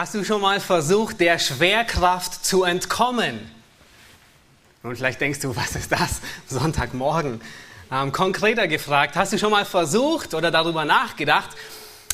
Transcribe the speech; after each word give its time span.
Hast 0.00 0.14
du 0.14 0.24
schon 0.24 0.40
mal 0.40 0.60
versucht, 0.60 1.20
der 1.20 1.38
Schwerkraft 1.38 2.42
zu 2.42 2.64
entkommen? 2.64 3.38
Und 4.82 4.96
vielleicht 4.96 5.20
denkst 5.20 5.40
du, 5.40 5.54
was 5.54 5.76
ist 5.76 5.92
das? 5.92 6.22
Sonntagmorgen. 6.48 7.42
Ähm, 7.92 8.10
konkreter 8.10 8.66
gefragt, 8.66 9.14
hast 9.14 9.34
du 9.34 9.38
schon 9.38 9.50
mal 9.50 9.66
versucht 9.66 10.32
oder 10.32 10.50
darüber 10.50 10.86
nachgedacht, 10.86 11.50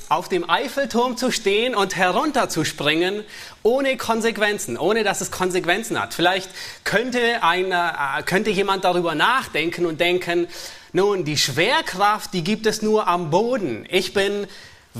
auf 0.08 0.28
dem 0.28 0.50
Eiffelturm 0.50 1.16
zu 1.16 1.30
stehen 1.30 1.76
und 1.76 1.94
herunterzuspringen, 1.94 3.22
ohne 3.62 3.96
Konsequenzen, 3.96 4.76
ohne 4.76 5.04
dass 5.04 5.20
es 5.20 5.30
Konsequenzen 5.30 5.96
hat. 6.00 6.12
Vielleicht 6.12 6.50
könnte, 6.82 7.44
eine, 7.44 7.92
äh, 8.18 8.22
könnte 8.24 8.50
jemand 8.50 8.82
darüber 8.82 9.14
nachdenken 9.14 9.86
und 9.86 10.00
denken, 10.00 10.48
nun, 10.92 11.24
die 11.24 11.38
Schwerkraft, 11.38 12.34
die 12.34 12.42
gibt 12.42 12.66
es 12.66 12.82
nur 12.82 13.06
am 13.06 13.30
Boden. 13.30 13.86
Ich 13.88 14.12
bin 14.12 14.48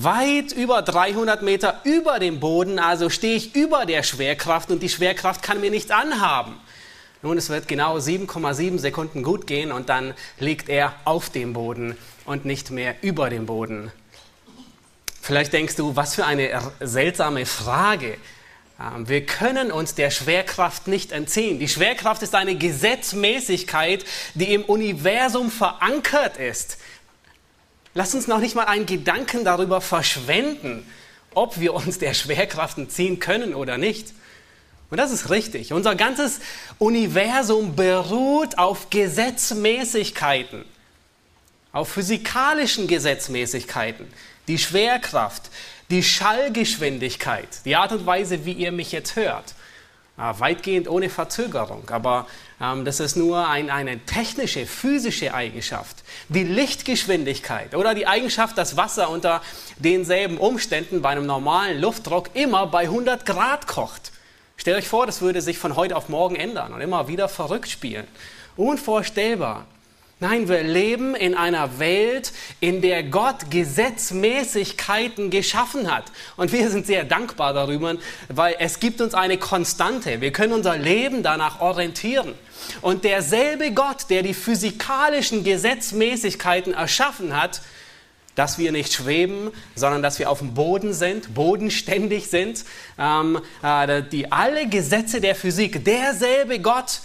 weit 0.03 0.53
über 0.53 0.83
300 0.83 1.43
Meter 1.43 1.81
über 1.85 2.19
dem 2.19 2.39
Boden, 2.39 2.79
also 2.79 3.09
stehe 3.09 3.37
ich 3.37 3.55
über 3.55 3.87
der 3.87 4.03
Schwerkraft 4.03 4.71
und 4.71 4.83
die 4.83 4.89
Schwerkraft 4.89 5.43
kann 5.43 5.61
mir 5.61 5.71
nichts 5.71 5.91
anhaben. 5.91 6.61
Nun, 7.23 7.39
es 7.39 7.49
wird 7.49 7.67
genau 7.67 7.97
7,7 7.97 8.79
Sekunden 8.79 9.23
gut 9.23 9.47
gehen 9.47 9.73
und 9.73 9.89
dann 9.89 10.13
liegt 10.39 10.69
er 10.69 10.95
auf 11.05 11.31
dem 11.31 11.55
Boden 11.55 11.97
und 12.27 12.45
nicht 12.45 12.71
mehr 12.71 12.97
über 13.01 13.31
dem 13.31 13.47
Boden. 13.47 13.91
Vielleicht 15.23 15.55
denkst 15.55 15.77
du, 15.77 15.97
was 15.97 16.15
für 16.15 16.27
eine 16.27 16.51
seltsame 16.81 17.47
Frage. 17.47 18.19
Ähm, 18.79 19.09
wir 19.09 19.25
können 19.25 19.73
uns 19.73 19.95
der 19.95 20.11
Schwerkraft 20.11 20.89
nicht 20.89 21.11
entziehen. 21.11 21.59
Die 21.59 21.69
Schwerkraft 21.69 22.23
ist 22.23 22.35
eine 22.35 22.55
Gesetzmäßigkeit, 22.55 24.05
die 24.35 24.53
im 24.53 24.63
Universum 24.65 25.51
verankert 25.51 26.37
ist. 26.37 26.79
Lass 27.97 28.15
uns 28.15 28.27
noch 28.27 28.41
nicht 28.41 28.55
mal 28.55 28.65
einen 28.65 28.85
Gedanken 28.85 29.43
darüber 29.43 29.81
verschwenden, 29.81 30.87
ob 31.33 31.59
wir 31.59 31.73
uns 31.73 31.99
der 31.99 32.13
Schwerkraft 32.13 32.77
entziehen 32.77 33.21
können 33.21 33.55
oder 33.55 33.79
nicht. 33.79 34.13
Und 34.91 34.99
das 34.99 35.11
ist 35.11 35.31
richtig. 35.31 35.73
Unser 35.73 35.95
ganzes 35.95 36.41
Universum 36.79 37.75
beruht 37.75 38.59
auf 38.59 38.91
Gesetzmäßigkeiten, 38.91 40.67
auf 41.73 41.89
physikalischen 41.89 42.87
Gesetzmäßigkeiten. 42.87 44.07
Die 44.47 44.59
Schwerkraft, 44.59 45.51
die 45.89 46.03
Schallgeschwindigkeit, 46.03 47.49
die 47.65 47.77
Art 47.77 47.93
und 47.93 48.05
Weise, 48.05 48.45
wie 48.45 48.53
ihr 48.53 48.73
mich 48.73 48.93
jetzt 48.93 49.17
hört. 49.17 49.55
Weitgehend 50.17 50.89
ohne 50.89 51.11
Verzögerung, 51.11 51.89
aber 51.91 52.27
ähm, 52.61 52.85
das 52.85 53.01
ist 53.01 53.17
nur 53.17 53.47
ein, 53.49 53.69
eine 53.71 53.99
technische, 54.07 54.67
physische 54.67 55.35
Eigenschaft. 55.35 56.03
Die 56.29 56.45
Lichtgeschwindigkeit 56.45 57.75
oder 57.75 57.95
die 57.95 58.07
Eigenschaft, 58.07 58.57
dass 58.57 58.77
Wasser 58.77 59.11
unter 59.11 59.43
denselben 59.79 60.39
Umständen 60.39 61.03
bei 61.03 61.11
einem 61.11 61.27
normalen 61.27 61.81
Luftdruck 61.81 62.31
immer 62.35 62.67
bei 62.67 62.85
100 62.85 63.27
Grad 63.27 63.67
kocht. 63.67 64.13
Stellt 64.57 64.79
euch 64.79 64.89
vor, 64.89 65.05
das 65.05 65.21
würde 65.21 65.43
sich 65.43 65.59
von 65.59 65.77
heute 65.77 65.97
auf 65.97 66.09
morgen 66.09 66.37
ändern 66.37 66.73
und 66.73 66.81
immer 66.81 67.09
wieder 67.09 67.29
verrückt 67.29 67.69
spielen. 67.69 68.07
Unvorstellbar. 68.57 69.67
Nein, 70.19 70.49
wir 70.49 70.63
leben 70.63 71.15
in 71.15 71.35
einer 71.35 71.79
Welt, 71.79 72.33
in 72.61 72.81
der 72.81 73.03
Gott 73.03 73.51
Gesetzmäßigkeiten 73.51 75.29
geschaffen 75.29 75.95
hat. 75.95 76.05
Und 76.39 76.53
wir 76.53 76.71
sind 76.71 76.87
sehr 76.87 77.05
dankbar 77.05 77.53
darüber, 77.53 77.97
weil 78.29 78.57
es 78.59 78.81
gibt 78.81 79.03
uns 79.03 79.13
eine 79.13 79.37
Konstante. 79.37 80.23
Wir 80.23 80.33
können 80.33 80.55
unser 80.55 80.79
Leben 80.79 81.23
danach 81.23 81.61
orientieren. 81.61 82.33
Und 82.81 83.05
derselbe 83.05 83.73
Gott, 83.73 84.09
der 84.09 84.23
die 84.23 84.33
physikalischen 84.33 85.45
Gesetzmäßigkeiten 85.45 86.73
erschaffen 86.73 87.39
hat, 87.39 87.61
dass 88.37 88.57
wir 88.57 88.73
nicht 88.73 88.95
schweben, 88.95 89.51
sondern 89.75 90.03
dass 90.03 90.19
wir 90.19 90.31
auf 90.31 90.39
dem 90.39 90.55
Boden 90.55 90.95
sind, 90.95 91.35
bodenständig 91.35 92.29
sind, 92.29 92.65
ähm, 92.99 93.39
äh, 93.63 94.03
die 94.03 94.33
alle 94.33 94.67
Gesetze 94.67 95.21
der 95.21 95.35
Physik, 95.35 95.85
derselbe 95.85 96.59
Gott 96.59 97.01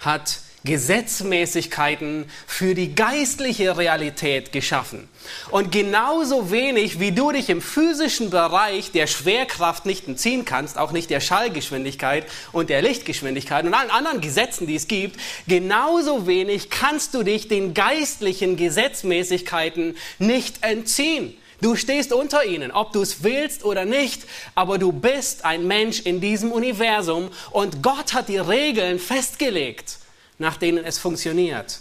hat 0.00 0.40
Gesetzmäßigkeiten 0.64 2.24
für 2.46 2.74
die 2.74 2.94
geistliche 2.94 3.76
Realität 3.76 4.50
geschaffen. 4.50 5.08
Und 5.50 5.70
genauso 5.72 6.50
wenig 6.50 7.00
wie 7.00 7.12
du 7.12 7.32
dich 7.32 7.50
im 7.50 7.60
physischen 7.60 8.30
Bereich 8.30 8.90
der 8.90 9.06
Schwerkraft 9.06 9.84
nicht 9.84 10.08
entziehen 10.08 10.46
kannst, 10.46 10.78
auch 10.78 10.92
nicht 10.92 11.10
der 11.10 11.20
Schallgeschwindigkeit 11.20 12.26
und 12.52 12.70
der 12.70 12.80
Lichtgeschwindigkeit 12.80 13.66
und 13.66 13.74
allen 13.74 13.90
anderen 13.90 14.22
Gesetzen, 14.22 14.66
die 14.66 14.76
es 14.76 14.88
gibt, 14.88 15.20
genauso 15.46 16.26
wenig 16.26 16.70
kannst 16.70 17.12
du 17.12 17.22
dich 17.22 17.48
den 17.48 17.74
geistlichen 17.74 18.56
Gesetzmäßigkeiten 18.56 19.98
nicht 20.18 20.64
entziehen. 20.64 21.36
Du 21.60 21.76
stehst 21.76 22.12
unter 22.12 22.44
ihnen, 22.44 22.72
ob 22.72 22.92
du 22.92 23.02
es 23.02 23.22
willst 23.22 23.64
oder 23.64 23.84
nicht, 23.84 24.22
aber 24.54 24.78
du 24.78 24.92
bist 24.92 25.44
ein 25.44 25.66
Mensch 25.66 26.00
in 26.00 26.22
diesem 26.22 26.52
Universum 26.52 27.28
und 27.50 27.82
Gott 27.82 28.14
hat 28.14 28.28
die 28.28 28.38
Regeln 28.38 28.98
festgelegt 28.98 29.98
nach 30.38 30.56
denen 30.56 30.84
es 30.84 30.98
funktioniert. 30.98 31.80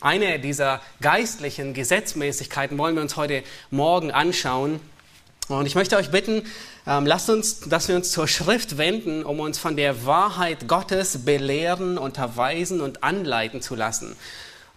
Eine 0.00 0.38
dieser 0.38 0.80
geistlichen 1.02 1.74
Gesetzmäßigkeiten 1.74 2.78
wollen 2.78 2.94
wir 2.94 3.02
uns 3.02 3.16
heute 3.16 3.42
Morgen 3.70 4.10
anschauen. 4.10 4.80
Und 5.48 5.66
ich 5.66 5.74
möchte 5.74 5.96
euch 5.96 6.10
bitten, 6.10 6.46
ähm, 6.86 7.04
lasst 7.04 7.28
uns, 7.28 7.60
dass 7.60 7.88
wir 7.88 7.96
uns 7.96 8.10
zur 8.10 8.26
Schrift 8.26 8.78
wenden, 8.78 9.24
um 9.24 9.40
uns 9.40 9.58
von 9.58 9.76
der 9.76 10.06
Wahrheit 10.06 10.68
Gottes 10.68 11.24
belehren, 11.24 11.98
unterweisen 11.98 12.80
und 12.80 13.04
anleiten 13.04 13.60
zu 13.60 13.74
lassen. 13.74 14.16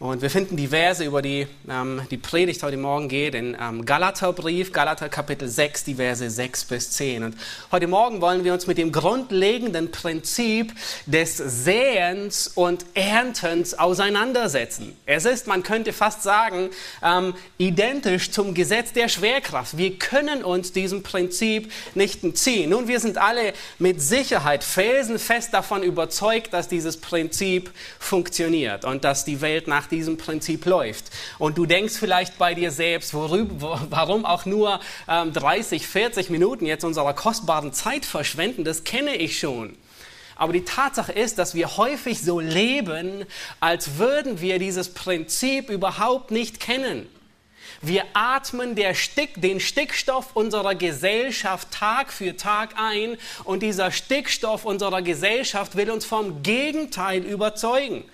Und 0.04 0.22
wir 0.22 0.30
finden 0.30 0.58
die 0.58 0.68
Verse, 0.68 1.02
über 1.02 1.22
die 1.22 1.48
ähm, 1.70 2.02
die 2.12 2.18
Predigt 2.18 2.62
heute 2.62 2.76
Morgen 2.76 3.08
geht, 3.08 3.36
in 3.36 3.56
ähm, 3.58 3.86
Galaterbrief, 3.86 4.74
Galater 4.74 5.08
Kapitel 5.08 5.48
6, 5.48 5.86
die 5.86 5.96
Verse 5.96 6.30
6 6.30 6.66
bis 6.66 6.92
10. 6.92 7.24
Und 7.24 7.38
heute 7.72 7.88
Morgen 7.88 8.20
wollen 8.20 8.44
wir 8.44 8.52
uns 8.52 8.68
mit 8.68 8.78
dem 8.78 8.92
grundlegenden 8.92 9.92
Prinzip 9.92 10.74
des 11.06 11.38
Säens 11.38 12.52
und 12.54 12.86
Erntens 12.96 13.76
auseinandersetzen. 13.76 14.94
Es 15.06 15.24
ist, 15.24 15.48
man 15.48 15.64
könnte 15.64 15.94
fast 15.94 16.22
sagen, 16.22 16.72
ähm, 17.02 17.34
identisch 17.58 18.32
zum 18.32 18.54
Gesetz 18.54 18.92
der 18.92 19.08
Schwerkraft. 19.08 19.78
Wir 19.78 19.98
können 19.98 20.44
uns 20.44 20.74
diesem 20.74 21.02
Prinzip 21.04 21.72
nicht 21.96 22.26
entziehen. 22.26 22.72
Nun, 22.72 22.90
wir 22.90 23.00
sind 23.00 23.18
alle 23.18 23.54
mit 23.80 24.02
Sicherheit 24.02 24.66
felsenfest 24.66 25.54
davon 25.54 25.82
überzeugt, 25.82 26.52
dass 26.52 26.68
dieses 26.68 26.98
Prinzip 26.98 27.72
funktioniert 28.00 28.84
und 28.84 29.06
dass 29.06 29.24
die 29.24 29.40
Welt 29.40 29.70
nach 29.70 29.93
diesem 29.94 30.18
Prinzip 30.18 30.66
läuft. 30.66 31.06
Und 31.40 31.58
du 31.58 31.66
denkst 31.66 31.94
vielleicht 31.98 32.38
bei 32.38 32.54
dir 32.54 32.72
selbst, 32.72 33.14
worüber, 33.14 33.82
warum 33.90 34.26
auch 34.26 34.46
nur 34.46 34.80
ähm, 35.08 35.32
30, 35.32 35.88
40 35.88 36.30
Minuten 36.30 36.66
jetzt 36.66 36.84
unserer 36.84 37.14
kostbaren 37.14 37.74
Zeit 37.74 38.06
verschwenden, 38.06 38.64
das 38.64 38.84
kenne 38.84 39.16
ich 39.16 39.40
schon. 39.40 39.78
Aber 40.36 40.52
die 40.52 40.66
Tatsache 40.66 41.12
ist, 41.12 41.38
dass 41.38 41.54
wir 41.54 41.78
häufig 41.78 42.22
so 42.22 42.40
leben, 42.40 43.26
als 43.60 43.98
würden 43.98 44.42
wir 44.42 44.60
dieses 44.60 44.94
Prinzip 44.94 45.70
überhaupt 45.70 46.32
nicht 46.32 46.60
kennen. 46.60 47.08
Wir 47.82 48.04
atmen 48.14 48.78
Stick, 48.94 49.42
den 49.42 49.60
Stickstoff 49.60 50.36
unserer 50.36 50.74
Gesellschaft 50.74 51.70
Tag 51.72 52.14
für 52.14 52.38
Tag 52.38 52.76
ein 52.78 53.18
und 53.44 53.62
dieser 53.62 53.92
Stickstoff 53.92 54.64
unserer 54.64 55.02
Gesellschaft 55.02 55.76
will 55.76 55.92
uns 55.92 56.06
vom 56.06 56.44
Gegenteil 56.44 57.24
überzeugen 57.24 58.06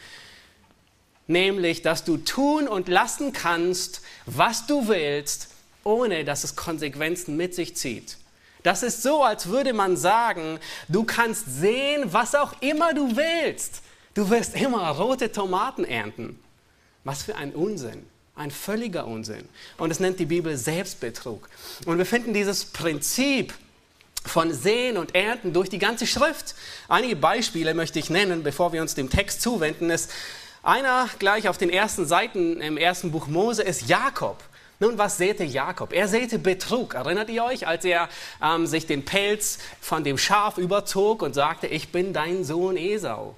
nämlich 1.30 1.82
dass 1.82 2.04
du 2.04 2.18
tun 2.18 2.68
und 2.68 2.90
lassen 2.90 3.32
kannst, 3.32 4.02
was 4.26 4.66
du 4.66 4.88
willst, 4.88 5.50
ohne 5.84 6.26
dass 6.26 6.44
es 6.44 6.56
Konsequenzen 6.56 7.38
mit 7.38 7.56
sich 7.56 7.76
zieht. 7.78 8.18
Das 8.64 8.84
ist 8.84 9.04
so, 9.04 9.24
als 9.24 9.48
würde 9.48 9.72
man 9.72 9.96
sagen, 9.96 10.60
du 10.90 11.06
kannst 11.06 11.46
sehen, 11.48 12.12
was 12.12 12.36
auch 12.36 12.54
immer 12.62 12.94
du 12.94 13.16
willst. 13.16 13.82
Du 14.14 14.30
wirst 14.30 14.56
immer 14.56 14.90
rote 14.90 15.32
Tomaten 15.32 15.86
ernten. 15.86 16.40
Was 17.06 17.24
für 17.24 17.36
ein 17.36 17.54
Unsinn. 17.54 18.06
Ein 18.36 18.52
völliger 18.52 19.08
Unsinn. 19.08 19.48
Und 19.78 19.92
es 19.92 20.00
nennt 20.00 20.20
die 20.20 20.26
Bibel 20.26 20.58
Selbstbetrug. 20.58 21.48
Und 21.86 21.98
wir 21.98 22.06
finden 22.06 22.34
dieses 22.34 22.66
Prinzip 22.66 23.54
von 24.26 24.54
Sehen 24.54 24.98
und 24.98 25.16
Ernten 25.16 25.54
durch 25.54 25.70
die 25.70 25.80
ganze 25.80 26.06
Schrift. 26.06 26.56
Einige 26.88 27.16
Beispiele 27.16 27.74
möchte 27.74 28.00
ich 28.00 28.10
nennen, 28.10 28.44
bevor 28.44 28.74
wir 28.74 28.82
uns 28.82 28.96
dem 28.96 29.10
Text 29.10 29.42
zuwenden. 29.42 29.90
Es 29.90 30.10
einer 30.64 31.10
gleich 31.20 31.48
auf 31.48 31.58
den 31.58 31.70
ersten 31.70 32.06
Seiten 32.06 32.62
im 32.62 32.78
ersten 32.78 33.12
Buch 33.12 33.28
Mose 33.28 33.64
ist 33.64 33.88
Jakob. 33.88 34.44
Nun, 34.80 34.98
was 34.98 35.18
säte 35.18 35.44
Jakob? 35.44 35.92
Er 35.92 36.08
säte 36.08 36.40
Betrug. 36.40 36.94
Erinnert 36.94 37.30
ihr 37.30 37.44
euch, 37.44 37.68
als 37.68 37.84
er 37.84 38.08
ähm, 38.42 38.66
sich 38.66 38.88
den 38.88 39.04
Pelz 39.04 39.60
von 39.82 40.04
dem 40.06 40.18
Schaf 40.18 40.58
überzog 40.58 41.22
und 41.22 41.34
sagte, 41.34 41.68
ich 41.68 41.92
bin 41.92 42.14
dein 42.14 42.46
Sohn 42.46 42.78
Esau. 42.78 43.36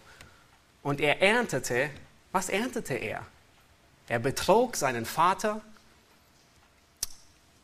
Und 0.83 1.01
er 1.01 1.21
erntete, 1.21 1.89
was 2.31 2.50
erntete 2.50 2.94
er? 2.94 3.25
Er 4.07 4.19
betrog 4.19 4.75
seinen 4.75 5.06
Vater 5.06 5.62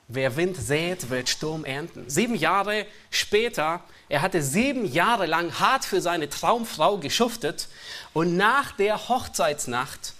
Wer 0.09 0.37
Wind 0.37 0.55
sät, 0.55 1.09
wird 1.09 1.27
Sturm 1.27 1.65
ernten. 1.65 2.09
Sieben 2.09 2.35
Jahre 2.35 2.85
später, 3.11 3.81
er 4.07 4.21
hatte 4.21 4.41
sieben 4.41 4.85
Jahre 4.85 5.25
lang 5.25 5.59
hart 5.59 5.83
für 5.83 5.99
seine 5.99 6.29
Traumfrau 6.29 6.97
geschuftet 6.97 7.67
und 8.13 8.37
nach 8.37 8.71
der 8.71 9.09
Hochzeitsnacht, 9.09 10.13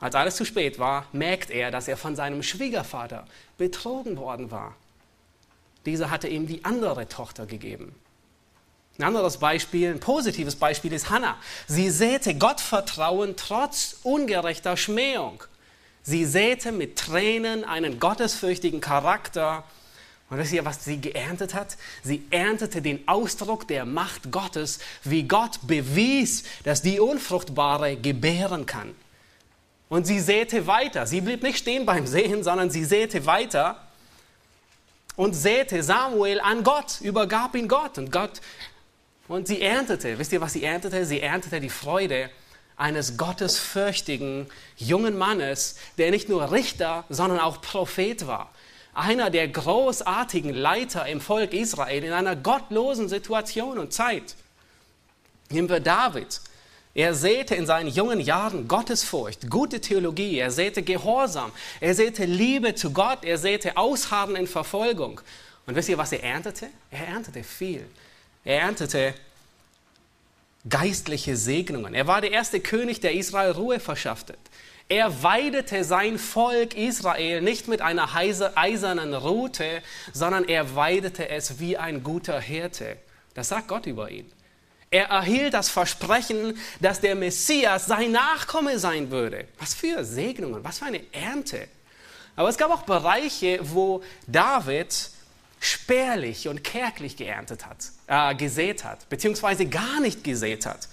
als 0.00 0.14
alles 0.14 0.36
zu 0.36 0.46
spät 0.46 0.78
war, 0.78 1.06
merkt 1.12 1.50
er, 1.50 1.70
dass 1.70 1.88
er 1.88 1.98
von 1.98 2.16
seinem 2.16 2.42
Schwiegervater 2.42 3.26
betrogen 3.58 4.16
worden 4.16 4.50
war. 4.50 4.76
dieser 5.84 6.10
hatte 6.10 6.28
ihm 6.28 6.46
die 6.46 6.64
andere 6.64 7.08
Tochter 7.08 7.44
gegeben. 7.44 7.94
Ein 8.98 9.04
anderes 9.04 9.36
Beispiel, 9.36 9.90
ein 9.90 10.00
positives 10.00 10.56
Beispiel 10.56 10.92
ist 10.92 11.10
Hannah. 11.10 11.36
Sie 11.66 11.90
säte 11.90 12.34
Gottvertrauen 12.34 13.36
trotz 13.36 14.00
ungerechter 14.02 14.76
Schmähung. 14.76 15.44
Sie 16.08 16.24
säte 16.24 16.72
mit 16.72 16.96
Tränen 16.96 17.64
einen 17.64 18.00
gottesfürchtigen 18.00 18.80
Charakter. 18.80 19.64
Und 20.30 20.38
wisst 20.38 20.54
ihr, 20.54 20.64
was 20.64 20.82
sie 20.82 20.98
geerntet 20.98 21.52
hat? 21.52 21.76
Sie 22.02 22.22
erntete 22.30 22.80
den 22.80 23.06
Ausdruck 23.06 23.68
der 23.68 23.84
Macht 23.84 24.32
Gottes, 24.32 24.78
wie 25.04 25.24
Gott 25.24 25.58
bewies, 25.66 26.44
dass 26.64 26.80
die 26.80 26.98
Unfruchtbare 26.98 27.98
gebären 27.98 28.64
kann. 28.64 28.94
Und 29.90 30.06
sie 30.06 30.18
säte 30.18 30.66
weiter. 30.66 31.06
Sie 31.06 31.20
blieb 31.20 31.42
nicht 31.42 31.58
stehen 31.58 31.84
beim 31.84 32.06
Sehen, 32.06 32.42
sondern 32.42 32.70
sie 32.70 32.86
säte 32.86 33.26
weiter 33.26 33.86
und 35.14 35.34
säte 35.34 35.82
Samuel 35.82 36.40
an 36.40 36.64
Gott, 36.64 37.02
übergab 37.02 37.54
ihn 37.54 37.68
Gott. 37.68 37.98
Und 37.98 38.10
Gott, 38.10 38.40
und 39.28 39.46
sie 39.46 39.60
erntete, 39.60 40.18
wisst 40.18 40.32
ihr, 40.32 40.40
was 40.40 40.54
sie 40.54 40.64
erntete? 40.64 41.04
Sie 41.04 41.20
erntete 41.20 41.60
die 41.60 41.68
Freude 41.68 42.30
eines 42.78 43.16
gottesfürchtigen 43.16 44.46
jungen 44.76 45.18
Mannes, 45.18 45.76
der 45.98 46.10
nicht 46.10 46.28
nur 46.28 46.52
Richter, 46.52 47.04
sondern 47.08 47.40
auch 47.40 47.60
Prophet 47.60 48.26
war. 48.26 48.50
Einer 48.94 49.30
der 49.30 49.48
großartigen 49.48 50.54
Leiter 50.54 51.06
im 51.06 51.20
Volk 51.20 51.52
Israel 51.52 52.02
in 52.04 52.12
einer 52.12 52.36
gottlosen 52.36 53.08
Situation 53.08 53.78
und 53.78 53.92
Zeit. 53.92 54.36
Nehmen 55.50 55.68
wir 55.68 55.80
David. 55.80 56.40
Er 56.94 57.14
säte 57.14 57.54
in 57.54 57.66
seinen 57.66 57.88
jungen 57.88 58.20
Jahren 58.20 58.66
Gottesfurcht, 58.66 59.50
gute 59.50 59.80
Theologie, 59.80 60.38
er 60.38 60.50
säte 60.50 60.82
Gehorsam, 60.82 61.52
er 61.80 61.94
säte 61.94 62.24
Liebe 62.24 62.74
zu 62.74 62.92
Gott, 62.92 63.24
er 63.24 63.38
säte 63.38 63.76
Ausharren 63.76 64.34
in 64.34 64.46
Verfolgung. 64.46 65.20
Und 65.66 65.76
wisst 65.76 65.88
ihr, 65.90 65.98
was 65.98 66.12
er 66.12 66.24
erntete? 66.24 66.68
Er 66.90 67.08
erntete 67.08 67.44
viel. 67.44 67.86
Er 68.44 68.62
erntete 68.62 69.14
geistliche 70.68 71.36
Segnungen. 71.36 71.94
Er 71.94 72.06
war 72.06 72.20
der 72.20 72.32
erste 72.32 72.60
König, 72.60 73.00
der 73.00 73.14
Israel 73.14 73.52
Ruhe 73.52 73.80
verschaffte. 73.80 74.34
Er 74.88 75.22
weidete 75.22 75.84
sein 75.84 76.18
Volk 76.18 76.74
Israel 76.74 77.42
nicht 77.42 77.68
mit 77.68 77.82
einer 77.82 78.14
eisernen 78.14 79.14
Rute, 79.14 79.82
sondern 80.14 80.44
er 80.44 80.74
weidete 80.76 81.28
es 81.28 81.60
wie 81.60 81.76
ein 81.76 82.02
guter 82.02 82.40
Hirte. 82.40 82.96
Das 83.34 83.48
sagt 83.48 83.68
Gott 83.68 83.86
über 83.86 84.10
ihn. 84.10 84.30
Er 84.90 85.08
erhielt 85.08 85.52
das 85.52 85.68
Versprechen, 85.68 86.58
dass 86.80 87.00
der 87.00 87.14
Messias 87.14 87.86
sein 87.86 88.12
Nachkomme 88.12 88.78
sein 88.78 89.10
würde. 89.10 89.46
Was 89.58 89.74
für 89.74 90.02
Segnungen, 90.04 90.64
was 90.64 90.78
für 90.78 90.86
eine 90.86 91.02
Ernte. 91.12 91.68
Aber 92.34 92.48
es 92.48 92.56
gab 92.56 92.70
auch 92.70 92.82
Bereiche, 92.82 93.60
wo 93.62 94.02
David 94.26 95.10
spärlich 95.60 96.48
und 96.48 96.64
kärglich 96.64 97.16
geerntet 97.16 97.66
hat, 97.66 97.90
äh, 98.06 98.34
gesät 98.34 98.84
hat, 98.84 99.08
beziehungsweise 99.08 99.66
gar 99.66 100.00
nicht 100.00 100.24
gesät 100.24 100.66
hat. 100.66 100.88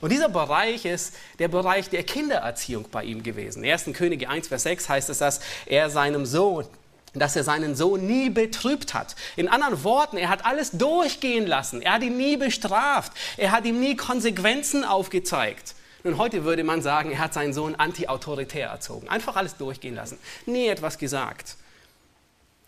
Und 0.00 0.10
dieser 0.10 0.28
Bereich 0.28 0.84
ist 0.84 1.14
der 1.38 1.48
Bereich 1.48 1.90
der 1.90 2.04
Kindererziehung 2.04 2.86
bei 2.90 3.04
ihm 3.04 3.22
gewesen. 3.22 3.64
1. 3.64 3.92
Könige 3.92 4.28
1, 4.28 4.48
Vers 4.48 4.62
6 4.62 4.88
heißt 4.88 5.10
es, 5.10 5.18
dass 5.18 5.40
er 5.66 5.90
seinem 5.90 6.26
Sohn 6.26 6.66
dass 7.14 7.36
er 7.36 7.42
seinen 7.42 7.74
Sohn 7.74 8.06
nie 8.06 8.30
betrübt 8.30 8.92
hat. 8.94 9.16
In 9.36 9.48
anderen 9.48 9.82
Worten, 9.82 10.18
er 10.18 10.28
hat 10.28 10.44
alles 10.44 10.72
durchgehen 10.72 11.46
lassen. 11.46 11.82
Er 11.82 11.94
hat 11.94 12.02
ihn 12.02 12.16
nie 12.16 12.36
bestraft. 12.36 13.12
Er 13.38 13.50
hat 13.50 13.64
ihm 13.64 13.80
nie 13.80 13.96
Konsequenzen 13.96 14.84
aufgezeigt. 14.84 15.74
Nun, 16.04 16.18
heute 16.18 16.44
würde 16.44 16.64
man 16.64 16.82
sagen, 16.82 17.10
er 17.10 17.18
hat 17.18 17.34
seinen 17.34 17.52
Sohn 17.52 17.74
anti-autoritär 17.74 18.68
erzogen. 18.68 19.08
Einfach 19.08 19.36
alles 19.36 19.56
durchgehen 19.56 19.94
lassen. 19.94 20.18
Nie 20.46 20.68
etwas 20.68 20.98
gesagt. 20.98 21.56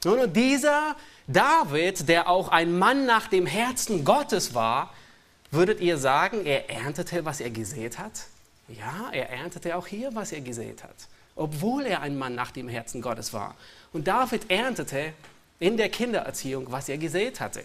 Und 0.04 0.34
dieser 0.34 0.96
David, 1.26 2.08
der 2.08 2.28
auch 2.28 2.48
ein 2.48 2.78
Mann 2.78 3.06
nach 3.06 3.26
dem 3.28 3.46
Herzen 3.46 4.04
Gottes 4.04 4.54
war, 4.54 4.92
würdet 5.50 5.80
ihr 5.80 5.98
sagen, 5.98 6.46
er 6.46 6.70
erntete, 6.70 7.24
was 7.24 7.40
er 7.40 7.50
gesät 7.50 7.98
hat? 7.98 8.26
Ja, 8.68 9.10
er 9.12 9.30
erntete 9.30 9.76
auch 9.76 9.86
hier, 9.86 10.14
was 10.14 10.32
er 10.32 10.40
gesät 10.40 10.82
hat 10.82 10.94
obwohl 11.40 11.86
er 11.86 12.02
ein 12.02 12.18
Mann 12.18 12.34
nach 12.34 12.50
dem 12.50 12.68
Herzen 12.68 13.00
Gottes 13.00 13.32
war. 13.32 13.54
Und 13.94 14.06
David 14.06 14.50
erntete 14.50 15.14
in 15.58 15.78
der 15.78 15.88
Kindererziehung, 15.88 16.70
was 16.70 16.88
er 16.88 16.98
gesät 16.98 17.40
hatte. 17.40 17.64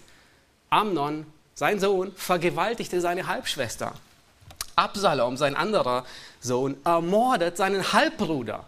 Amnon, 0.70 1.26
sein 1.56 1.80
Sohn, 1.80 2.14
vergewaltigte 2.16 3.02
seine 3.02 3.28
Halbschwester. 3.28 3.94
Absalom, 4.78 5.36
sein 5.36 5.56
anderer 5.56 6.06
Sohn, 6.40 6.78
ermordet 6.86 7.58
seinen 7.58 7.94
Halbbruder. 7.94 8.66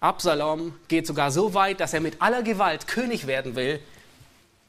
Absalom 0.00 0.74
geht 0.88 1.06
sogar 1.06 1.30
so 1.30 1.52
weit, 1.52 1.80
dass 1.80 1.92
er 1.92 2.00
mit 2.00 2.22
aller 2.22 2.42
Gewalt 2.42 2.86
König 2.86 3.26
werden 3.26 3.54
will 3.54 3.80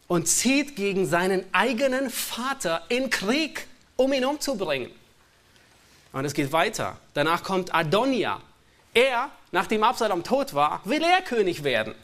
und 0.10 0.28
zieht 0.28 0.76
gegen 0.76 1.06
seinen 1.06 1.46
eigenen 1.54 2.10
Vater 2.10 2.84
in 2.90 3.10
Krieg, 3.10 3.66
um 3.96 4.12
ihn 4.12 4.26
umzubringen. 4.26 4.92
Und 6.12 6.26
es 6.26 6.34
geht 6.34 6.52
weiter. 6.52 6.98
Danach 7.14 7.44
kommt 7.44 7.74
Adonia, 7.74 8.42
er, 8.94 9.30
nachdem 9.54 9.84
Absalom 9.84 10.24
tot 10.26 10.54
war, 10.54 10.82
will 10.84 11.02
er 11.02 11.22
König 11.22 11.64
werden. 11.64 11.96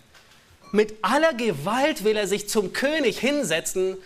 Mit 0.71 0.95
aller 1.01 1.33
Gewalt 1.33 2.05
will 2.05 2.15
er 2.15 2.27
sich 2.27 2.47
zum 2.47 2.71
König 2.71 3.19
hinsetzen 3.19 3.97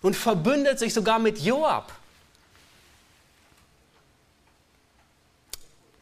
und 0.00 0.14
verbündet 0.14 0.78
sich 0.78 0.94
sogar 0.94 1.18
mit 1.18 1.38
Joab. 1.38 1.92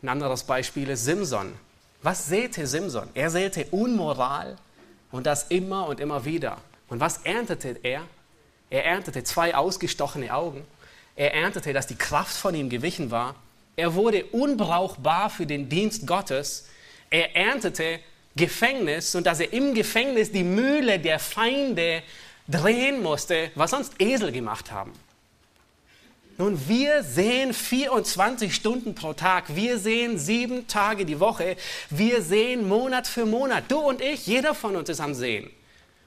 Ein 0.03 0.11
anderes 0.11 0.45
Beispiel 0.45 0.91
ist 0.91 1.07
Simson. 1.07 1.55
Was 2.03 2.27
säte 2.27 2.67
Simson? 2.67 3.09
Er 3.15 3.31
säte 3.31 3.67
Unmoral 3.71 4.57
und 5.11 5.27
das 5.27 5.45
immer 5.49 5.87
und 5.89 6.01
immer 6.01 6.25
wieder. 6.25 6.59
Und 6.89 7.01
was 7.01 7.19
erntete 7.19 7.79
er? 7.83 8.03
Er 8.71 8.85
erntete 8.85 9.25
zwei 9.25 9.55
ausgestochene 9.55 10.33
Augen. 10.33 10.65
Er 11.17 11.35
erntete, 11.35 11.73
dass 11.73 11.87
die 11.87 11.97
Kraft 11.97 12.37
von 12.37 12.55
ihm 12.55 12.69
gewichen 12.69 13.11
war 13.11 13.35
er 13.79 13.95
wurde 13.95 14.25
unbrauchbar 14.25 15.31
für 15.31 15.47
den 15.47 15.69
Dienst 15.69 16.05
Gottes. 16.05 16.67
Er 17.11 17.37
erntete 17.37 18.01
Gefängnis 18.35 19.15
und 19.15 19.25
dass 19.25 19.39
er 19.39 19.53
im 19.53 19.73
Gefängnis 19.73 20.33
die 20.33 20.43
Mühle 20.43 20.99
der 20.99 21.21
Feinde 21.21 22.03
drehen 22.49 23.01
musste, 23.01 23.53
was 23.55 23.71
sonst 23.71 23.93
Esel 24.01 24.33
gemacht 24.33 24.73
haben. 24.73 24.93
Nun, 26.41 26.69
wir 26.69 27.03
sehen 27.03 27.53
24 27.53 28.55
Stunden 28.55 28.95
pro 28.95 29.13
Tag, 29.13 29.57
wir 29.57 29.77
sehen 29.77 30.19
sieben 30.19 30.69
Tage 30.69 31.05
die 31.05 31.19
Woche, 31.19 31.57
wir 31.91 32.23
sehen 32.23 32.69
Monat 32.69 33.09
für 33.09 33.27
Monat. 33.27 33.65
Du 33.67 33.79
und 33.79 34.01
ich, 34.01 34.25
jeder 34.29 34.55
von 34.55 34.77
uns 34.77 34.89
ist 34.89 35.01
am 35.01 35.15
Sehen. 35.15 35.51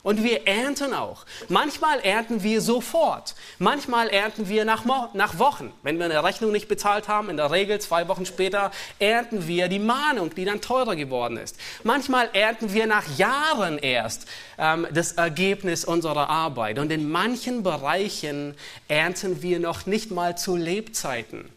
Und 0.03 0.23
wir 0.23 0.47
ernten 0.47 0.93
auch. 0.93 1.25
Manchmal 1.47 1.99
ernten 1.99 2.41
wir 2.41 2.61
sofort. 2.61 3.35
Manchmal 3.59 4.09
ernten 4.09 4.49
wir 4.49 4.65
nach, 4.65 4.83
nach, 5.13 5.37
Wochen. 5.37 5.71
Wenn 5.83 5.99
wir 5.99 6.05
eine 6.05 6.23
Rechnung 6.23 6.51
nicht 6.51 6.67
bezahlt 6.67 7.07
haben, 7.07 7.29
in 7.29 7.37
der 7.37 7.51
Regel 7.51 7.79
zwei 7.79 8.07
Wochen 8.07 8.25
später, 8.25 8.71
ernten 8.97 9.47
wir 9.47 9.67
die 9.67 9.79
Mahnung, 9.79 10.33
die 10.33 10.45
dann 10.45 10.59
teurer 10.59 10.95
geworden 10.95 11.37
ist. 11.37 11.55
Manchmal 11.83 12.29
ernten 12.33 12.73
wir 12.73 12.87
nach 12.87 13.05
Jahren 13.17 13.77
erst 13.77 14.27
ähm, 14.57 14.87
das 14.91 15.13
Ergebnis 15.13 15.85
unserer 15.85 16.29
Arbeit. 16.29 16.79
Und 16.79 16.91
in 16.91 17.09
manchen 17.09 17.61
Bereichen 17.61 18.55
ernten 18.87 19.41
wir 19.43 19.59
noch 19.59 19.85
nicht 19.85 20.09
mal 20.09 20.35
zu 20.35 20.55
Lebzeiten. 20.55 21.49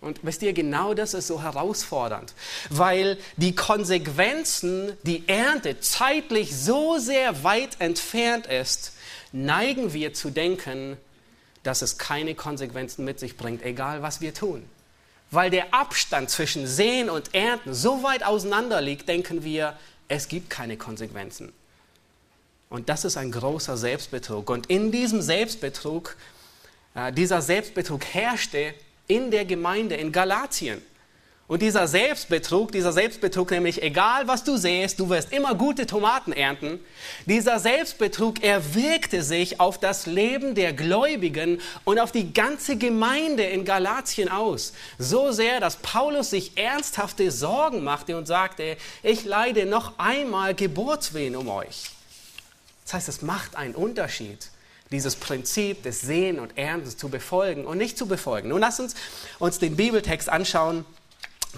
Und 0.00 0.20
wisst 0.22 0.42
ihr, 0.42 0.54
genau 0.54 0.94
das 0.94 1.12
ist 1.12 1.26
so 1.26 1.42
herausfordernd, 1.42 2.32
weil 2.70 3.18
die 3.36 3.54
Konsequenzen, 3.54 4.96
die 5.02 5.28
Ernte 5.28 5.80
zeitlich 5.80 6.56
so 6.56 6.96
sehr 6.98 7.44
weit 7.44 7.80
entfernt 7.80 8.46
ist, 8.46 8.92
neigen 9.32 9.92
wir 9.92 10.14
zu 10.14 10.30
denken, 10.30 10.96
dass 11.62 11.82
es 11.82 11.98
keine 11.98 12.34
Konsequenzen 12.34 13.04
mit 13.04 13.20
sich 13.20 13.36
bringt, 13.36 13.62
egal 13.62 14.00
was 14.00 14.22
wir 14.22 14.32
tun. 14.32 14.64
Weil 15.30 15.50
der 15.50 15.74
Abstand 15.74 16.30
zwischen 16.30 16.66
Sehen 16.66 17.10
und 17.10 17.34
Ernten 17.34 17.74
so 17.74 18.02
weit 18.02 18.24
auseinander 18.24 18.80
liegt, 18.80 19.08
denken 19.08 19.44
wir, 19.44 19.76
es 20.08 20.28
gibt 20.28 20.48
keine 20.48 20.78
Konsequenzen. 20.78 21.52
Und 22.70 22.88
das 22.88 23.04
ist 23.04 23.16
ein 23.16 23.30
großer 23.30 23.76
Selbstbetrug. 23.76 24.48
Und 24.48 24.68
in 24.68 24.90
diesem 24.90 25.20
Selbstbetrug, 25.20 26.16
äh, 26.94 27.12
dieser 27.12 27.42
Selbstbetrug 27.42 28.04
herrschte 28.04 28.74
in 29.10 29.30
der 29.30 29.44
Gemeinde 29.44 29.96
in 29.96 30.12
Galatien. 30.12 30.80
Und 31.48 31.62
dieser 31.62 31.88
Selbstbetrug, 31.88 32.70
dieser 32.70 32.92
Selbstbetrug 32.92 33.50
nämlich, 33.50 33.82
egal 33.82 34.28
was 34.28 34.44
du 34.44 34.56
sähst, 34.56 35.00
du 35.00 35.08
wirst 35.08 35.32
immer 35.32 35.56
gute 35.56 35.84
Tomaten 35.84 36.30
ernten, 36.32 36.78
dieser 37.26 37.58
Selbstbetrug 37.58 38.40
erwirkte 38.44 39.24
sich 39.24 39.58
auf 39.58 39.76
das 39.76 40.06
Leben 40.06 40.54
der 40.54 40.72
Gläubigen 40.72 41.60
und 41.82 41.98
auf 41.98 42.12
die 42.12 42.32
ganze 42.32 42.76
Gemeinde 42.76 43.42
in 43.42 43.64
Galatien 43.64 44.28
aus. 44.28 44.74
So 44.96 45.32
sehr, 45.32 45.58
dass 45.58 45.78
Paulus 45.78 46.30
sich 46.30 46.56
ernsthafte 46.56 47.32
Sorgen 47.32 47.82
machte 47.82 48.16
und 48.16 48.26
sagte, 48.26 48.76
ich 49.02 49.24
leide 49.24 49.66
noch 49.66 49.98
einmal 49.98 50.54
Geburtswehen 50.54 51.34
um 51.34 51.48
euch. 51.48 51.90
Das 52.84 52.94
heißt, 52.94 53.08
es 53.08 53.22
macht 53.22 53.56
einen 53.56 53.74
Unterschied 53.74 54.50
dieses 54.92 55.16
Prinzip 55.16 55.82
des 55.84 56.00
Sehen 56.00 56.38
und 56.38 56.58
Erntens 56.58 56.96
zu 56.96 57.08
befolgen 57.08 57.64
und 57.64 57.78
nicht 57.78 57.96
zu 57.96 58.06
befolgen. 58.06 58.48
Nun 58.48 58.60
lasst 58.60 58.80
uns 58.80 58.94
uns 59.38 59.58
den 59.58 59.76
Bibeltext 59.76 60.28
anschauen. 60.28 60.84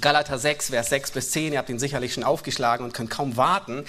Galater 0.00 0.38
6, 0.38 0.70
Vers 0.70 0.88
6 0.90 1.10
bis 1.12 1.30
10. 1.30 1.52
Ihr 1.52 1.58
habt 1.58 1.70
ihn 1.70 1.78
sicherlich 1.78 2.14
schon 2.14 2.24
aufgeschlagen 2.24 2.84
und 2.84 2.92
könnt 2.92 3.10
kaum 3.10 3.36
warten. 3.36 3.84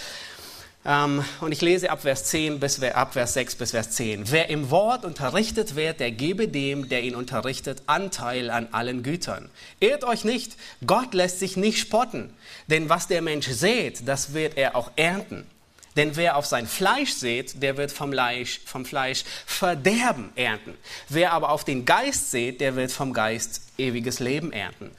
Ähm, 0.85 1.23
und 1.39 1.51
ich 1.51 1.61
lese 1.61 1.89
ab 1.89 2.01
Vers, 2.01 2.25
10 2.25 2.59
bis, 2.59 2.81
ab 2.81 3.13
Vers 3.13 3.33
6 3.33 3.55
bis 3.55 3.71
Vers 3.71 3.91
10. 3.91 4.31
Wer 4.31 4.49
im 4.49 4.69
Wort 4.69 5.05
unterrichtet 5.05 5.75
wird, 5.75 5.99
der 5.99 6.11
gebe 6.11 6.47
dem, 6.47 6.89
der 6.89 7.03
ihn 7.03 7.15
unterrichtet, 7.15 7.83
Anteil 7.85 8.49
an 8.49 8.67
allen 8.71 9.03
Gütern. 9.03 9.49
Ehrt 9.79 10.03
euch 10.03 10.25
nicht, 10.25 10.57
Gott 10.85 11.13
lässt 11.13 11.39
sich 11.39 11.55
nicht 11.55 11.79
spotten, 11.79 12.33
denn 12.67 12.89
was 12.89 13.07
der 13.07 13.21
Mensch 13.21 13.47
sät, 13.47 14.07
das 14.07 14.33
wird 14.33 14.57
er 14.57 14.75
auch 14.75 14.91
ernten. 14.97 15.45
Denn 15.95 16.15
wer 16.15 16.37
auf 16.37 16.45
sein 16.45 16.65
Fleisch 16.65 17.13
sät, 17.13 17.61
der 17.61 17.77
wird 17.77 17.91
vom 17.91 18.11
Fleisch, 18.11 18.61
vom 18.65 18.85
Fleisch 18.85 19.23
Verderben 19.45 20.31
ernten. 20.35 20.75
Wer 21.09 21.33
aber 21.33 21.49
auf 21.49 21.63
den 21.63 21.85
Geist 21.85 22.31
sät, 22.31 22.61
der 22.61 22.75
wird 22.75 22.91
vom 22.91 23.13
Geist 23.13 23.61
ewiges 23.77 24.19
Leben 24.19 24.51
ernten. 24.51 24.91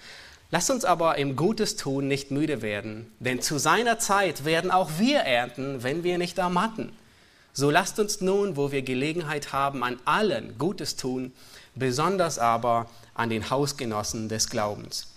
Lasst 0.50 0.70
uns 0.70 0.84
aber 0.84 1.18
im 1.18 1.34
Gutes 1.34 1.74
tun 1.74 2.06
nicht 2.06 2.30
müde 2.30 2.62
werden, 2.62 3.12
denn 3.18 3.42
zu 3.42 3.58
seiner 3.58 3.98
Zeit 3.98 4.44
werden 4.44 4.70
auch 4.70 4.90
wir 4.98 5.20
ernten, 5.20 5.82
wenn 5.82 6.04
wir 6.04 6.16
nicht 6.16 6.38
ermatten. 6.38 6.92
So 7.52 7.70
lasst 7.70 7.98
uns 7.98 8.20
nun, 8.20 8.56
wo 8.56 8.70
wir 8.70 8.82
Gelegenheit 8.82 9.52
haben, 9.52 9.82
an 9.82 9.98
allen 10.04 10.56
Gutes 10.58 10.96
tun, 10.96 11.32
besonders 11.74 12.38
aber 12.38 12.88
an 13.14 13.30
den 13.30 13.50
Hausgenossen 13.50 14.28
des 14.28 14.48
Glaubens. 14.48 15.13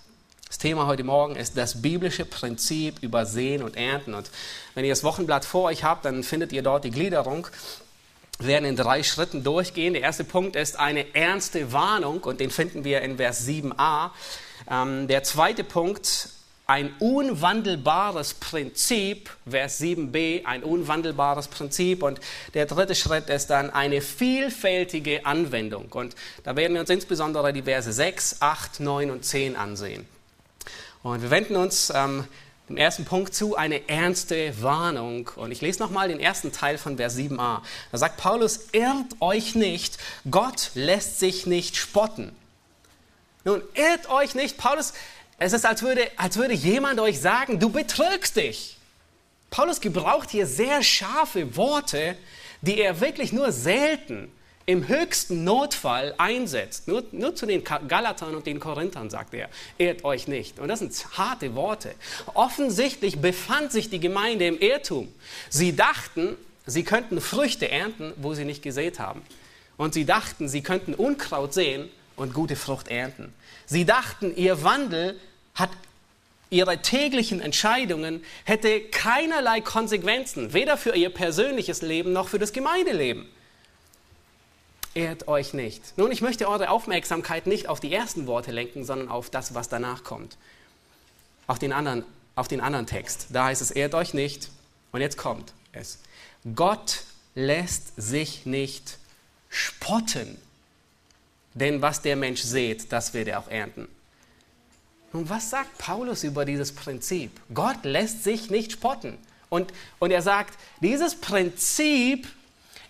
Das 0.47 0.59
Thema 0.59 0.87
heute 0.87 1.03
Morgen 1.03 1.35
ist 1.35 1.57
das 1.57 1.81
biblische 1.81 2.23
Prinzip 2.23 2.99
über 3.01 3.25
Sehen 3.25 3.61
und 3.61 3.75
Ernten. 3.75 4.13
Und 4.13 4.31
wenn 4.75 4.85
ihr 4.85 4.91
das 4.91 5.03
Wochenblatt 5.03 5.43
vor 5.43 5.63
euch 5.63 5.83
habt, 5.83 6.05
dann 6.05 6.23
findet 6.23 6.53
ihr 6.53 6.61
dort 6.61 6.85
die 6.85 6.91
Gliederung. 6.91 7.47
Wir 8.39 8.47
werden 8.47 8.65
in 8.65 8.77
drei 8.77 9.03
Schritten 9.03 9.43
durchgehen. 9.43 9.91
Der 9.93 10.03
erste 10.03 10.23
Punkt 10.23 10.55
ist 10.55 10.79
eine 10.79 11.13
ernste 11.13 11.73
Warnung 11.73 12.23
und 12.23 12.39
den 12.39 12.49
finden 12.49 12.85
wir 12.85 13.01
in 13.01 13.17
Vers 13.17 13.45
7a. 13.45 14.11
Ähm, 14.71 15.09
der 15.09 15.23
zweite 15.23 15.65
Punkt, 15.65 16.29
ein 16.65 16.93
unwandelbares 16.99 18.33
Prinzip, 18.35 19.29
Vers 19.49 19.81
7b, 19.81 20.45
ein 20.45 20.63
unwandelbares 20.63 21.49
Prinzip. 21.49 22.03
Und 22.03 22.21
der 22.53 22.67
dritte 22.67 22.95
Schritt 22.95 23.29
ist 23.29 23.47
dann 23.47 23.69
eine 23.69 23.99
vielfältige 23.99 25.25
Anwendung. 25.25 25.91
Und 25.91 26.15
da 26.43 26.55
werden 26.55 26.73
wir 26.73 26.81
uns 26.81 26.89
insbesondere 26.89 27.51
die 27.51 27.63
Verse 27.63 27.91
6, 27.91 28.37
8, 28.39 28.79
9 28.79 29.11
und 29.11 29.25
10 29.25 29.57
ansehen. 29.57 30.16
Und 31.03 31.21
wir 31.21 31.29
wenden 31.29 31.55
uns 31.55 31.91
ähm, 31.93 32.25
dem 32.69 32.77
ersten 32.77 33.05
Punkt 33.05 33.33
zu, 33.33 33.55
eine 33.55 33.87
ernste 33.87 34.61
Warnung. 34.61 35.29
Und 35.35 35.51
ich 35.51 35.61
lese 35.61 35.79
nochmal 35.79 36.09
den 36.09 36.19
ersten 36.19 36.51
Teil 36.51 36.77
von 36.77 36.97
Vers 36.97 37.17
7a. 37.17 37.61
Da 37.91 37.97
sagt 37.97 38.17
Paulus, 38.17 38.67
irrt 38.73 39.15
euch 39.19 39.55
nicht, 39.55 39.97
Gott 40.29 40.71
lässt 40.73 41.19
sich 41.19 41.45
nicht 41.45 41.77
spotten. 41.77 42.35
Nun, 43.45 43.61
irrt 43.75 44.09
euch 44.09 44.35
nicht, 44.35 44.57
Paulus, 44.57 44.93
es 45.39 45.53
ist, 45.53 45.65
als 45.65 45.81
würde, 45.81 46.09
als 46.17 46.35
würde 46.35 46.53
jemand 46.53 46.99
euch 46.99 47.21
sagen, 47.21 47.59
du 47.59 47.69
betrügst 47.69 48.35
dich. 48.35 48.77
Paulus 49.49 49.79
gebraucht 49.79 50.31
hier 50.31 50.45
sehr 50.45 50.83
scharfe 50.83 51.55
Worte, 51.55 52.17
die 52.61 52.81
er 52.81 52.99
wirklich 52.99 53.31
nur 53.31 53.51
selten 53.51 54.31
im 54.67 54.87
höchsten 54.87 55.43
Notfall 55.43 56.13
einsetzt. 56.19 56.87
Nur, 56.87 57.03
nur 57.11 57.33
zu 57.33 57.47
den 57.47 57.63
Galatern 57.63 58.35
und 58.35 58.45
den 58.45 58.59
Korinthern 58.59 59.09
sagt 59.09 59.33
er, 59.33 59.49
ehrt 59.79 60.03
euch 60.03 60.27
nicht. 60.27 60.59
Und 60.59 60.67
das 60.67 60.79
sind 60.79 60.93
harte 61.17 61.55
Worte. 61.55 61.95
Offensichtlich 62.35 63.19
befand 63.19 63.71
sich 63.71 63.89
die 63.89 63.99
Gemeinde 63.99 64.45
im 64.45 64.59
Irrtum. 64.59 65.11
Sie 65.49 65.75
dachten, 65.75 66.37
sie 66.67 66.83
könnten 66.83 67.19
Früchte 67.21 67.71
ernten, 67.71 68.13
wo 68.17 68.35
sie 68.35 68.45
nicht 68.45 68.61
gesät 68.61 68.99
haben. 68.99 69.23
Und 69.77 69.95
sie 69.95 70.05
dachten, 70.05 70.47
sie 70.47 70.61
könnten 70.61 70.93
Unkraut 70.93 71.53
sehen, 71.53 71.89
und 72.17 72.33
gute 72.33 72.57
Frucht 72.57 72.89
ernten. 72.89 73.33
Sie 73.65 73.85
dachten, 73.85 74.35
ihr 74.35 74.63
Wandel 74.63 75.17
hat 75.55 75.69
ihre 76.49 76.81
täglichen 76.81 77.41
Entscheidungen 77.41 78.23
hätte 78.43 78.81
keinerlei 78.81 79.61
Konsequenzen, 79.61 80.53
weder 80.53 80.77
für 80.77 80.95
ihr 80.95 81.09
persönliches 81.09 81.81
Leben 81.81 82.13
noch 82.13 82.27
für 82.27 82.39
das 82.39 82.53
Gemeindeleben. 82.53 83.27
Ehrt 84.97 85.27
euch 85.27 85.53
nicht. 85.53 85.97
Nun, 85.97 86.11
ich 86.11 86.21
möchte 86.21 86.49
eure 86.49 86.69
Aufmerksamkeit 86.69 87.47
nicht 87.47 87.67
auf 87.67 87.79
die 87.79 87.93
ersten 87.93 88.27
Worte 88.27 88.51
lenken, 88.51 88.83
sondern 88.83 89.09
auf 89.09 89.29
das, 89.29 89.53
was 89.53 89.69
danach 89.69 90.03
kommt. 90.03 90.37
Auf 91.45 91.59
den 91.59 91.71
anderen, 91.71 92.03
auf 92.35 92.47
den 92.47 92.61
anderen 92.61 92.87
Text. 92.87 93.27
Da 93.29 93.45
heißt 93.45 93.61
es, 93.61 93.71
ehrt 93.71 93.93
euch 93.93 94.13
nicht. 94.13 94.49
Und 94.91 95.01
jetzt 95.01 95.17
kommt 95.17 95.53
es. 95.71 95.99
Gott 96.55 97.03
lässt 97.35 97.93
sich 97.95 98.45
nicht 98.45 98.97
spotten 99.49 100.37
denn 101.57 101.81
was 101.81 102.01
der 102.01 102.15
Mensch 102.15 102.41
sät, 102.41 102.91
das 102.91 103.13
wird 103.13 103.27
er 103.27 103.39
auch 103.39 103.47
ernten. 103.47 103.87
Nun, 105.11 105.27
was 105.29 105.49
sagt 105.49 105.77
Paulus 105.77 106.23
über 106.23 106.45
dieses 106.45 106.71
Prinzip? 106.73 107.31
Gott 107.53 107.83
lässt 107.83 108.23
sich 108.23 108.49
nicht 108.51 108.73
spotten. 108.73 109.17
Und, 109.49 109.73
und 109.99 110.11
er 110.11 110.21
sagt, 110.21 110.59
dieses 110.81 111.15
Prinzip, 111.15 112.27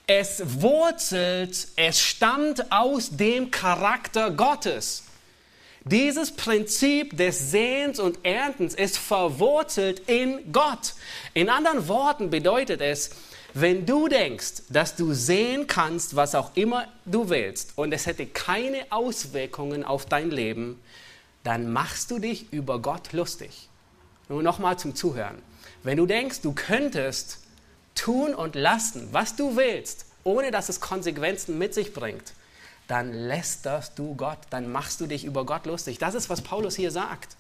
es 0.08 0.62
wurzelt, 0.62 1.68
es 1.76 2.02
stammt 2.02 2.72
aus 2.72 3.10
dem 3.12 3.52
Charakter 3.52 4.32
Gottes. 4.32 5.04
Dieses 5.84 6.32
Prinzip 6.32 7.16
des 7.18 7.52
Sehens 7.52 8.00
und 8.00 8.20
Erntens 8.24 8.74
ist 8.74 8.98
verwurzelt 8.98 10.02
in 10.08 10.52
Gott. 10.52 10.96
In 11.34 11.50
anderen 11.50 11.88
Worten 11.90 12.30
bedeutet 12.30 12.82
es, 12.82 13.12
wenn 13.54 13.86
du 13.86 14.08
denkst, 14.08 14.64
dass 14.70 14.96
du 14.96 15.14
sehen 15.14 15.68
kannst, 15.68 16.16
was 16.16 16.36
auch 16.36 16.52
immer 16.56 16.88
du 17.06 17.30
willst, 17.30 17.74
und 17.78 17.94
es 17.94 18.06
hätte 18.06 18.26
keine 18.28 18.86
Auswirkungen 18.90 19.84
auf 19.84 20.06
dein 20.06 20.30
Leben, 20.30 20.82
dann 21.44 21.72
machst 21.72 22.12
du 22.12 22.20
dich 22.20 22.52
über 22.52 22.82
Gott 22.82 23.14
lustig. 23.14 23.70
Nur 24.30 24.44
nochmal 24.44 24.78
zum 24.78 24.96
Zuhören. 24.96 25.42
Wenn 25.84 25.98
du 25.98 26.06
denkst, 26.06 26.42
du 26.42 26.54
könntest 26.54 27.40
tun 27.98 28.34
und 28.34 28.56
lassen, 28.56 29.10
was 29.12 29.36
du 29.36 29.56
willst, 29.56 30.06
ohne 30.24 30.52
dass 30.52 30.70
es 30.70 30.80
Konsequenzen 30.80 31.58
mit 31.58 31.74
sich 31.74 31.94
bringt, 31.94 32.34
dann 32.88 33.14
lästerst 33.14 34.00
du 34.00 34.16
Gott, 34.16 34.40
dann 34.50 34.72
machst 34.72 35.02
du 35.02 35.08
dich 35.08 35.26
über 35.26 35.46
Gott 35.46 35.66
lustig. 35.66 35.98
Das 35.98 36.16
ist, 36.16 36.30
was 36.30 36.42
Paulus 36.42 36.76
hier 36.76 36.92
sagt. 36.92 37.36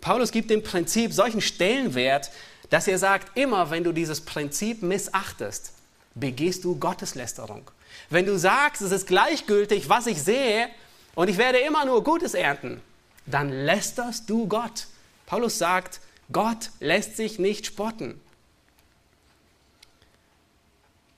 Paulus 0.00 0.32
gibt 0.32 0.50
dem 0.50 0.62
Prinzip 0.62 1.12
solchen 1.12 1.40
Stellenwert, 1.40 2.30
dass 2.70 2.88
er 2.88 2.98
sagt, 2.98 3.36
immer 3.36 3.70
wenn 3.70 3.84
du 3.84 3.92
dieses 3.92 4.22
Prinzip 4.22 4.82
missachtest, 4.82 5.72
begehst 6.14 6.64
du 6.64 6.76
Gotteslästerung. 6.76 7.70
Wenn 8.10 8.26
du 8.26 8.38
sagst, 8.38 8.82
es 8.82 8.92
ist 8.92 9.06
gleichgültig, 9.06 9.88
was 9.88 10.06
ich 10.06 10.22
sehe 10.22 10.68
und 11.14 11.28
ich 11.28 11.38
werde 11.38 11.58
immer 11.58 11.84
nur 11.84 12.04
Gutes 12.04 12.34
ernten, 12.34 12.80
dann 13.26 13.50
lästerst 13.50 14.28
du 14.28 14.46
Gott. 14.46 14.86
Paulus 15.26 15.58
sagt, 15.58 16.00
Gott 16.32 16.70
lässt 16.80 17.16
sich 17.16 17.38
nicht 17.38 17.66
spotten. 17.66 18.20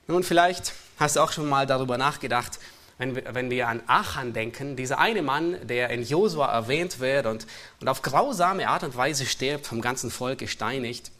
Nun, 0.08 0.22
vielleicht 0.22 0.72
hast 0.98 1.16
du 1.16 1.20
auch 1.20 1.32
schon 1.32 1.48
mal 1.48 1.66
darüber 1.66 1.98
nachgedacht, 1.98 2.60
wenn 2.98 3.16
wir, 3.16 3.34
wenn 3.34 3.50
wir 3.50 3.66
an 3.66 3.82
Achan 3.88 4.32
denken, 4.32 4.76
dieser 4.76 4.98
eine 4.98 5.20
Mann, 5.20 5.56
der 5.66 5.90
in 5.90 6.04
Josua 6.04 6.46
erwähnt 6.46 7.00
wird 7.00 7.26
und, 7.26 7.46
und 7.80 7.88
auf 7.88 8.02
grausame 8.02 8.68
Art 8.68 8.84
und 8.84 8.96
Weise 8.96 9.26
stirbt, 9.26 9.66
vom 9.66 9.80
ganzen 9.80 10.10
Volk 10.12 10.38
gesteinigt. 10.38 11.10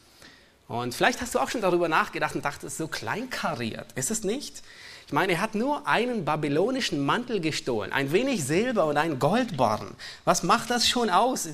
Und 0.69 0.95
vielleicht 0.95 1.21
hast 1.21 1.35
du 1.35 1.39
auch 1.39 1.49
schon 1.49 1.61
darüber 1.61 1.89
nachgedacht 1.89 2.35
und 2.35 2.45
dachtest, 2.45 2.77
so 2.77 2.87
kleinkariert. 2.87 3.87
Ist 3.95 4.09
es 4.09 4.23
nicht? 4.23 4.63
Ich 5.05 5.13
meine, 5.13 5.33
er 5.33 5.41
hat 5.41 5.53
nur 5.53 5.85
einen 5.85 6.23
babylonischen 6.23 7.05
Mantel 7.05 7.41
gestohlen, 7.41 7.91
ein 7.91 8.11
wenig 8.13 8.45
Silber 8.45 8.85
und 8.85 8.97
ein 8.97 9.19
Goldbarren. 9.19 9.95
Was 10.23 10.43
macht 10.43 10.69
das 10.69 10.87
schon 10.87 11.09
aus? 11.09 11.49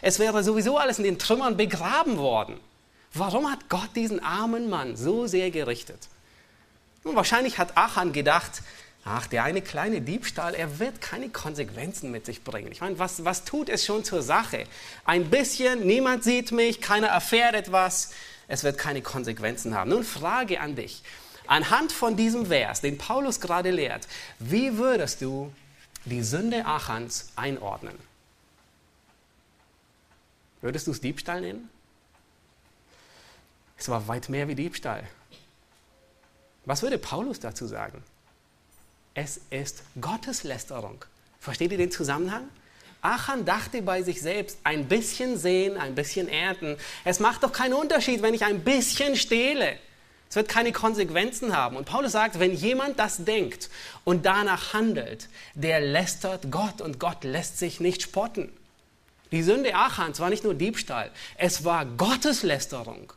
Es 0.00 0.18
wäre 0.18 0.42
sowieso 0.42 0.78
alles 0.78 0.98
in 0.98 1.04
den 1.04 1.18
Trümmern 1.18 1.56
begraben 1.56 2.16
worden. 2.16 2.58
Warum 3.12 3.50
hat 3.50 3.68
Gott 3.68 3.90
diesen 3.96 4.22
armen 4.22 4.70
Mann 4.70 4.96
so 4.96 5.26
sehr 5.26 5.50
gerichtet? 5.50 6.08
Nun, 7.04 7.16
wahrscheinlich 7.16 7.58
hat 7.58 7.76
Achan 7.76 8.12
gedacht, 8.12 8.62
ach, 9.04 9.26
der 9.26 9.44
eine 9.44 9.62
kleine 9.62 10.00
Diebstahl, 10.00 10.54
er 10.54 10.78
wird 10.78 11.00
keine 11.00 11.30
Konsequenzen 11.30 12.10
mit 12.10 12.26
sich 12.26 12.44
bringen. 12.44 12.70
Ich 12.72 12.80
meine, 12.80 12.98
was, 12.98 13.24
was 13.24 13.44
tut 13.44 13.68
es 13.68 13.84
schon 13.84 14.04
zur 14.04 14.22
Sache? 14.22 14.64
Ein 15.04 15.30
bisschen, 15.30 15.86
niemand 15.86 16.24
sieht 16.24 16.52
mich, 16.52 16.80
keiner 16.80 17.08
erfährt 17.08 17.54
etwas 17.54 18.10
es 18.50 18.64
wird 18.64 18.78
keine 18.78 19.00
Konsequenzen 19.00 19.76
haben. 19.76 19.90
Nun 19.90 20.02
Frage 20.02 20.60
an 20.60 20.74
dich. 20.74 21.02
Anhand 21.46 21.92
von 21.92 22.16
diesem 22.16 22.46
Vers, 22.46 22.80
den 22.80 22.98
Paulus 22.98 23.40
gerade 23.40 23.70
lehrt, 23.70 24.08
wie 24.40 24.76
würdest 24.76 25.22
du 25.22 25.52
die 26.04 26.22
Sünde 26.22 26.66
Achans 26.66 27.30
einordnen? 27.36 27.96
Würdest 30.62 30.88
du 30.88 30.90
es 30.90 31.00
Diebstahl 31.00 31.42
nennen? 31.42 31.70
Es 33.78 33.88
war 33.88 34.08
weit 34.08 34.28
mehr 34.28 34.48
wie 34.48 34.56
Diebstahl. 34.56 35.04
Was 36.70 36.82
würde 36.82 36.98
Paulus 36.98 37.40
dazu 37.40 37.66
sagen? 37.66 38.00
Es 39.14 39.40
ist 39.50 39.82
Gotteslästerung. 40.00 41.04
Versteht 41.40 41.72
ihr 41.72 41.78
den 41.78 41.90
Zusammenhang? 41.90 42.48
Achan 43.02 43.44
dachte 43.44 43.82
bei 43.82 44.02
sich 44.02 44.20
selbst, 44.20 44.56
ein 44.62 44.86
bisschen 44.86 45.36
sehen, 45.36 45.76
ein 45.76 45.96
bisschen 45.96 46.28
ernten. 46.28 46.76
Es 47.04 47.18
macht 47.18 47.42
doch 47.42 47.52
keinen 47.52 47.72
Unterschied, 47.72 48.22
wenn 48.22 48.34
ich 48.34 48.44
ein 48.44 48.62
bisschen 48.62 49.16
stehle. 49.16 49.80
Es 50.28 50.36
wird 50.36 50.48
keine 50.48 50.70
Konsequenzen 50.70 51.56
haben. 51.56 51.76
Und 51.76 51.86
Paulus 51.86 52.12
sagt, 52.12 52.38
wenn 52.38 52.54
jemand 52.54 53.00
das 53.00 53.24
denkt 53.24 53.68
und 54.04 54.24
danach 54.24 54.72
handelt, 54.72 55.28
der 55.54 55.80
lästert 55.80 56.52
Gott 56.52 56.80
und 56.80 57.00
Gott 57.00 57.24
lässt 57.24 57.58
sich 57.58 57.80
nicht 57.80 58.00
spotten. 58.00 58.48
Die 59.32 59.42
Sünde 59.42 59.74
Achans 59.74 60.20
war 60.20 60.30
nicht 60.30 60.44
nur 60.44 60.54
Diebstahl, 60.54 61.10
es 61.36 61.64
war 61.64 61.84
Gotteslästerung. 61.84 63.12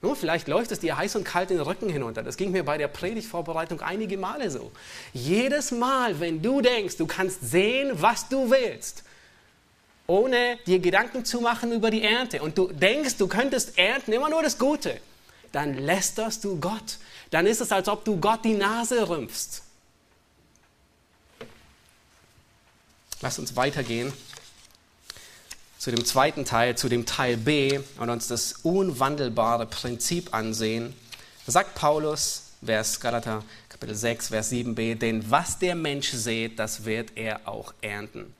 Nun, 0.00 0.14
vielleicht 0.14 0.46
läuft 0.46 0.70
es 0.70 0.78
dir 0.78 0.96
heiß 0.96 1.16
und 1.16 1.24
kalt 1.24 1.50
den 1.50 1.60
Rücken 1.60 1.88
hinunter. 1.88 2.22
Das 2.22 2.36
ging 2.36 2.52
mir 2.52 2.64
bei 2.64 2.78
der 2.78 2.86
Predigtvorbereitung 2.86 3.80
einige 3.80 4.16
Male 4.16 4.50
so. 4.50 4.70
Jedes 5.12 5.72
Mal, 5.72 6.20
wenn 6.20 6.40
du 6.40 6.60
denkst, 6.60 6.96
du 6.96 7.06
kannst 7.06 7.50
sehen, 7.50 7.90
was 7.94 8.28
du 8.28 8.48
willst, 8.50 9.02
ohne 10.06 10.56
dir 10.66 10.78
Gedanken 10.78 11.24
zu 11.24 11.40
machen 11.40 11.72
über 11.72 11.90
die 11.90 12.04
Ernte 12.04 12.42
und 12.42 12.56
du 12.56 12.68
denkst, 12.68 13.16
du 13.16 13.26
könntest 13.26 13.76
ernten 13.76 14.12
immer 14.12 14.30
nur 14.30 14.42
das 14.42 14.56
Gute, 14.56 15.00
dann 15.50 15.74
lästerst 15.74 16.44
du 16.44 16.60
Gott. 16.60 16.98
Dann 17.30 17.46
ist 17.46 17.60
es, 17.60 17.72
als 17.72 17.88
ob 17.88 18.04
du 18.04 18.18
Gott 18.20 18.44
die 18.44 18.54
Nase 18.54 19.08
rümpfst. 19.08 19.62
Lass 23.20 23.38
uns 23.40 23.56
weitergehen 23.56 24.12
zu 25.78 25.90
dem 25.90 26.04
zweiten 26.04 26.44
Teil, 26.44 26.76
zu 26.76 26.88
dem 26.88 27.06
Teil 27.06 27.36
B 27.36 27.80
und 27.98 28.10
uns 28.10 28.26
das 28.26 28.54
unwandelbare 28.64 29.66
Prinzip 29.66 30.34
ansehen. 30.34 30.94
Sagt 31.46 31.76
Paulus, 31.76 32.42
Vers 32.64 33.00
Galater 33.00 33.44
Kapitel 33.68 33.94
6, 33.94 34.28
Vers 34.28 34.50
7b, 34.50 34.96
denn 34.96 35.30
was 35.30 35.60
der 35.60 35.76
Mensch 35.76 36.10
sät, 36.10 36.58
das 36.58 36.84
wird 36.84 37.12
er 37.14 37.46
auch 37.46 37.72
ernten. 37.80 38.34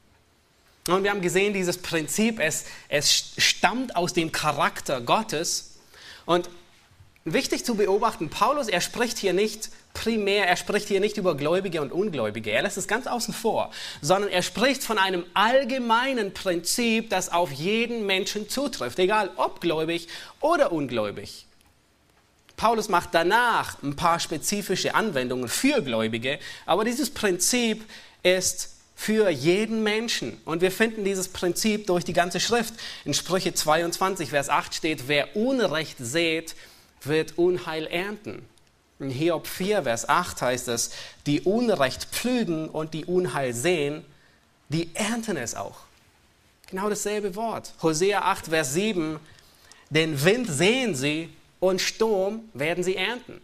Und 0.88 1.04
wir 1.04 1.10
haben 1.10 1.20
gesehen, 1.20 1.52
dieses 1.54 1.78
Prinzip, 1.78 2.40
es, 2.40 2.64
es 2.88 3.32
stammt 3.36 3.94
aus 3.94 4.14
dem 4.14 4.32
Charakter 4.32 5.00
Gottes. 5.00 5.76
Und 6.26 6.50
wichtig 7.24 7.64
zu 7.64 7.74
beobachten, 7.74 8.30
Paulus, 8.30 8.68
er 8.68 8.80
spricht 8.80 9.18
hier 9.18 9.32
nicht 9.32 9.70
primär, 9.94 10.46
er 10.46 10.56
spricht 10.56 10.88
hier 10.88 11.00
nicht 11.00 11.16
über 11.16 11.36
Gläubige 11.36 11.82
und 11.82 11.92
Ungläubige, 11.92 12.50
er 12.50 12.62
lässt 12.62 12.78
es 12.78 12.88
ganz 12.88 13.06
außen 13.06 13.34
vor, 13.34 13.70
sondern 14.00 14.30
er 14.30 14.42
spricht 14.42 14.82
von 14.82 14.98
einem 14.98 15.24
allgemeinen 15.34 16.32
Prinzip, 16.32 17.10
das 17.10 17.32
auf 17.32 17.50
jeden 17.50 18.06
Menschen 18.06 18.48
zutrifft, 18.48 18.98
egal 18.98 19.30
ob 19.36 19.60
gläubig 19.60 20.08
oder 20.40 20.72
ungläubig. 20.72 21.46
Paulus 22.56 22.88
macht 22.88 23.10
danach 23.12 23.80
ein 23.82 23.94
paar 23.94 24.18
spezifische 24.18 24.94
Anwendungen 24.94 25.48
für 25.48 25.80
Gläubige, 25.80 26.40
aber 26.66 26.84
dieses 26.84 27.10
Prinzip 27.10 27.84
ist 28.24 28.74
für 28.96 29.30
jeden 29.30 29.84
Menschen. 29.84 30.40
Und 30.44 30.60
wir 30.60 30.72
finden 30.72 31.04
dieses 31.04 31.28
Prinzip 31.28 31.86
durch 31.86 32.04
die 32.04 32.12
ganze 32.12 32.40
Schrift. 32.40 32.74
In 33.04 33.14
Sprüche 33.14 33.54
22, 33.54 34.30
Vers 34.30 34.48
8 34.48 34.74
steht, 34.74 35.06
wer 35.06 35.36
Unrecht 35.36 35.98
sät, 36.00 36.56
wird 37.02 37.38
Unheil 37.38 37.86
ernten. 37.86 38.46
In 38.98 39.10
Hiob 39.10 39.46
4, 39.46 39.84
Vers 39.84 40.08
8 40.08 40.42
heißt 40.42 40.68
es, 40.68 40.90
die 41.26 41.42
Unrecht 41.42 42.06
pflügen 42.06 42.68
und 42.68 42.94
die 42.94 43.04
Unheil 43.04 43.54
sehen, 43.54 44.04
die 44.68 44.90
ernten 44.94 45.36
es 45.36 45.54
auch. 45.54 45.80
Genau 46.68 46.88
dasselbe 46.88 47.34
Wort. 47.36 47.72
Hosea 47.80 48.22
8, 48.22 48.46
Vers 48.46 48.74
7, 48.74 49.18
den 49.90 50.22
Wind 50.24 50.48
sehen 50.50 50.94
sie 50.94 51.30
und 51.60 51.80
Sturm 51.80 52.48
werden 52.54 52.84
sie 52.84 52.96
ernten. 52.96 53.40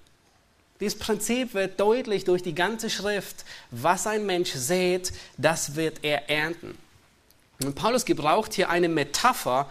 Dieses 0.80 0.99
Prinzip 0.99 1.54
wird 1.54 1.78
deutlich 1.78 2.25
durch 2.25 2.42
die 2.42 2.54
ganze 2.54 2.90
Schrift. 2.90 3.44
Was 3.70 4.06
ein 4.06 4.26
Mensch 4.26 4.50
sät, 4.50 5.12
das 5.37 5.76
wird 5.76 6.00
er 6.02 6.28
ernten. 6.28 6.76
Und 7.62 7.75
Paulus 7.75 8.04
gebraucht 8.04 8.52
hier 8.54 8.68
eine 8.68 8.88
Metapher, 8.88 9.70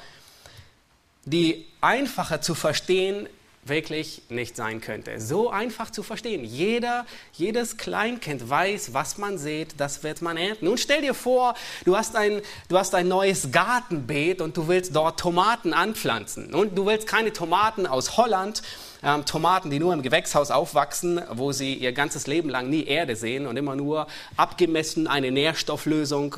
die 1.25 1.65
einfacher 1.81 2.41
zu 2.41 2.55
verstehen 2.55 3.27
wirklich 3.65 4.23
nicht 4.29 4.55
sein 4.55 4.81
könnte. 4.81 5.19
So 5.19 5.49
einfach 5.49 5.89
zu 5.89 6.03
verstehen. 6.03 6.43
Jeder, 6.43 7.05
jedes 7.33 7.77
Kleinkind 7.77 8.49
weiß, 8.49 8.93
was 8.93 9.17
man 9.17 9.37
sieht, 9.37 9.75
das 9.77 10.03
wird 10.03 10.21
man 10.21 10.37
ernten. 10.37 10.65
Nun 10.65 10.77
stell 10.77 11.01
dir 11.01 11.13
vor, 11.13 11.55
du 11.85 11.95
hast 11.95 12.15
ein, 12.15 12.41
du 12.67 12.77
hast 12.77 12.93
ein 12.95 13.07
neues 13.07 13.51
Gartenbeet 13.51 14.41
und 14.41 14.57
du 14.57 14.67
willst 14.67 14.95
dort 14.95 15.19
Tomaten 15.19 15.73
anpflanzen. 15.73 16.53
Und 16.53 16.77
du 16.77 16.85
willst 16.85 17.07
keine 17.07 17.31
Tomaten 17.31 17.87
aus 17.87 18.17
Holland, 18.17 18.61
ähm, 19.03 19.25
Tomaten, 19.25 19.69
die 19.69 19.79
nur 19.79 19.93
im 19.93 20.01
Gewächshaus 20.01 20.51
aufwachsen, 20.51 21.21
wo 21.31 21.51
sie 21.51 21.73
ihr 21.73 21.93
ganzes 21.93 22.27
Leben 22.27 22.49
lang 22.49 22.69
nie 22.69 22.85
Erde 22.85 23.15
sehen 23.15 23.47
und 23.47 23.57
immer 23.57 23.75
nur 23.75 24.07
abgemessen 24.37 25.07
eine 25.07 25.31
Nährstofflösung 25.31 26.37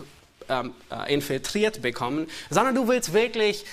ähm, 0.49 0.73
äh, 0.91 1.13
infiltriert 1.13 1.81
bekommen, 1.81 2.27
sondern 2.49 2.75
du 2.75 2.87
willst 2.87 3.13
wirklich 3.13 3.65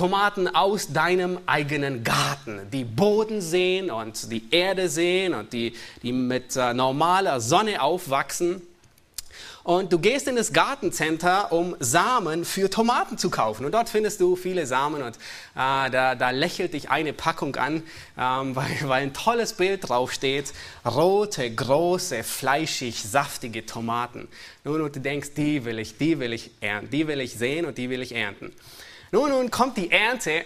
Tomaten 0.00 0.48
aus 0.48 0.94
deinem 0.94 1.38
eigenen 1.44 2.04
Garten, 2.04 2.70
die 2.72 2.84
Boden 2.84 3.42
sehen 3.42 3.90
und 3.90 4.32
die 4.32 4.42
Erde 4.50 4.88
sehen 4.88 5.34
und 5.34 5.52
die, 5.52 5.74
die 6.02 6.14
mit 6.14 6.56
äh, 6.56 6.72
normaler 6.72 7.38
Sonne 7.42 7.82
aufwachsen. 7.82 8.62
Und 9.62 9.92
du 9.92 9.98
gehst 9.98 10.26
in 10.26 10.36
das 10.36 10.54
Gartencenter, 10.54 11.52
um 11.52 11.76
Samen 11.80 12.46
für 12.46 12.70
Tomaten 12.70 13.18
zu 13.18 13.28
kaufen. 13.28 13.66
Und 13.66 13.72
dort 13.72 13.90
findest 13.90 14.22
du 14.22 14.36
viele 14.36 14.64
Samen 14.64 15.02
und 15.02 15.16
äh, 15.16 15.90
da, 15.90 16.14
da, 16.14 16.30
lächelt 16.30 16.72
dich 16.72 16.88
eine 16.88 17.12
Packung 17.12 17.56
an, 17.56 17.82
ähm, 18.18 18.56
weil, 18.56 18.70
weil 18.84 19.02
ein 19.02 19.12
tolles 19.12 19.52
Bild 19.52 19.86
draufsteht. 19.86 20.54
Rote, 20.82 21.54
große, 21.54 22.24
fleischig, 22.24 23.02
saftige 23.02 23.66
Tomaten. 23.66 24.28
Nun, 24.64 24.80
und 24.80 24.96
du 24.96 25.00
denkst, 25.00 25.34
die 25.36 25.66
will 25.66 25.78
ich, 25.78 25.98
die 25.98 26.18
will 26.20 26.32
ich 26.32 26.52
ernten, 26.62 26.88
die 26.90 27.06
will 27.06 27.20
ich 27.20 27.34
sehen 27.34 27.66
und 27.66 27.76
die 27.76 27.90
will 27.90 28.00
ich 28.00 28.14
ernten. 28.14 28.54
Nun, 29.12 29.30
nun 29.30 29.50
kommt 29.50 29.76
die 29.76 29.90
Ernte 29.90 30.44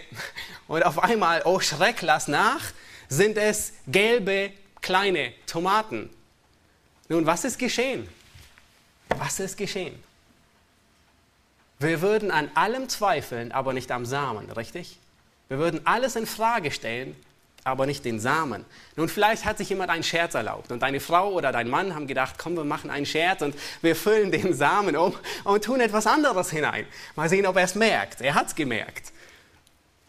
und 0.67 0.83
auf 0.83 0.99
einmal, 0.99 1.43
oh 1.45 1.59
Schreck, 1.59 2.01
lass 2.01 2.27
nach, 2.27 2.61
sind 3.09 3.37
es 3.37 3.73
gelbe, 3.87 4.51
kleine 4.81 5.33
Tomaten. 5.45 6.09
Nun, 7.07 7.25
was 7.25 7.45
ist 7.45 7.59
geschehen? 7.59 8.09
Was 9.09 9.39
ist 9.39 9.57
geschehen? 9.57 10.03
Wir 11.77 12.01
würden 12.01 12.31
an 12.31 12.49
allem 12.55 12.89
zweifeln, 12.89 13.51
aber 13.51 13.73
nicht 13.73 13.91
am 13.91 14.05
Samen, 14.05 14.49
richtig? 14.51 14.97
Wir 15.47 15.59
würden 15.59 15.85
alles 15.85 16.15
in 16.15 16.25
Frage 16.25 16.71
stellen, 16.71 17.15
aber 17.65 17.87
nicht 17.87 18.05
den 18.05 18.19
Samen. 18.19 18.63
Nun, 18.95 19.09
vielleicht 19.09 19.43
hat 19.43 19.57
sich 19.57 19.69
jemand 19.69 19.89
einen 19.89 20.03
Scherz 20.03 20.35
erlaubt 20.35 20.71
und 20.71 20.83
deine 20.83 20.99
Frau 20.99 21.31
oder 21.31 21.51
dein 21.51 21.67
Mann 21.67 21.95
haben 21.95 22.05
gedacht, 22.05 22.35
komm, 22.37 22.55
wir 22.55 22.63
machen 22.63 22.91
einen 22.91 23.07
Scherz 23.07 23.41
und 23.41 23.55
wir 23.81 23.95
füllen 23.95 24.31
den 24.31 24.53
Samen 24.53 24.95
um 24.95 25.15
und 25.43 25.63
tun 25.63 25.81
etwas 25.81 26.05
anderes 26.05 26.51
hinein. 26.51 26.85
Mal 27.15 27.27
sehen, 27.27 27.47
ob 27.47 27.57
er 27.57 27.63
es 27.63 27.73
merkt. 27.73 28.21
Er 28.21 28.35
hat 28.35 28.47
es 28.47 28.55
gemerkt. 28.55 29.11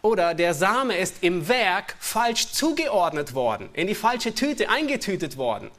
Oder 0.03 0.35
der 0.35 0.53
Same 0.53 0.99
ist 0.99 1.23
im 1.23 1.49
Werk 1.49 1.97
falsch 1.99 2.53
zugeordnet 2.53 3.35
worden, 3.35 3.71
in 3.73 3.87
die 3.87 3.95
falsche 3.95 4.35
Tüte 4.35 4.69
eingetütet 4.69 5.39
worden. 5.39 5.71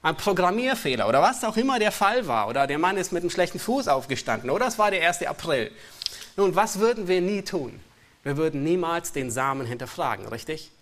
Ein 0.00 0.16
Programmierfehler 0.16 1.06
oder 1.06 1.20
was 1.20 1.44
auch 1.44 1.58
immer 1.58 1.78
der 1.78 1.92
Fall 1.92 2.26
war. 2.26 2.48
Oder 2.48 2.66
der 2.66 2.78
Mann 2.78 2.96
ist 2.96 3.12
mit 3.12 3.22
einem 3.22 3.30
schlechten 3.30 3.58
Fuß 3.58 3.88
aufgestanden. 3.88 4.48
Oder 4.48 4.68
es 4.68 4.78
war 4.78 4.90
der 4.90 5.06
1. 5.06 5.26
April. 5.26 5.70
Nun, 6.38 6.56
was 6.56 6.78
würden 6.78 7.06
wir 7.08 7.20
nie 7.20 7.42
tun? 7.42 7.78
Wir 8.22 8.38
würden 8.38 8.64
niemals 8.64 9.12
den 9.12 9.30
Samen 9.30 9.66
hinterfragen, 9.66 10.26
richtig? 10.26 10.72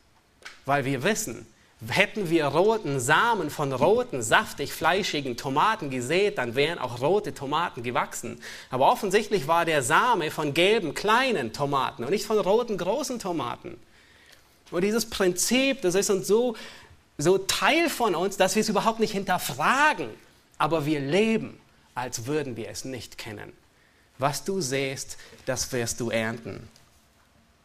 Weil 0.69 0.85
wir 0.85 1.03
wissen, 1.03 1.47
hätten 1.87 2.29
wir 2.29 2.47
roten 2.47 3.01
Samen 3.01 3.51
von 3.51 3.73
roten, 3.73 4.23
saftig, 4.23 4.73
fleischigen 4.73 5.37
Tomaten 5.37 5.91
gesät, 5.91 6.39
dann 6.39 6.55
wären 6.55 6.79
auch 6.79 7.01
rote 7.01 7.35
Tomaten 7.35 7.83
gewachsen. 7.83 8.41
Aber 8.71 8.91
offensichtlich 8.91 9.47
war 9.47 9.65
der 9.65 9.83
Same 9.83 10.31
von 10.31 10.55
gelben, 10.55 10.95
kleinen 10.95 11.53
Tomaten 11.53 12.05
und 12.05 12.11
nicht 12.11 12.27
von 12.27 12.39
roten, 12.39 12.79
großen 12.79 13.19
Tomaten. 13.19 13.79
Und 14.71 14.83
dieses 14.83 15.09
Prinzip, 15.09 15.83
das 15.83 15.95
ist 15.95 16.11
uns 16.11 16.27
so, 16.27 16.57
so 17.17 17.39
Teil 17.39 17.89
von 17.89 18.15
uns, 18.15 18.37
dass 18.37 18.55
wir 18.55 18.61
es 18.61 18.69
überhaupt 18.69 19.01
nicht 19.01 19.13
hinterfragen. 19.13 20.11
Aber 20.59 20.85
wir 20.85 21.01
leben, 21.01 21.59
als 21.95 22.27
würden 22.27 22.57
wir 22.57 22.69
es 22.69 22.85
nicht 22.85 23.19
kennen. 23.19 23.53
Was 24.19 24.45
du 24.45 24.61
säst, 24.61 25.17
das 25.47 25.73
wirst 25.73 26.01
du 26.01 26.11
ernten. 26.11 26.69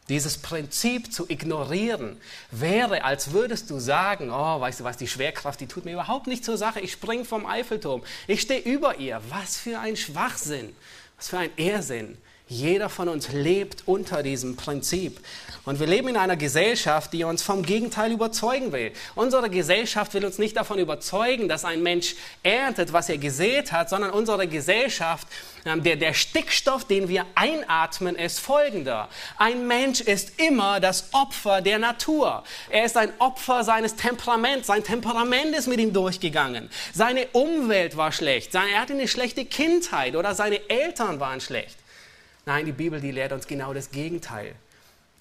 Dieses 0.08 0.36
Prinzip 0.36 1.12
zu 1.12 1.28
ignorieren 1.30 2.20
wäre, 2.50 3.04
als 3.04 3.32
würdest 3.32 3.70
du 3.70 3.78
sagen, 3.78 4.30
oh, 4.30 4.60
weißt 4.60 4.80
du 4.80 4.84
was, 4.84 4.98
die 4.98 5.08
Schwerkraft, 5.08 5.60
die 5.60 5.66
tut 5.66 5.86
mir 5.86 5.92
überhaupt 5.92 6.26
nicht 6.26 6.44
zur 6.44 6.58
Sache. 6.58 6.80
Ich 6.80 6.92
springe 6.92 7.24
vom 7.24 7.46
Eiffelturm. 7.46 8.02
Ich 8.26 8.42
stehe 8.42 8.60
über 8.60 8.98
ihr. 8.98 9.22
Was 9.30 9.56
für 9.56 9.78
ein 9.80 9.96
Schwachsinn. 9.96 10.76
Was 11.16 11.28
für 11.28 11.38
ein 11.38 11.50
Irrsinn. 11.56 12.18
Jeder 12.46 12.90
von 12.90 13.08
uns 13.08 13.32
lebt 13.32 13.84
unter 13.86 14.22
diesem 14.22 14.54
Prinzip. 14.56 15.18
Und 15.64 15.80
wir 15.80 15.86
leben 15.86 16.08
in 16.08 16.18
einer 16.18 16.36
Gesellschaft, 16.36 17.14
die 17.14 17.24
uns 17.24 17.42
vom 17.42 17.62
Gegenteil 17.62 18.12
überzeugen 18.12 18.70
will. 18.70 18.92
Unsere 19.14 19.48
Gesellschaft 19.48 20.12
will 20.12 20.26
uns 20.26 20.36
nicht 20.36 20.54
davon 20.58 20.78
überzeugen, 20.78 21.48
dass 21.48 21.64
ein 21.64 21.82
Mensch 21.82 22.16
erntet, 22.42 22.92
was 22.92 23.08
er 23.08 23.16
gesät 23.16 23.72
hat, 23.72 23.88
sondern 23.88 24.10
unsere 24.10 24.46
Gesellschaft, 24.46 25.26
ähm, 25.64 25.82
der, 25.82 25.96
der 25.96 26.12
Stickstoff, 26.12 26.84
den 26.84 27.08
wir 27.08 27.24
einatmen, 27.34 28.14
ist 28.14 28.40
folgender. 28.40 29.08
Ein 29.38 29.66
Mensch 29.66 30.02
ist 30.02 30.38
immer 30.38 30.80
das 30.80 31.14
Opfer 31.14 31.62
der 31.62 31.78
Natur. 31.78 32.44
Er 32.68 32.84
ist 32.84 32.98
ein 32.98 33.10
Opfer 33.20 33.64
seines 33.64 33.96
Temperaments. 33.96 34.66
Sein 34.66 34.84
Temperament 34.84 35.56
ist 35.56 35.66
mit 35.66 35.80
ihm 35.80 35.94
durchgegangen. 35.94 36.68
Seine 36.92 37.26
Umwelt 37.28 37.96
war 37.96 38.12
schlecht. 38.12 38.54
Er 38.54 38.82
hatte 38.82 38.92
eine 38.92 39.08
schlechte 39.08 39.46
Kindheit 39.46 40.14
oder 40.14 40.34
seine 40.34 40.68
Eltern 40.68 41.20
waren 41.20 41.40
schlecht. 41.40 41.78
Nein, 42.46 42.66
die 42.66 42.72
Bibel, 42.72 43.00
die 43.00 43.10
lehrt 43.10 43.32
uns 43.32 43.46
genau 43.46 43.72
das 43.72 43.90
Gegenteil. 43.90 44.54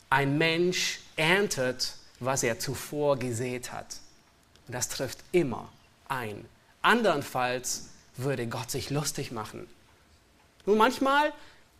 Ein 0.10 0.38
Mensch 0.38 1.00
erntet, 1.16 1.96
was 2.20 2.44
er 2.44 2.60
zuvor 2.60 3.18
gesät 3.18 3.72
hat. 3.72 3.98
Und 4.68 4.74
das 4.74 4.90
trifft 4.90 5.20
immer 5.32 5.70
ein. 6.08 6.46
Andernfalls 6.82 7.90
würde 8.18 8.48
Gott 8.48 8.70
sich 8.70 8.90
lustig 8.90 9.32
machen. 9.32 9.68
Nun, 10.66 10.78
manchmal 10.78 11.34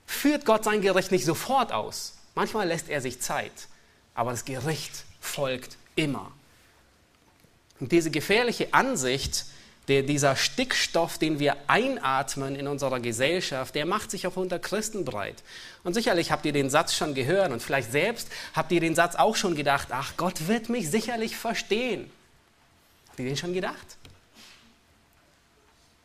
führt 0.06 0.46
Gott 0.46 0.64
sein 0.64 0.82
Gericht 0.82 1.12
nicht 1.12 1.26
sofort 1.26 1.72
aus. 1.72 2.18
Manchmal 2.36 2.68
lässt 2.68 2.90
er 2.90 3.02
sich 3.02 3.22
Zeit. 3.22 3.68
Aber 4.16 4.32
das 4.32 4.46
Gericht 4.46 5.06
folgt 5.22 5.78
immer. 5.96 6.32
Und 7.80 7.92
diese 7.92 8.12
gefährliche 8.12 8.74
Ansicht, 8.74 9.46
der, 9.88 10.04
dieser 10.04 10.36
Stickstoff, 10.36 11.18
den 11.18 11.40
wir 11.40 11.58
einatmen 11.68 12.56
in 12.56 12.68
unserer 12.68 13.00
Gesellschaft, 13.00 13.76
der 13.76 13.86
macht 13.86 14.12
sich 14.12 14.26
auch 14.28 14.38
unter 14.38 14.60
Christen 14.60 15.04
breit. 15.04 15.44
Und 15.84 15.94
sicherlich 15.94 16.32
habt 16.32 16.46
ihr 16.46 16.54
den 16.54 16.70
Satz 16.70 16.94
schon 16.94 17.14
gehört 17.14 17.52
und 17.52 17.62
vielleicht 17.62 17.92
selbst 17.92 18.30
habt 18.54 18.72
ihr 18.72 18.80
den 18.80 18.96
Satz 18.96 19.16
auch 19.16 19.36
schon 19.36 19.56
gedacht, 19.56 19.90
ach, 19.92 20.14
Gott 20.16 20.48
wird 20.48 20.70
mich 20.70 20.90
sicherlich 20.90 21.36
verstehen. 21.36 22.10
Habt 23.10 23.20
ihr 23.20 23.26
den 23.26 23.38
schon 23.38 23.54
gedacht? 23.54 23.98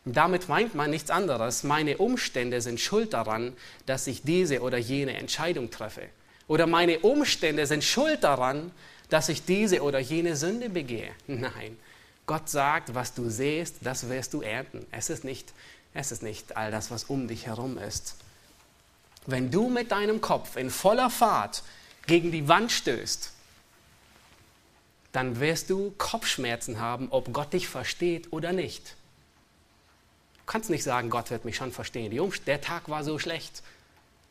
Damit 0.05 0.49
meint 0.49 0.75
man 0.75 0.91
nichts 0.91 1.11
anderes. 1.11 1.63
Meine 1.63 1.99
Umstände 1.99 2.61
sind 2.61 2.81
schuld 2.81 3.13
daran, 3.13 3.53
dass 3.87 4.07
ich 4.07 4.23
diese 4.23 4.63
oder 4.63 4.79
jene 4.79 5.17
Entscheidung 5.17 5.71
treffe. 5.71 6.03
Oder 6.49 6.67
meine 6.67 7.01
Umstände 7.01 7.67
sind 7.67 7.85
schuld 7.85 8.25
daran, 8.25 8.73
dass 9.11 9.29
ich 9.29 9.45
diese 9.45 9.83
oder 9.83 9.99
jene 9.99 10.35
Sünde 10.35 10.71
begehe. 10.71 11.11
Nein, 11.27 11.77
Gott 12.29 12.49
sagt, 12.49 12.95
was 12.95 13.15
du 13.15 13.29
sähst, 13.29 13.79
das 13.81 14.09
wirst 14.09 14.35
du 14.35 14.43
ernten. 14.43 14.87
Es 14.93 15.11
ist 15.11 15.25
nicht, 15.25 15.53
es 15.95 16.13
ist 16.13 16.23
nicht 16.23 16.57
all 16.57 16.71
das, 16.71 16.93
was 16.93 17.05
um 17.05 17.27
dich 17.27 17.47
herum 17.47 17.77
ist. 17.77 18.15
Wenn 19.27 19.51
du 19.51 19.69
mit 19.69 19.91
deinem 19.91 20.21
Kopf 20.21 20.55
in 20.57 20.71
voller 20.71 21.11
Fahrt 21.11 21.65
gegen 22.07 22.31
die 22.31 22.47
Wand 22.47 22.71
stößt, 22.71 23.33
dann 25.11 25.41
wirst 25.41 25.71
du 25.71 25.93
Kopfschmerzen 25.99 26.79
haben, 26.79 27.09
ob 27.11 27.33
Gott 27.33 27.53
dich 27.53 27.67
versteht 27.67 28.33
oder 28.33 28.53
nicht 28.53 28.95
kannst 30.49 30.71
nicht 30.71 30.83
sagen, 30.83 31.11
Gott 31.11 31.31
wird 31.31 31.45
mich 31.45 31.55
schon 31.55 31.71
verstehen. 31.71 32.33
Der 32.47 32.61
Tag 32.61 32.89
war 32.89 33.05
so 33.05 33.21
schlecht. 33.21 33.63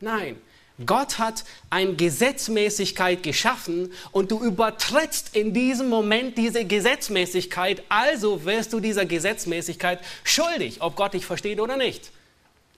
Nein, 0.00 0.36
Gott 0.86 1.18
hat 1.18 1.44
eine 1.70 1.94
Gesetzmäßigkeit 1.94 3.22
geschaffen 3.22 3.92
und 4.12 4.30
du 4.30 4.40
übertrittst 4.40 5.34
in 5.34 5.52
diesem 5.52 5.88
Moment 5.88 6.38
diese 6.38 6.64
Gesetzmäßigkeit, 6.64 7.82
also 7.88 8.44
wirst 8.44 8.72
du 8.72 8.78
dieser 8.78 9.04
Gesetzmäßigkeit 9.04 10.00
schuldig, 10.22 10.80
ob 10.80 10.94
Gott 10.94 11.14
dich 11.14 11.26
versteht 11.26 11.60
oder 11.60 11.76
nicht. 11.76 12.12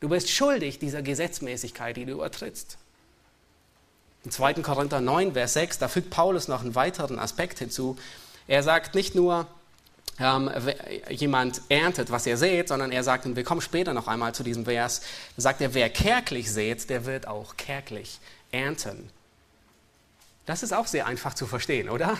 Du 0.00 0.08
bist 0.08 0.30
schuldig 0.30 0.78
dieser 0.78 1.02
Gesetzmäßigkeit, 1.02 1.96
die 1.96 2.06
du 2.06 2.12
übertrittst. 2.12 2.78
In 4.24 4.30
2. 4.30 4.54
Korinther 4.54 5.00
9, 5.00 5.34
Vers 5.34 5.52
6, 5.54 5.78
da 5.78 5.88
fügt 5.88 6.08
Paulus 6.08 6.48
noch 6.48 6.62
einen 6.62 6.74
weiteren 6.74 7.18
Aspekt 7.18 7.58
hinzu. 7.58 7.96
Er 8.46 8.62
sagt 8.62 8.94
nicht 8.94 9.14
nur, 9.14 9.46
ähm, 10.20 10.50
jemand 11.09 11.62
erntet, 11.68 12.11
was 12.11 12.26
er 12.26 12.37
sät, 12.37 12.68
sondern 12.68 12.92
er 12.92 13.02
sagt, 13.02 13.26
und 13.26 13.37
wir 13.37 13.44
kommen 13.44 13.61
später 13.61 13.94
noch 13.94 14.06
einmal 14.06 14.35
zu 14.35 14.42
diesem 14.42 14.64
Vers, 14.64 15.02
sagt 15.37 15.61
er, 15.61 15.74
wer 15.74 15.88
kärglich 15.88 16.50
sät, 16.50 16.90
der 16.90 17.06
wird 17.06 17.26
auch 17.26 17.56
kärglich 17.56 18.18
ernten. 18.52 19.11
Das 20.46 20.62
ist 20.62 20.72
auch 20.72 20.87
sehr 20.87 21.06
einfach 21.06 21.35
zu 21.35 21.46
verstehen, 21.46 21.88
oder? 21.88 22.18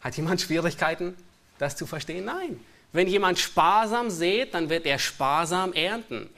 Hat 0.00 0.16
jemand 0.16 0.40
Schwierigkeiten, 0.40 1.16
das 1.58 1.76
zu 1.76 1.86
verstehen? 1.86 2.24
Nein. 2.24 2.60
Wenn 2.92 3.08
jemand 3.08 3.38
sparsam 3.38 4.10
sät, 4.10 4.54
dann 4.54 4.70
wird 4.70 4.86
er 4.86 4.98
sparsam 4.98 5.72
ernten. 5.72 6.30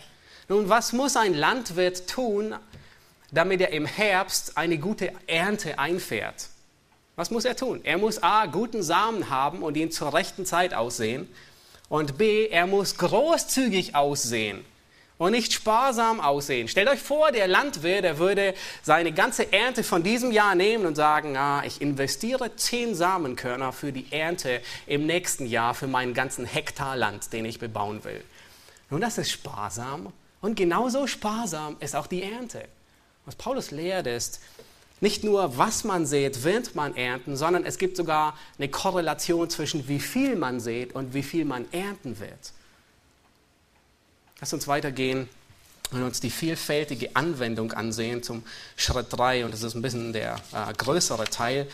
Nun, 0.49 0.69
was 0.69 0.93
muss 0.93 1.17
ein 1.17 1.35
Landwirt 1.35 2.09
tun, 2.09 2.55
damit 3.31 3.61
er 3.61 3.71
im 3.71 3.87
Herbst 3.87 4.57
eine 4.57 4.79
gute 4.79 5.13
Ernte 5.27 5.79
einfährt? 5.79 6.49
Was 7.19 7.33
muss 7.33 7.45
er 7.45 7.57
tun? 7.57 7.81
Er 7.83 7.99
muss 7.99 8.23
A, 8.23 8.47
guten 8.47 8.81
Samen 8.81 9.29
haben 9.29 9.65
und 9.65 9.77
ihn 9.77 9.91
zur 9.91 10.15
rechten 10.15 10.47
Zeit 10.47 10.73
aussehen. 10.73 11.29
Und 11.89 12.17
B, 12.17 12.47
er 12.47 12.69
muss 12.69 12.97
großzügig 12.97 13.97
aussehen 13.97 14.65
und 15.17 15.33
nicht 15.33 15.53
sparsam 15.53 16.21
aussehen. 16.21 16.69
Stellt 16.69 16.89
euch 16.89 17.01
vor, 17.01 17.33
der 17.33 17.49
Landwirt, 17.49 18.05
der 18.05 18.19
würde 18.19 18.55
seine 18.85 19.11
ganze 19.11 19.53
Ernte 19.53 19.83
von 19.83 20.05
diesem 20.05 20.31
Jahr 20.31 20.55
nehmen 20.55 20.87
und 20.87 20.95
sagen, 20.95 21.37
ah, 21.37 21.65
ich 21.67 21.83
investiere 21.83 22.55
zehn 22.55 22.95
Samenkörner 22.95 23.73
für 23.73 23.91
die 23.91 24.07
Ernte 24.13 24.61
im 24.87 25.05
nächsten 25.05 25.47
Jahr 25.47 25.75
für 25.75 25.89
meinen 25.89 26.15
ganzen 26.15 26.45
Hektar 26.45 26.95
Land, 26.95 27.33
den 27.33 27.47
ich 27.47 27.59
bebauen 27.59 28.05
will. 28.05 28.23
Nun, 28.91 29.01
das 29.01 29.19
ist 29.19 29.33
sparsam 29.33 30.13
und 30.41 30.55
genauso 30.55 31.09
sparsam 31.09 31.79
ist 31.81 31.97
auch 31.97 32.07
die 32.07 32.23
Ernte. 32.23 32.63
Was 33.25 33.35
Paulus 33.35 33.73
lehrt 33.73 34.07
ist, 34.07 34.41
nicht 35.01 35.25
nur, 35.25 35.57
was 35.59 35.85
man 35.85 36.07
sät, 36.07 36.43
wird 36.45 36.75
man 36.75 36.97
ernten, 36.97 37.37
sondern 37.37 37.65
es 37.65 37.79
gibt 37.79 37.97
sogar 37.97 38.37
eine 38.59 38.69
Korrelation 38.69 39.49
zwischen 39.49 39.87
wie 39.89 40.01
viel 40.01 40.37
man 40.37 40.61
sät 40.61 40.95
und 40.95 41.15
wie 41.15 41.23
viel 41.23 41.45
man 41.45 41.71
ernten 41.73 42.19
wird. 42.19 42.53
Lass 44.41 44.53
uns 44.53 44.69
weitergehen 44.69 45.29
und 45.91 46.03
uns 46.03 46.21
die 46.21 46.31
vielfältige 46.31 47.17
Anwendung 47.17 47.73
ansehen 47.73 48.23
zum 48.23 48.43
Schritt 48.77 49.07
3. 49.11 49.45
Und 49.45 49.55
das 49.55 49.63
ist 49.63 49.75
ein 49.75 49.83
bisschen 49.83 50.13
der 50.13 50.37
äh, 50.53 50.73
größere 50.75 51.25
Teil 51.25 51.67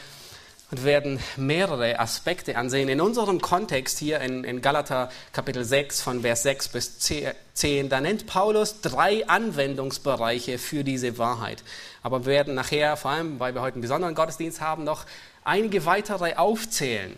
werden 0.82 1.20
mehrere 1.36 2.00
Aspekte 2.00 2.56
ansehen. 2.56 2.88
In 2.88 3.00
unserem 3.00 3.40
Kontext 3.40 3.98
hier 3.98 4.20
in, 4.20 4.42
in 4.42 4.60
Galater 4.60 5.10
Kapitel 5.32 5.64
6 5.64 6.00
von 6.00 6.22
Vers 6.22 6.42
6 6.42 6.68
bis 6.68 6.98
10, 6.98 7.88
da 7.88 8.00
nennt 8.00 8.26
Paulus 8.26 8.80
drei 8.80 9.28
Anwendungsbereiche 9.28 10.58
für 10.58 10.82
diese 10.82 11.18
Wahrheit. 11.18 11.62
Aber 12.02 12.26
wir 12.26 12.32
werden 12.32 12.54
nachher, 12.54 12.96
vor 12.96 13.12
allem 13.12 13.38
weil 13.38 13.54
wir 13.54 13.62
heute 13.62 13.74
einen 13.74 13.82
besonderen 13.82 14.16
Gottesdienst 14.16 14.60
haben, 14.60 14.82
noch 14.82 15.06
einige 15.44 15.86
weitere 15.86 16.34
aufzählen. 16.34 17.14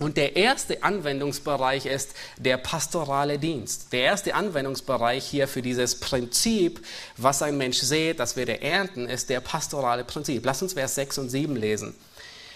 Und 0.00 0.16
der 0.16 0.34
erste 0.34 0.82
Anwendungsbereich 0.82 1.84
ist 1.84 2.14
der 2.38 2.56
pastorale 2.56 3.38
Dienst. 3.38 3.92
Der 3.92 4.00
erste 4.00 4.34
Anwendungsbereich 4.34 5.26
hier 5.26 5.46
für 5.46 5.60
dieses 5.60 6.00
Prinzip, 6.00 6.84
was 7.18 7.42
ein 7.42 7.58
Mensch 7.58 7.78
sät, 7.78 8.18
das 8.18 8.34
wir 8.34 8.46
der 8.46 8.62
ernten, 8.62 9.06
ist 9.06 9.28
der 9.28 9.40
pastorale 9.40 10.04
Prinzip. 10.04 10.44
Lass 10.46 10.62
uns 10.62 10.72
Vers 10.72 10.94
6 10.94 11.18
und 11.18 11.28
7 11.28 11.54
lesen. 11.54 11.94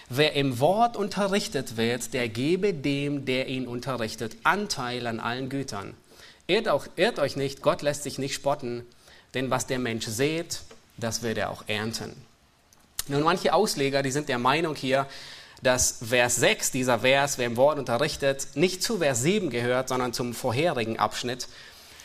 Wer 0.08 0.34
im 0.34 0.60
Wort 0.60 0.96
unterrichtet 0.96 1.76
wird, 1.76 2.12
der 2.12 2.28
gebe 2.28 2.74
dem, 2.74 3.24
der 3.24 3.48
ihn 3.48 3.66
unterrichtet, 3.66 4.36
Anteil 4.44 5.06
an 5.06 5.18
allen 5.18 5.48
Gütern. 5.48 5.94
Irrt, 6.46 6.68
auch, 6.68 6.86
irrt 6.96 7.18
euch 7.18 7.36
nicht, 7.36 7.62
Gott 7.62 7.80
lässt 7.80 8.02
sich 8.02 8.18
nicht 8.18 8.34
spotten, 8.34 8.84
denn 9.32 9.50
was 9.50 9.66
der 9.66 9.78
Mensch 9.78 10.06
sät, 10.06 10.60
das 10.98 11.22
wird 11.22 11.38
er 11.38 11.50
auch 11.50 11.64
ernten. 11.68 12.14
Nun, 13.08 13.22
manche 13.22 13.54
Ausleger, 13.54 14.02
die 14.02 14.10
sind 14.10 14.28
der 14.28 14.38
Meinung 14.38 14.76
hier, 14.76 15.06
dass 15.62 15.98
Vers 16.06 16.36
6, 16.36 16.70
dieser 16.70 17.00
Vers, 17.00 17.38
wer 17.38 17.46
im 17.46 17.56
Wort 17.56 17.78
unterrichtet, 17.78 18.48
nicht 18.54 18.82
zu 18.82 18.98
Vers 18.98 19.22
7 19.22 19.48
gehört, 19.50 19.88
sondern 19.88 20.12
zum 20.12 20.34
vorherigen 20.34 20.98
Abschnitt. 20.98 21.48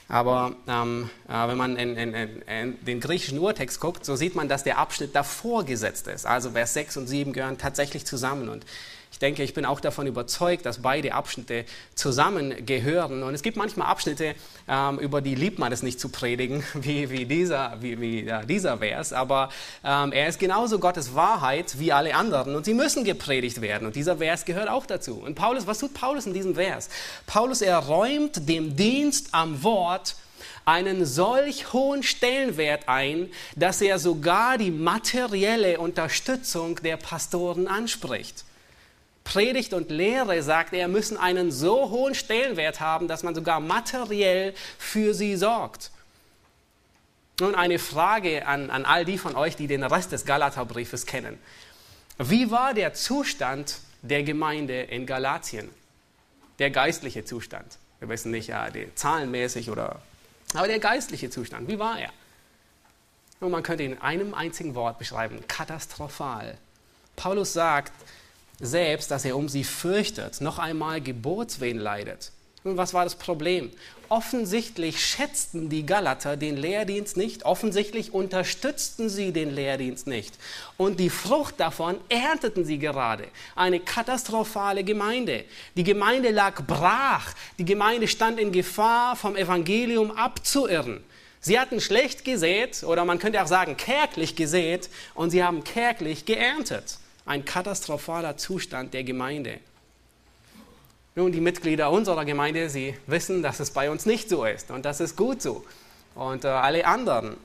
Aber 0.09 0.55
ähm, 0.67 1.09
äh, 1.27 1.47
wenn 1.47 1.57
man 1.57 1.77
in, 1.77 1.95
in, 1.95 2.13
in, 2.15 2.83
den 2.83 2.99
griechischen 2.99 3.37
Urtext 3.37 3.79
guckt, 3.79 4.03
so 4.03 4.15
sieht 4.15 4.35
man, 4.35 4.49
dass 4.49 4.63
der 4.63 4.79
Abschnitt 4.79 5.15
davor 5.15 5.63
gesetzt 5.63 6.07
ist. 6.07 6.25
Also 6.25 6.51
Vers 6.51 6.73
6 6.73 6.97
und 6.97 7.07
7 7.07 7.31
gehören 7.31 7.59
tatsächlich 7.59 8.07
zusammen. 8.07 8.49
Und 8.49 8.65
ich 9.11 9.19
denke, 9.19 9.43
ich 9.43 9.53
bin 9.53 9.65
auch 9.65 9.79
davon 9.79 10.07
überzeugt, 10.07 10.65
dass 10.65 10.81
beide 10.81 11.13
Abschnitte 11.13 11.65
zusammengehören. 11.95 13.23
Und 13.23 13.33
es 13.33 13.41
gibt 13.41 13.57
manchmal 13.57 13.87
Abschnitte, 13.87 14.35
ähm, 14.67 14.99
über 14.99 15.21
die 15.21 15.35
liebt 15.35 15.59
man 15.59 15.71
es 15.71 15.83
nicht 15.83 15.99
zu 15.99 16.09
predigen, 16.09 16.63
wie, 16.73 17.09
wie, 17.09 17.25
dieser, 17.25 17.77
wie, 17.81 17.99
wie 17.99 18.23
ja, 18.23 18.43
dieser 18.43 18.77
Vers. 18.77 19.11
Aber 19.11 19.49
ähm, 19.83 20.11
er 20.11 20.29
ist 20.29 20.39
genauso 20.39 20.79
Gottes 20.79 21.15
Wahrheit 21.15 21.79
wie 21.79 21.91
alle 21.91 22.15
anderen 22.15 22.55
und 22.55 22.65
sie 22.65 22.73
müssen 22.73 23.03
gepredigt 23.03 23.61
werden. 23.61 23.87
Und 23.87 23.95
dieser 23.95 24.17
Vers 24.17 24.45
gehört 24.45 24.69
auch 24.69 24.85
dazu. 24.85 25.15
Und 25.15 25.35
Paulus, 25.35 25.65
was 25.65 25.79
tut 25.79 25.93
Paulus 25.93 26.25
in 26.25 26.33
diesem 26.33 26.55
Vers? 26.55 26.89
Paulus, 27.25 27.61
er 27.61 27.77
räumt 27.79 28.47
dem 28.47 28.75
Dienst 28.75 29.29
am 29.31 29.63
Wort 29.63 30.15
einen 30.65 31.05
solch 31.05 31.73
hohen 31.73 32.03
Stellenwert 32.03 32.87
ein, 32.87 33.31
dass 33.55 33.81
er 33.81 33.97
sogar 33.97 34.57
die 34.59 34.71
materielle 34.71 35.79
Unterstützung 35.79 36.75
der 36.83 36.97
Pastoren 36.97 37.67
anspricht. 37.67 38.45
Predigt 39.29 39.73
und 39.73 39.91
Lehre, 39.91 40.41
sagt 40.41 40.73
er, 40.73 40.87
müssen 40.87 41.15
einen 41.15 41.51
so 41.51 41.91
hohen 41.91 42.15
Stellenwert 42.15 42.79
haben, 42.79 43.07
dass 43.07 43.21
man 43.21 43.35
sogar 43.35 43.59
materiell 43.59 44.55
für 44.79 45.13
sie 45.13 45.35
sorgt. 45.35 45.91
Nun 47.39 47.53
eine 47.53 47.77
Frage 47.77 48.47
an, 48.47 48.71
an 48.71 48.85
all 48.85 49.05
die 49.05 49.19
von 49.19 49.35
euch, 49.35 49.55
die 49.55 49.67
den 49.67 49.83
Rest 49.83 50.11
des 50.13 50.25
Galaterbriefes 50.25 51.05
kennen. 51.05 51.37
Wie 52.17 52.49
war 52.49 52.73
der 52.73 52.95
Zustand 52.95 53.81
der 54.01 54.23
Gemeinde 54.23 54.81
in 54.81 55.05
Galatien? 55.05 55.69
Der 56.57 56.71
geistliche 56.71 57.23
Zustand. 57.23 57.77
Wir 57.99 58.09
wissen 58.09 58.31
nicht, 58.31 58.47
ja, 58.47 58.67
zahlenmäßig 58.95 59.69
oder. 59.69 60.01
Aber 60.55 60.67
der 60.67 60.79
geistliche 60.79 61.29
Zustand, 61.29 61.67
wie 61.67 61.77
war 61.77 61.99
er? 61.99 62.09
Nun, 63.41 63.51
man 63.51 63.61
könnte 63.61 63.83
ihn 63.83 63.91
in 63.91 64.01
einem 64.01 64.33
einzigen 64.33 64.73
Wort 64.73 64.97
beschreiben: 64.97 65.43
katastrophal. 65.47 66.57
Paulus 67.15 67.53
sagt, 67.53 67.93
selbst, 68.59 69.11
dass 69.11 69.25
er 69.25 69.37
um 69.37 69.49
sie 69.49 69.63
fürchtet, 69.63 70.41
noch 70.41 70.59
einmal 70.59 71.01
Geburtswehen 71.01 71.77
leidet. 71.77 72.31
Und 72.63 72.75
was 72.75 72.93
war 72.93 73.05
das 73.05 73.15
Problem? 73.15 73.71
Offensichtlich 74.09 75.05
schätzten 75.05 75.69
die 75.69 75.85
Galater 75.85 76.35
den 76.35 76.57
Lehrdienst 76.57 77.15
nicht, 77.15 77.45
offensichtlich 77.45 78.13
unterstützten 78.13 79.07
sie 79.07 79.31
den 79.31 79.51
Lehrdienst 79.51 80.07
nicht. 80.07 80.33
Und 80.75 80.99
die 80.99 81.09
Frucht 81.09 81.59
davon 81.59 81.97
ernteten 82.09 82.65
sie 82.65 82.79
gerade. 82.79 83.25
Eine 83.55 83.79
katastrophale 83.79 84.83
Gemeinde. 84.83 85.45
Die 85.75 85.83
Gemeinde 85.83 86.31
lag 86.31 86.65
brach, 86.65 87.33
die 87.59 87.65
Gemeinde 87.65 88.07
stand 88.07 88.39
in 88.39 88.51
Gefahr, 88.51 89.15
vom 89.15 89.37
Evangelium 89.37 90.11
abzuirren. 90.11 91.03
Sie 91.39 91.57
hatten 91.57 91.79
schlecht 91.79 92.25
gesät, 92.25 92.83
oder 92.83 93.05
man 93.05 93.19
könnte 93.19 93.41
auch 93.41 93.47
sagen 93.47 93.77
kärglich 93.77 94.35
gesät, 94.35 94.89
und 95.13 95.29
sie 95.29 95.43
haben 95.43 95.63
kärglich 95.63 96.25
geerntet. 96.25 96.97
Ein 97.29 97.45
katastrophaler 97.45 98.37
Zustand 98.37 98.95
der 98.95 99.03
Gemeinde. 99.03 99.59
Nun, 101.13 101.31
die 101.31 101.41
Mitglieder 101.41 101.91
unserer 101.91 102.25
Gemeinde, 102.25 102.69
sie 102.69 102.95
wissen, 103.05 103.43
dass 103.43 103.59
es 103.59 103.69
bei 103.69 103.91
uns 103.91 104.07
nicht 104.07 104.29
so 104.29 104.45
ist 104.45 104.71
und 104.71 104.83
das 104.83 104.99
ist 104.99 105.15
gut 105.15 105.41
so. 105.41 105.63
Und 106.15 106.43
äh, 106.43 106.47
alle 106.47 106.85
anderen, 106.85 107.37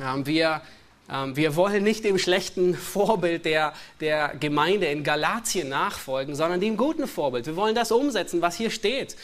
äh, 0.00 0.26
wir, 0.26 0.60
äh, 1.08 1.26
wir 1.34 1.54
wollen 1.54 1.84
nicht 1.84 2.04
dem 2.04 2.18
schlechten 2.18 2.74
Vorbild 2.74 3.44
der, 3.44 3.74
der 4.00 4.34
Gemeinde 4.40 4.86
in 4.86 5.04
Galatien 5.04 5.68
nachfolgen, 5.68 6.34
sondern 6.34 6.60
dem 6.60 6.76
guten 6.76 7.06
Vorbild. 7.06 7.46
Wir 7.46 7.54
wollen 7.54 7.76
das 7.76 7.92
umsetzen, 7.92 8.42
was 8.42 8.56
hier 8.56 8.70
steht. 8.70 9.16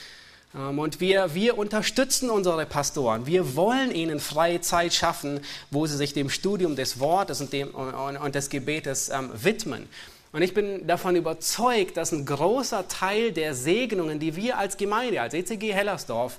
Ähm, 0.54 0.78
und 0.78 1.00
wir, 1.00 1.34
wir 1.34 1.58
unterstützen 1.58 2.30
unsere 2.30 2.66
Pastoren. 2.66 3.26
Wir 3.26 3.56
wollen 3.56 3.90
ihnen 3.90 4.20
freie 4.20 4.60
Zeit 4.60 4.94
schaffen, 4.94 5.40
wo 5.70 5.86
sie 5.86 5.96
sich 5.96 6.12
dem 6.12 6.30
Studium 6.30 6.76
des 6.76 7.00
Wortes 7.00 7.40
und, 7.40 7.52
dem, 7.52 7.70
und, 7.70 8.16
und 8.16 8.34
des 8.34 8.50
Gebetes 8.50 9.08
ähm, 9.08 9.30
widmen. 9.34 9.88
Und 10.32 10.42
ich 10.42 10.52
bin 10.52 10.86
davon 10.86 11.16
überzeugt, 11.16 11.96
dass 11.96 12.12
ein 12.12 12.26
großer 12.26 12.86
Teil 12.88 13.32
der 13.32 13.54
Segnungen, 13.54 14.18
die 14.18 14.36
wir 14.36 14.58
als 14.58 14.76
Gemeinde, 14.76 15.22
als 15.22 15.34
ECG 15.34 15.72
Hellersdorf 15.72 16.38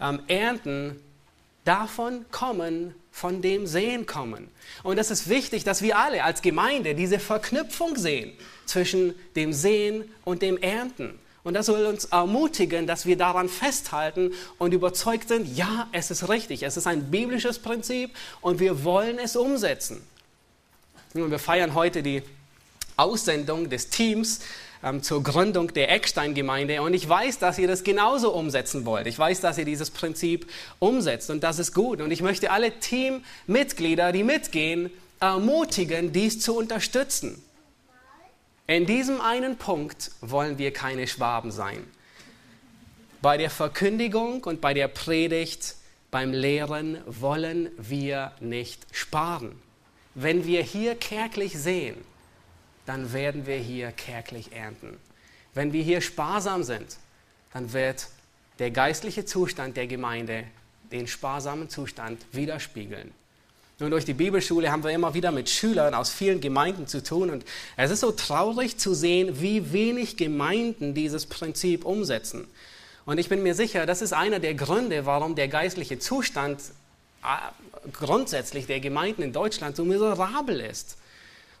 ähm, 0.00 0.20
ernten, 0.26 1.00
davon 1.64 2.24
kommen, 2.30 2.94
von 3.12 3.42
dem 3.42 3.66
Sehen 3.66 4.06
kommen. 4.06 4.48
Und 4.82 4.98
es 4.98 5.10
ist 5.10 5.28
wichtig, 5.28 5.64
dass 5.64 5.82
wir 5.82 5.98
alle 5.98 6.24
als 6.24 6.40
Gemeinde 6.40 6.94
diese 6.94 7.18
Verknüpfung 7.18 7.96
sehen 7.96 8.32
zwischen 8.64 9.14
dem 9.36 9.52
Sehen 9.52 10.04
und 10.24 10.40
dem 10.42 10.56
Ernten. 10.56 11.18
Und 11.44 11.54
das 11.54 11.66
soll 11.66 11.86
uns 11.86 12.06
ermutigen, 12.06 12.86
dass 12.86 13.06
wir 13.06 13.16
daran 13.16 13.48
festhalten 13.48 14.32
und 14.58 14.74
überzeugt 14.74 15.28
sind, 15.28 15.56
ja, 15.56 15.88
es 15.92 16.10
ist 16.10 16.28
richtig, 16.28 16.62
es 16.62 16.76
ist 16.76 16.86
ein 16.86 17.10
biblisches 17.10 17.58
Prinzip 17.58 18.10
und 18.40 18.60
wir 18.60 18.84
wollen 18.84 19.18
es 19.18 19.36
umsetzen. 19.36 20.02
Und 21.14 21.30
wir 21.30 21.38
feiern 21.38 21.74
heute 21.74 22.02
die 22.02 22.22
Aussendung 22.96 23.70
des 23.70 23.88
Teams 23.88 24.40
ähm, 24.82 25.02
zur 25.02 25.22
Gründung 25.22 25.72
der 25.72 25.90
Eckstein-Gemeinde. 25.90 26.82
Und 26.82 26.94
ich 26.94 27.08
weiß, 27.08 27.38
dass 27.38 27.58
ihr 27.58 27.68
das 27.68 27.84
genauso 27.84 28.34
umsetzen 28.34 28.84
wollt. 28.84 29.06
Ich 29.06 29.18
weiß, 29.18 29.40
dass 29.40 29.58
ihr 29.58 29.64
dieses 29.64 29.90
Prinzip 29.90 30.46
umsetzt 30.78 31.30
und 31.30 31.42
das 31.42 31.58
ist 31.58 31.74
gut. 31.74 32.00
Und 32.00 32.10
ich 32.10 32.22
möchte 32.22 32.50
alle 32.50 32.78
Teammitglieder, 32.78 34.12
die 34.12 34.24
mitgehen, 34.24 34.90
ermutigen, 35.20 36.12
dies 36.12 36.40
zu 36.40 36.56
unterstützen. 36.56 37.42
In 38.68 38.84
diesem 38.84 39.22
einen 39.22 39.56
Punkt 39.56 40.10
wollen 40.20 40.58
wir 40.58 40.74
keine 40.74 41.06
Schwaben 41.06 41.50
sein. 41.50 41.82
Bei 43.22 43.38
der 43.38 43.48
Verkündigung 43.48 44.44
und 44.44 44.60
bei 44.60 44.74
der 44.74 44.88
Predigt, 44.88 45.76
beim 46.10 46.34
Lehren 46.34 46.98
wollen 47.06 47.70
wir 47.78 48.32
nicht 48.40 48.86
sparen. 48.92 49.58
Wenn 50.14 50.44
wir 50.44 50.62
hier 50.62 50.96
kärglich 50.96 51.58
sehen, 51.58 51.96
dann 52.84 53.14
werden 53.14 53.46
wir 53.46 53.56
hier 53.56 53.90
kärglich 53.90 54.52
ernten. 54.52 54.98
Wenn 55.54 55.72
wir 55.72 55.82
hier 55.82 56.02
sparsam 56.02 56.62
sind, 56.62 56.98
dann 57.54 57.72
wird 57.72 58.08
der 58.58 58.70
geistliche 58.70 59.24
Zustand 59.24 59.78
der 59.78 59.86
Gemeinde 59.86 60.44
den 60.92 61.06
sparsamen 61.06 61.70
Zustand 61.70 62.22
widerspiegeln. 62.32 63.14
Nun, 63.80 63.92
durch 63.92 64.04
die 64.04 64.14
Bibelschule 64.14 64.72
haben 64.72 64.82
wir 64.82 64.90
immer 64.90 65.14
wieder 65.14 65.30
mit 65.30 65.48
Schülern 65.48 65.94
aus 65.94 66.10
vielen 66.10 66.40
Gemeinden 66.40 66.88
zu 66.88 67.00
tun 67.00 67.30
und 67.30 67.44
es 67.76 67.92
ist 67.92 68.00
so 68.00 68.10
traurig 68.10 68.76
zu 68.76 68.92
sehen, 68.92 69.40
wie 69.40 69.72
wenig 69.72 70.16
Gemeinden 70.16 70.94
dieses 70.94 71.26
Prinzip 71.26 71.84
umsetzen. 71.84 72.48
Und 73.06 73.18
ich 73.18 73.28
bin 73.28 73.42
mir 73.42 73.54
sicher, 73.54 73.86
das 73.86 74.02
ist 74.02 74.12
einer 74.12 74.40
der 74.40 74.54
Gründe, 74.54 75.06
warum 75.06 75.36
der 75.36 75.46
geistliche 75.46 76.00
Zustand 76.00 76.60
äh, 77.22 77.88
grundsätzlich 77.92 78.66
der 78.66 78.80
Gemeinden 78.80 79.22
in 79.22 79.32
Deutschland 79.32 79.76
so 79.76 79.84
miserabel 79.84 80.60
ist 80.60 80.96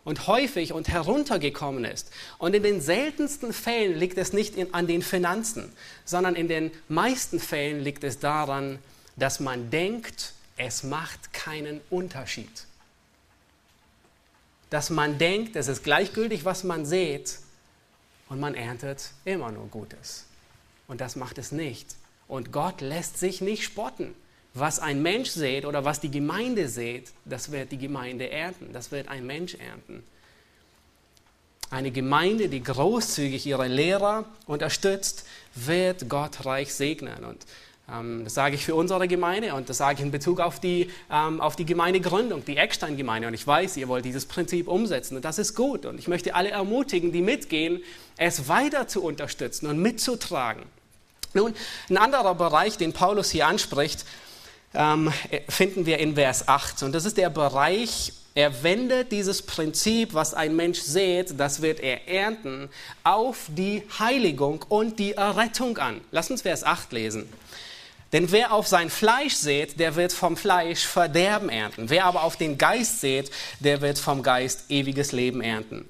und 0.02 0.26
häufig 0.26 0.72
und 0.72 0.88
heruntergekommen 0.88 1.84
ist. 1.84 2.10
Und 2.38 2.52
in 2.52 2.64
den 2.64 2.80
seltensten 2.80 3.52
Fällen 3.52 3.96
liegt 3.96 4.18
es 4.18 4.32
nicht 4.32 4.56
an 4.72 4.88
den 4.88 5.02
Finanzen, 5.02 5.72
sondern 6.04 6.34
in 6.34 6.48
den 6.48 6.72
meisten 6.88 7.38
Fällen 7.38 7.84
liegt 7.84 8.02
es 8.02 8.18
daran, 8.18 8.80
dass 9.16 9.38
man 9.38 9.70
denkt, 9.70 10.32
es 10.58 10.82
macht 10.82 11.32
keinen 11.32 11.80
Unterschied. 11.88 12.66
Dass 14.70 14.90
man 14.90 15.16
denkt, 15.16 15.56
es 15.56 15.68
ist 15.68 15.82
gleichgültig, 15.82 16.44
was 16.44 16.64
man 16.64 16.84
sieht, 16.84 17.38
und 18.28 18.40
man 18.40 18.54
erntet 18.54 19.10
immer 19.24 19.50
nur 19.50 19.68
Gutes. 19.68 20.26
Und 20.86 21.00
das 21.00 21.16
macht 21.16 21.38
es 21.38 21.50
nicht. 21.50 21.96
Und 22.26 22.52
Gott 22.52 22.82
lässt 22.82 23.18
sich 23.18 23.40
nicht 23.40 23.64
spotten. 23.64 24.14
Was 24.52 24.80
ein 24.80 25.02
Mensch 25.02 25.30
sät 25.30 25.64
oder 25.64 25.84
was 25.84 26.00
die 26.00 26.10
Gemeinde 26.10 26.68
sät, 26.68 27.10
das 27.24 27.52
wird 27.52 27.72
die 27.72 27.78
Gemeinde 27.78 28.30
ernten. 28.30 28.72
Das 28.72 28.90
wird 28.90 29.08
ein 29.08 29.26
Mensch 29.26 29.54
ernten. 29.54 30.02
Eine 31.70 31.90
Gemeinde, 31.90 32.48
die 32.48 32.62
großzügig 32.62 33.46
ihre 33.46 33.68
Lehrer 33.68 34.24
unterstützt, 34.46 35.26
wird 35.54 36.08
Gott 36.08 36.44
reich 36.44 36.74
segnen. 36.74 37.24
Und 37.24 37.46
das 38.24 38.34
sage 38.34 38.54
ich 38.54 38.64
für 38.66 38.74
unsere 38.74 39.08
Gemeinde 39.08 39.54
und 39.54 39.70
das 39.70 39.78
sage 39.78 39.98
ich 39.98 40.04
in 40.04 40.10
Bezug 40.10 40.40
auf 40.40 40.60
die, 40.60 40.90
ähm, 41.10 41.40
auf 41.40 41.56
die 41.56 41.64
Gemeindegründung, 41.64 42.44
die 42.44 42.58
Eckstein-Gemeinde. 42.58 43.28
Und 43.28 43.34
ich 43.34 43.46
weiß, 43.46 43.78
ihr 43.78 43.88
wollt 43.88 44.04
dieses 44.04 44.26
Prinzip 44.26 44.68
umsetzen 44.68 45.16
und 45.16 45.24
das 45.24 45.38
ist 45.38 45.54
gut. 45.54 45.86
Und 45.86 45.98
ich 45.98 46.06
möchte 46.06 46.34
alle 46.34 46.50
ermutigen, 46.50 47.12
die 47.12 47.22
mitgehen, 47.22 47.82
es 48.18 48.46
weiter 48.48 48.88
zu 48.88 49.02
unterstützen 49.02 49.66
und 49.68 49.78
mitzutragen. 49.78 50.64
Nun, 51.32 51.54
ein 51.88 51.96
anderer 51.96 52.34
Bereich, 52.34 52.76
den 52.76 52.92
Paulus 52.92 53.30
hier 53.30 53.46
anspricht, 53.46 54.04
ähm, 54.74 55.10
finden 55.48 55.86
wir 55.86 55.98
in 55.98 56.14
Vers 56.14 56.46
8. 56.46 56.82
Und 56.82 56.92
das 56.92 57.06
ist 57.06 57.16
der 57.16 57.30
Bereich, 57.30 58.12
er 58.34 58.62
wendet 58.62 59.12
dieses 59.12 59.42
Prinzip, 59.42 60.14
was 60.14 60.34
ein 60.34 60.54
Mensch 60.54 60.80
sät, 60.80 61.40
das 61.40 61.62
wird 61.62 61.80
er 61.80 62.06
ernten, 62.06 62.68
auf 63.02 63.46
die 63.48 63.82
Heiligung 63.98 64.64
und 64.68 64.98
die 64.98 65.12
Errettung 65.12 65.78
an. 65.78 66.02
Lass 66.10 66.30
uns 66.30 66.42
Vers 66.42 66.64
8 66.64 66.92
lesen. 66.92 67.28
Denn 68.12 68.32
wer 68.32 68.52
auf 68.52 68.66
sein 68.66 68.88
Fleisch 68.88 69.34
sät, 69.34 69.78
der 69.78 69.96
wird 69.96 70.12
vom 70.12 70.36
Fleisch 70.36 70.86
Verderben 70.86 71.50
ernten. 71.50 71.90
Wer 71.90 72.06
aber 72.06 72.22
auf 72.22 72.36
den 72.36 72.56
Geist 72.56 73.00
sät, 73.00 73.30
der 73.60 73.80
wird 73.82 73.98
vom 73.98 74.22
Geist 74.22 74.70
ewiges 74.70 75.12
Leben 75.12 75.42
ernten. 75.42 75.86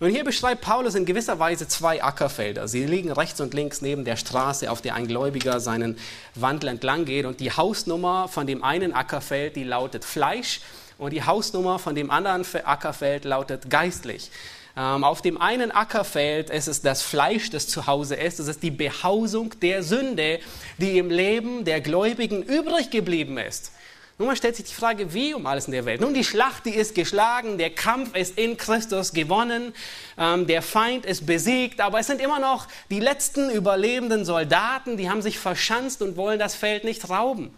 Und 0.00 0.10
hier 0.10 0.22
beschreibt 0.22 0.60
Paulus 0.60 0.94
in 0.94 1.04
gewisser 1.04 1.40
Weise 1.40 1.66
zwei 1.66 2.02
Ackerfelder. 2.02 2.68
Sie 2.68 2.86
liegen 2.86 3.10
rechts 3.10 3.40
und 3.40 3.52
links 3.52 3.82
neben 3.82 4.04
der 4.04 4.16
Straße, 4.16 4.70
auf 4.70 4.80
der 4.80 4.94
ein 4.94 5.08
Gläubiger 5.08 5.58
seinen 5.58 5.98
Wandel 6.36 6.70
entlang 6.70 7.04
geht. 7.04 7.26
Und 7.26 7.40
die 7.40 7.50
Hausnummer 7.50 8.28
von 8.28 8.46
dem 8.46 8.62
einen 8.62 8.94
Ackerfeld, 8.94 9.56
die 9.56 9.64
lautet 9.64 10.04
Fleisch. 10.04 10.60
Und 10.98 11.12
die 11.12 11.24
Hausnummer 11.24 11.78
von 11.78 11.96
dem 11.96 12.10
anderen 12.10 12.44
Ackerfeld 12.64 13.24
lautet 13.24 13.70
geistlich. 13.70 14.30
Ähm, 14.78 15.02
auf 15.02 15.22
dem 15.22 15.40
einen 15.40 15.72
Ackerfeld 15.72 16.50
ist 16.50 16.68
es 16.68 16.82
das 16.82 17.02
Fleisch, 17.02 17.50
das 17.50 17.66
zu 17.66 17.88
Hause 17.88 18.14
ist. 18.14 18.38
Es 18.38 18.46
ist 18.46 18.62
die 18.62 18.70
Behausung 18.70 19.58
der 19.60 19.82
Sünde, 19.82 20.38
die 20.76 20.98
im 20.98 21.10
Leben 21.10 21.64
der 21.64 21.80
Gläubigen 21.80 22.44
übrig 22.44 22.90
geblieben 22.90 23.38
ist. 23.38 23.72
Nun 24.18 24.28
mal 24.28 24.36
stellt 24.36 24.54
sich 24.54 24.66
die 24.66 24.74
Frage, 24.74 25.12
wie 25.14 25.34
um 25.34 25.46
alles 25.46 25.66
in 25.66 25.72
der 25.72 25.84
Welt. 25.84 26.00
Nun, 26.00 26.14
die 26.14 26.22
Schlacht, 26.22 26.64
die 26.66 26.74
ist 26.74 26.94
geschlagen, 26.94 27.58
der 27.58 27.70
Kampf 27.70 28.16
ist 28.16 28.38
in 28.38 28.56
Christus 28.56 29.12
gewonnen, 29.12 29.74
ähm, 30.16 30.46
der 30.46 30.62
Feind 30.62 31.06
ist 31.06 31.26
besiegt, 31.26 31.80
aber 31.80 31.98
es 31.98 32.06
sind 32.06 32.20
immer 32.20 32.38
noch 32.38 32.68
die 32.88 33.00
letzten 33.00 33.50
überlebenden 33.50 34.24
Soldaten, 34.24 34.96
die 34.96 35.10
haben 35.10 35.22
sich 35.22 35.40
verschanzt 35.40 36.02
und 36.02 36.16
wollen 36.16 36.38
das 36.38 36.54
Feld 36.54 36.84
nicht 36.84 37.10
rauben. 37.10 37.52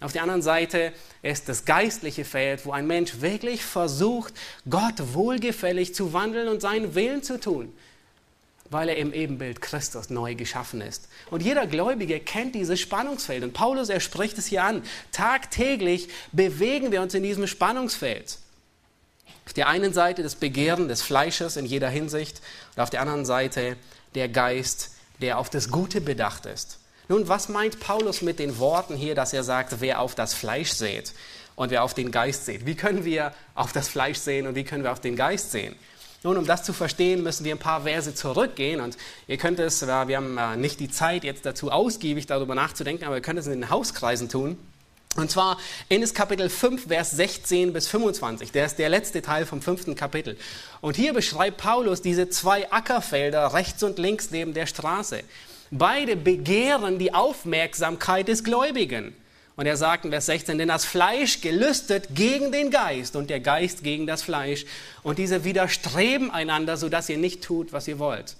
Auf 0.00 0.12
der 0.12 0.22
anderen 0.22 0.42
Seite 0.42 0.92
ist 1.22 1.48
das 1.48 1.64
geistliche 1.64 2.24
Feld, 2.24 2.64
wo 2.64 2.72
ein 2.72 2.86
Mensch 2.86 3.20
wirklich 3.20 3.64
versucht, 3.64 4.32
Gott 4.70 5.14
wohlgefällig 5.14 5.94
zu 5.94 6.12
wandeln 6.12 6.48
und 6.48 6.60
seinen 6.60 6.94
Willen 6.94 7.22
zu 7.22 7.40
tun 7.40 7.72
weil 8.70 8.88
er 8.88 8.96
im 8.96 9.12
Ebenbild 9.12 9.60
Christus 9.60 10.10
neu 10.10 10.34
geschaffen 10.34 10.80
ist. 10.80 11.08
Und 11.30 11.42
jeder 11.42 11.66
Gläubige 11.66 12.20
kennt 12.20 12.54
dieses 12.54 12.80
Spannungsfeld. 12.80 13.42
Und 13.42 13.52
Paulus, 13.52 13.88
er 13.88 14.00
spricht 14.00 14.38
es 14.38 14.46
hier 14.46 14.64
an. 14.64 14.82
Tagtäglich 15.12 16.08
bewegen 16.32 16.92
wir 16.92 17.02
uns 17.02 17.14
in 17.14 17.22
diesem 17.22 17.46
Spannungsfeld. 17.46 18.38
Auf 19.46 19.52
der 19.54 19.68
einen 19.68 19.94
Seite 19.94 20.22
das 20.22 20.34
Begehren 20.34 20.88
des 20.88 21.00
Fleisches 21.00 21.56
in 21.56 21.64
jeder 21.64 21.88
Hinsicht 21.88 22.42
und 22.76 22.82
auf 22.82 22.90
der 22.90 23.00
anderen 23.00 23.24
Seite 23.24 23.76
der 24.14 24.28
Geist, 24.28 24.92
der 25.20 25.38
auf 25.38 25.48
das 25.48 25.70
Gute 25.70 26.00
bedacht 26.00 26.44
ist. 26.46 26.78
Nun, 27.08 27.26
was 27.26 27.48
meint 27.48 27.80
Paulus 27.80 28.20
mit 28.20 28.38
den 28.38 28.58
Worten 28.58 28.94
hier, 28.94 29.14
dass 29.14 29.32
er 29.32 29.42
sagt, 29.42 29.80
wer 29.80 30.00
auf 30.00 30.14
das 30.14 30.34
Fleisch 30.34 30.72
sät 30.72 31.14
und 31.56 31.70
wer 31.70 31.82
auf 31.82 31.94
den 31.94 32.10
Geist 32.10 32.44
sät? 32.44 32.66
Wie 32.66 32.74
können 32.74 33.06
wir 33.06 33.32
auf 33.54 33.72
das 33.72 33.88
Fleisch 33.88 34.18
sehen 34.18 34.46
und 34.46 34.54
wie 34.54 34.64
können 34.64 34.84
wir 34.84 34.92
auf 34.92 35.00
den 35.00 35.16
Geist 35.16 35.50
sehen? 35.50 35.74
Nun, 36.22 36.36
um 36.36 36.44
das 36.44 36.64
zu 36.64 36.74
verstehen, 36.74 37.22
müssen 37.22 37.44
wir 37.44 37.54
ein 37.54 37.58
paar 37.58 37.82
Verse 37.82 38.14
zurückgehen 38.14 38.80
und 38.80 38.98
ihr 39.26 39.38
könnt 39.38 39.58
es, 39.58 39.86
wir 39.86 40.16
haben 40.16 40.36
äh, 40.36 40.56
nicht 40.56 40.80
die 40.80 40.90
Zeit 40.90 41.24
jetzt 41.24 41.46
dazu 41.46 41.70
ausgiebig 41.70 42.26
darüber 42.26 42.54
nachzudenken, 42.54 43.04
aber 43.04 43.16
ihr 43.16 43.22
könnt 43.22 43.38
es 43.38 43.46
in 43.46 43.52
den 43.52 43.70
Hauskreisen 43.70 44.28
tun. 44.28 44.58
Und 45.16 45.30
zwar 45.30 45.58
in 45.88 46.02
das 46.02 46.12
Kapitel 46.12 46.50
5, 46.50 46.88
Vers 46.88 47.12
16 47.12 47.72
bis 47.72 47.88
25. 47.88 48.52
Der 48.52 48.66
ist 48.66 48.78
der 48.78 48.90
letzte 48.90 49.22
Teil 49.22 49.46
vom 49.46 49.62
fünften 49.62 49.94
Kapitel. 49.94 50.36
Und 50.82 50.96
hier 50.96 51.14
beschreibt 51.14 51.56
Paulus 51.56 52.02
diese 52.02 52.28
zwei 52.28 52.70
Ackerfelder 52.70 53.54
rechts 53.54 53.82
und 53.82 53.98
links 53.98 54.30
neben 54.30 54.52
der 54.52 54.66
Straße. 54.66 55.22
Beide 55.70 56.16
begehren 56.16 56.98
die 56.98 57.14
Aufmerksamkeit 57.14 58.28
des 58.28 58.44
Gläubigen. 58.44 59.14
Und 59.56 59.66
er 59.66 59.76
sagt 59.76 60.04
in 60.04 60.12
Vers 60.12 60.26
16, 60.26 60.56
denn 60.56 60.68
das 60.68 60.84
Fleisch 60.84 61.40
gelüstet 61.40 62.14
gegen 62.14 62.52
den 62.52 62.70
Geist 62.70 63.16
und 63.16 63.28
der 63.28 63.40
Geist 63.40 63.82
gegen 63.82 64.06
das 64.06 64.22
Fleisch. 64.22 64.64
Und 65.02 65.18
diese 65.18 65.42
widerstreben 65.42 66.30
einander, 66.30 66.76
sodass 66.76 67.08
ihr 67.08 67.18
nicht 67.18 67.42
tut, 67.42 67.72
was 67.72 67.88
ihr 67.88 67.98
wollt. 67.98 68.36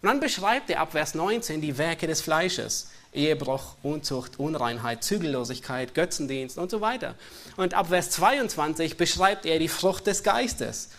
Und 0.00 0.08
dann 0.08 0.20
beschreibt 0.20 0.70
er 0.70 0.80
ab 0.80 0.92
Vers 0.92 1.14
19 1.14 1.60
die 1.60 1.78
Werke 1.78 2.06
des 2.06 2.20
Fleisches. 2.20 2.90
Ehebruch, 3.12 3.74
Unzucht, 3.82 4.38
Unreinheit, 4.38 5.04
Zügellosigkeit, 5.04 5.94
Götzendienst 5.94 6.58
und 6.58 6.70
so 6.70 6.80
weiter. 6.80 7.14
Und 7.56 7.74
ab 7.74 7.88
Vers 7.88 8.10
22 8.10 8.96
beschreibt 8.96 9.44
er 9.44 9.58
die 9.58 9.68
Frucht 9.68 10.06
des 10.06 10.22
Geistes. 10.22 10.90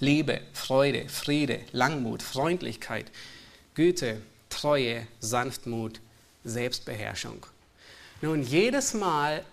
Liebe, 0.00 0.40
Freude, 0.52 1.08
Friede, 1.08 1.60
Langmut, 1.72 2.22
Freundlichkeit, 2.22 3.06
Güte, 3.74 4.22
Treue, 4.60 5.06
Sanftmut, 5.20 6.00
Selbstbeherrschung. 6.42 7.46
Nun, 8.22 8.42
jedes 8.42 8.92
Mal, 8.92 9.44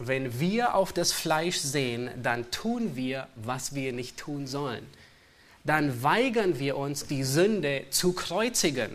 wenn 0.00 0.40
wir 0.40 0.74
auf 0.74 0.92
das 0.92 1.12
Fleisch 1.12 1.58
sehen, 1.58 2.10
dann 2.20 2.50
tun 2.50 2.96
wir, 2.96 3.28
was 3.36 3.76
wir 3.76 3.92
nicht 3.92 4.16
tun 4.16 4.48
sollen. 4.48 4.84
Dann 5.62 6.02
weigern 6.02 6.58
wir 6.58 6.76
uns, 6.76 7.06
die 7.06 7.22
Sünde 7.22 7.84
zu 7.90 8.12
kreuzigen. 8.12 8.90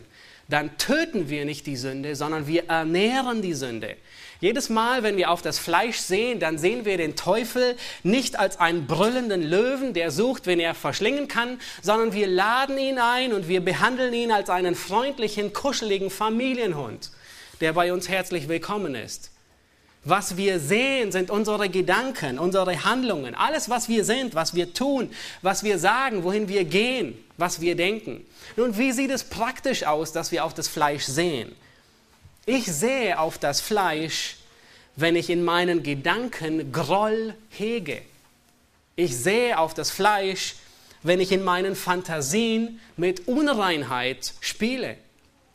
Dann 0.49 0.77
töten 0.77 1.29
wir 1.29 1.45
nicht 1.45 1.67
die 1.67 1.77
Sünde, 1.77 2.17
sondern 2.17 2.45
wir 2.45 2.67
ernähren 2.67 3.41
die 3.41 3.53
Sünde. 3.53 3.95
Jedes 4.43 4.67
Mal, 4.67 5.03
wenn 5.03 5.15
wir 5.15 5.31
auf 5.31 5.41
das 5.41 5.57
Fleisch 5.57 5.99
sehen, 5.99 6.41
dann 6.41 6.57
sehen 6.57 6.83
wir 6.83 6.97
den 6.97 7.15
Teufel 7.15 7.77
nicht 8.03 8.37
als 8.37 8.59
einen 8.59 8.87
brüllenden 8.87 9.41
Löwen, 9.41 9.93
der 9.93 10.11
sucht, 10.11 10.47
wen 10.47 10.59
er 10.59 10.75
verschlingen 10.75 11.29
kann, 11.29 11.61
sondern 11.81 12.11
wir 12.11 12.27
laden 12.27 12.77
ihn 12.77 12.99
ein 12.99 13.31
und 13.31 13.47
wir 13.47 13.63
behandeln 13.63 14.13
ihn 14.13 14.33
als 14.33 14.49
einen 14.49 14.75
freundlichen, 14.75 15.53
kuscheligen 15.53 16.09
Familienhund 16.09 17.09
der 17.61 17.71
bei 17.71 17.93
uns 17.93 18.09
herzlich 18.09 18.49
willkommen 18.49 18.93
ist. 18.93 19.29
Was 20.03 20.35
wir 20.35 20.59
sehen, 20.59 21.13
sind 21.13 21.31
unsere 21.31 21.69
Gedanken, 21.69 22.37
unsere 22.37 22.83
Handlungen, 22.83 23.35
alles, 23.35 23.69
was 23.69 23.87
wir 23.87 24.03
sind, 24.03 24.35
was 24.35 24.53
wir 24.53 24.73
tun, 24.73 25.09
was 25.41 25.63
wir 25.63 25.79
sagen, 25.79 26.25
wohin 26.25 26.49
wir 26.49 26.65
gehen, 26.65 27.17
was 27.37 27.61
wir 27.61 27.77
denken. 27.77 28.25
Nun, 28.57 28.77
wie 28.77 28.91
sieht 28.91 29.11
es 29.11 29.23
praktisch 29.23 29.85
aus, 29.85 30.11
dass 30.11 30.33
wir 30.33 30.43
auf 30.43 30.53
das 30.53 30.67
Fleisch 30.67 31.05
sehen? 31.05 31.55
Ich 32.45 32.65
sehe 32.65 33.19
auf 33.19 33.37
das 33.37 33.61
Fleisch, 33.61 34.35
wenn 34.97 35.15
ich 35.15 35.29
in 35.29 35.43
meinen 35.43 35.81
Gedanken 35.81 36.73
Groll 36.73 37.35
hege. 37.49 38.01
Ich 38.97 39.15
sehe 39.15 39.57
auf 39.57 39.73
das 39.73 39.91
Fleisch, 39.91 40.55
wenn 41.03 41.21
ich 41.21 41.31
in 41.31 41.43
meinen 41.43 41.75
Fantasien 41.75 42.81
mit 42.97 43.27
Unreinheit 43.27 44.33
spiele. 44.41 44.97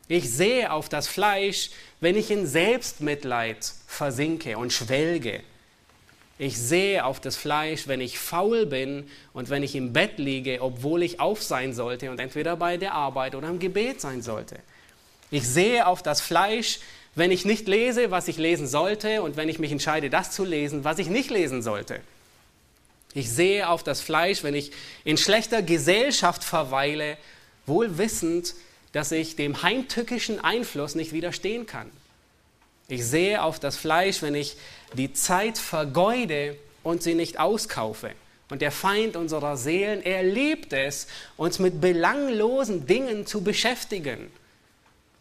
Ich 0.09 0.31
sehe 0.31 0.73
auf 0.73 0.89
das 0.89 1.09
Fleisch, 1.09 1.71
wenn 2.01 2.17
ich 2.17 2.31
in 2.31 2.47
Selbstmitleid 2.47 3.75
versinke 3.87 4.57
und 4.57 4.73
schwelge. 4.73 5.43
Ich 6.39 6.57
sehe 6.57 7.05
auf 7.05 7.21
das 7.21 7.37
Fleisch, 7.37 7.87
wenn 7.87 8.01
ich 8.01 8.19
faul 8.19 8.65
bin 8.65 9.11
und 9.35 9.51
wenn 9.51 9.63
ich 9.63 9.75
im 9.75 9.93
Bett 9.93 10.19
liege, 10.19 10.63
obwohl 10.63 11.03
ich 11.03 11.21
auf 11.21 11.43
sein 11.43 11.75
sollte 11.75 12.11
und 12.11 12.19
entweder 12.19 12.57
bei 12.57 12.79
der 12.79 12.95
Arbeit 12.95 13.35
oder 13.35 13.49
im 13.49 13.59
Gebet 13.59 14.01
sein 14.01 14.23
sollte. 14.23 14.61
Ich 15.31 15.47
sehe 15.47 15.87
auf 15.87 16.03
das 16.03 16.21
Fleisch, 16.21 16.81
wenn 17.15 17.31
ich 17.31 17.45
nicht 17.45 17.69
lese, 17.69 18.11
was 18.11 18.29
ich 18.29 18.37
lesen 18.37 18.67
sollte 18.67 19.23
und 19.23 19.37
wenn 19.37 19.49
ich 19.49 19.59
mich 19.59 19.73
entscheide, 19.73 20.09
das 20.09 20.31
zu 20.31 20.45
lesen, 20.45 20.85
was 20.85 20.99
ich 20.99 21.09
nicht 21.09 21.31
lesen 21.31 21.63
sollte. 21.63 22.01
Ich 23.15 23.31
sehe 23.31 23.69
auf 23.69 23.83
das 23.83 24.01
Fleisch, 24.01 24.43
wenn 24.43 24.55
ich 24.55 24.73
in 25.05 25.17
schlechter 25.17 25.63
Gesellschaft 25.63 26.45
verweile, 26.45 27.17
wohl 27.67 27.99
wissend, 27.99 28.55
dass 28.93 29.13
ich 29.13 29.37
dem 29.37 29.63
heimtückischen 29.63 30.43
Einfluss 30.43 30.95
nicht 30.95 31.13
widerstehen 31.13 31.67
kann. 31.67 31.91
Ich 32.89 33.05
sehe 33.05 33.43
auf 33.43 33.59
das 33.59 33.77
Fleisch, 33.77 34.23
wenn 34.23 34.35
ich 34.35 34.57
die 34.95 35.13
Zeit 35.13 35.59
vergeude 35.59 36.57
und 36.83 37.03
sie 37.03 37.15
nicht 37.15 37.39
auskaufe. 37.39 38.13
Und 38.51 38.63
der 38.63 38.73
Feind 38.73 39.15
unserer 39.17 39.59
Seelen, 39.59 40.03
er 40.03 40.23
liebt 40.23 40.73
es, 40.73 41.07
uns 41.37 41.59
mit 41.59 41.83
belanglosen 41.83 42.87
Dingen 42.87 43.27
zu 43.27 43.43
beschäftigen, 43.43 44.31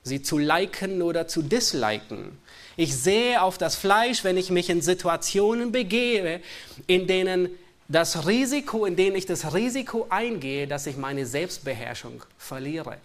sie 0.08 0.24
zu 0.24 0.39
liken 0.39 1.04
oder 1.04 1.28
zu 1.28 1.43
disliken. 1.43 2.39
Ich 2.76 2.96
sehe 2.96 3.41
auf 3.41 3.58
das 3.58 3.76
Fleisch, 3.76 4.24
wenn 4.24 4.38
ich 4.38 4.50
mich 4.50 4.70
in 4.70 4.82
Situationen 4.82 5.72
begebe, 5.72 6.41
in 6.88 7.06
denen 7.06 7.50
das 7.88 8.28
Risiko, 8.28 8.86
in 8.86 8.96
denen 8.96 9.15
ich 9.15 9.26
das 9.26 9.54
Risiko 9.54 10.08
eingehe, 10.10 10.67
dass 10.67 10.88
ich 10.88 10.98
meine 10.98 11.26
Selbstbeherrschung 11.26 12.24
verliere. 12.38 12.98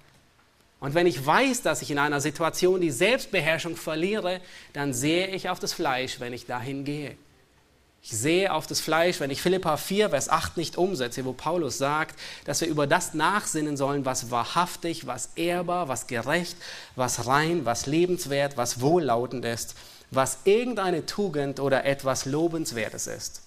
Und 0.81 0.95
wenn 0.95 1.07
ich 1.07 1.25
weiß, 1.25 1.62
dass 1.62 1.81
ich 1.81 1.93
in 1.93 1.99
einer 1.99 2.21
Situation 2.21 2.81
die 2.81 2.91
Selbstbeherrschung 2.91 3.77
verliere, 3.77 4.41
dann 4.73 4.93
sehe 4.93 5.29
ich 5.29 5.49
auf 5.49 5.61
das 5.61 5.73
Fleisch, 5.73 6.19
wenn 6.19 6.33
ich 6.33 6.47
dahin 6.47 6.85
gehe. 6.85 7.17
Ich 8.05 8.11
sehe 8.11 8.53
auf 8.53 8.67
das 8.67 8.81
Fleisch, 8.81 9.21
wenn 9.21 9.31
ich 9.31 9.41
Philippa 9.41 9.77
4, 9.77 10.11
Vers 10.11 10.29
8 10.29 10.57
nicht 10.57 10.77
umsetze, 10.77 11.25
wo 11.25 11.33
Paulus 11.33 11.79
sagt, 11.79 12.19
dass 12.45 12.61
wir 12.61 12.67
über 12.67 12.88
das 12.88 13.15
nachsinnen 13.15 13.77
sollen, 13.77 14.05
was 14.05 14.33
wahrhaftig, 14.33 15.07
was 15.07 15.31
ehrbar, 15.37 15.87
was 15.87 16.09
gerecht, 16.09 16.57
was 16.97 17.29
rein, 17.29 17.65
was 17.65 17.87
lebenswert, 17.87 18.57
was 18.57 18.81
wohllautend 18.81 19.45
ist, 19.45 19.77
was 20.11 20.38
irgendeine 20.45 21.07
Tugend 21.07 21.61
oder 21.61 21.85
etwas 21.85 22.25
Lobenswertes 22.25 23.07
ist. 23.07 23.43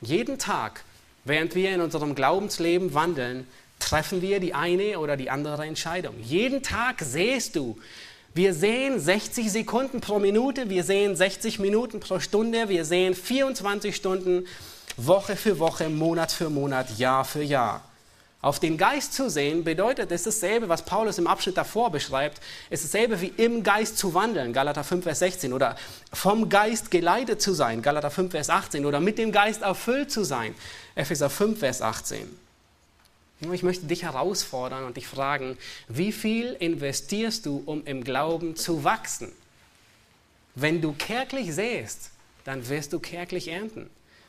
Jeden 0.00 0.38
Tag, 0.38 0.82
während 1.24 1.54
wir 1.54 1.72
in 1.72 1.80
unserem 1.80 2.16
Glaubensleben 2.16 2.94
wandeln, 2.94 3.46
treffen 3.78 4.22
wir 4.22 4.40
die 4.40 4.54
eine 4.54 4.98
oder 4.98 5.16
die 5.16 5.30
andere 5.30 5.64
Entscheidung. 5.66 6.18
Jeden 6.20 6.64
Tag 6.64 7.00
sehst 7.00 7.54
du, 7.54 7.78
wir 8.38 8.54
sehen 8.54 9.00
60 9.00 9.50
Sekunden 9.50 10.00
pro 10.00 10.20
Minute, 10.20 10.70
wir 10.70 10.84
sehen 10.84 11.16
60 11.16 11.58
Minuten 11.58 11.98
pro 11.98 12.20
Stunde, 12.20 12.68
wir 12.68 12.84
sehen 12.84 13.16
24 13.16 13.96
Stunden 13.96 14.46
Woche 14.96 15.34
für 15.34 15.58
Woche, 15.58 15.88
Monat 15.88 16.30
für 16.30 16.48
Monat, 16.48 16.98
Jahr 16.98 17.24
für 17.24 17.42
Jahr. 17.42 17.82
Auf 18.40 18.60
den 18.60 18.78
Geist 18.78 19.12
zu 19.12 19.28
sehen 19.28 19.64
bedeutet, 19.64 20.12
es 20.12 20.24
ist 20.24 20.40
dasselbe, 20.40 20.68
was 20.68 20.84
Paulus 20.84 21.18
im 21.18 21.26
Abschnitt 21.26 21.56
davor 21.56 21.90
beschreibt. 21.90 22.40
Es 22.70 22.84
ist 22.84 22.94
dasselbe 22.94 23.20
wie 23.20 23.32
im 23.38 23.64
Geist 23.64 23.98
zu 23.98 24.14
wandeln, 24.14 24.52
Galater 24.52 24.84
5, 24.84 25.02
Vers 25.02 25.18
16, 25.18 25.52
oder 25.52 25.74
vom 26.12 26.48
Geist 26.48 26.92
geleitet 26.92 27.42
zu 27.42 27.54
sein, 27.54 27.82
Galater 27.82 28.12
5, 28.12 28.30
Vers 28.30 28.50
18, 28.50 28.86
oder 28.86 29.00
mit 29.00 29.18
dem 29.18 29.32
Geist 29.32 29.62
erfüllt 29.62 30.12
zu 30.12 30.22
sein, 30.22 30.54
Epheser 30.94 31.28
5, 31.28 31.58
Vers 31.58 31.82
18. 31.82 32.47
Ich 33.40 33.62
möchte 33.62 33.86
dich 33.86 34.02
herausfordern 34.02 34.84
und 34.84 34.96
dich 34.96 35.06
fragen, 35.06 35.56
wie 35.86 36.10
viel 36.10 36.54
investierst 36.58 37.46
du, 37.46 37.62
um 37.66 37.84
im 37.84 38.02
Glauben 38.02 38.56
zu 38.56 38.82
wachsen? 38.82 39.30
Wenn 40.56 40.80
du 40.80 40.92
kärglich 40.92 41.54
säst, 41.54 42.10
dann 42.44 42.68
wirst 42.68 42.92
du 42.92 42.98
kärglich 42.98 43.48
ernten. 43.48 43.88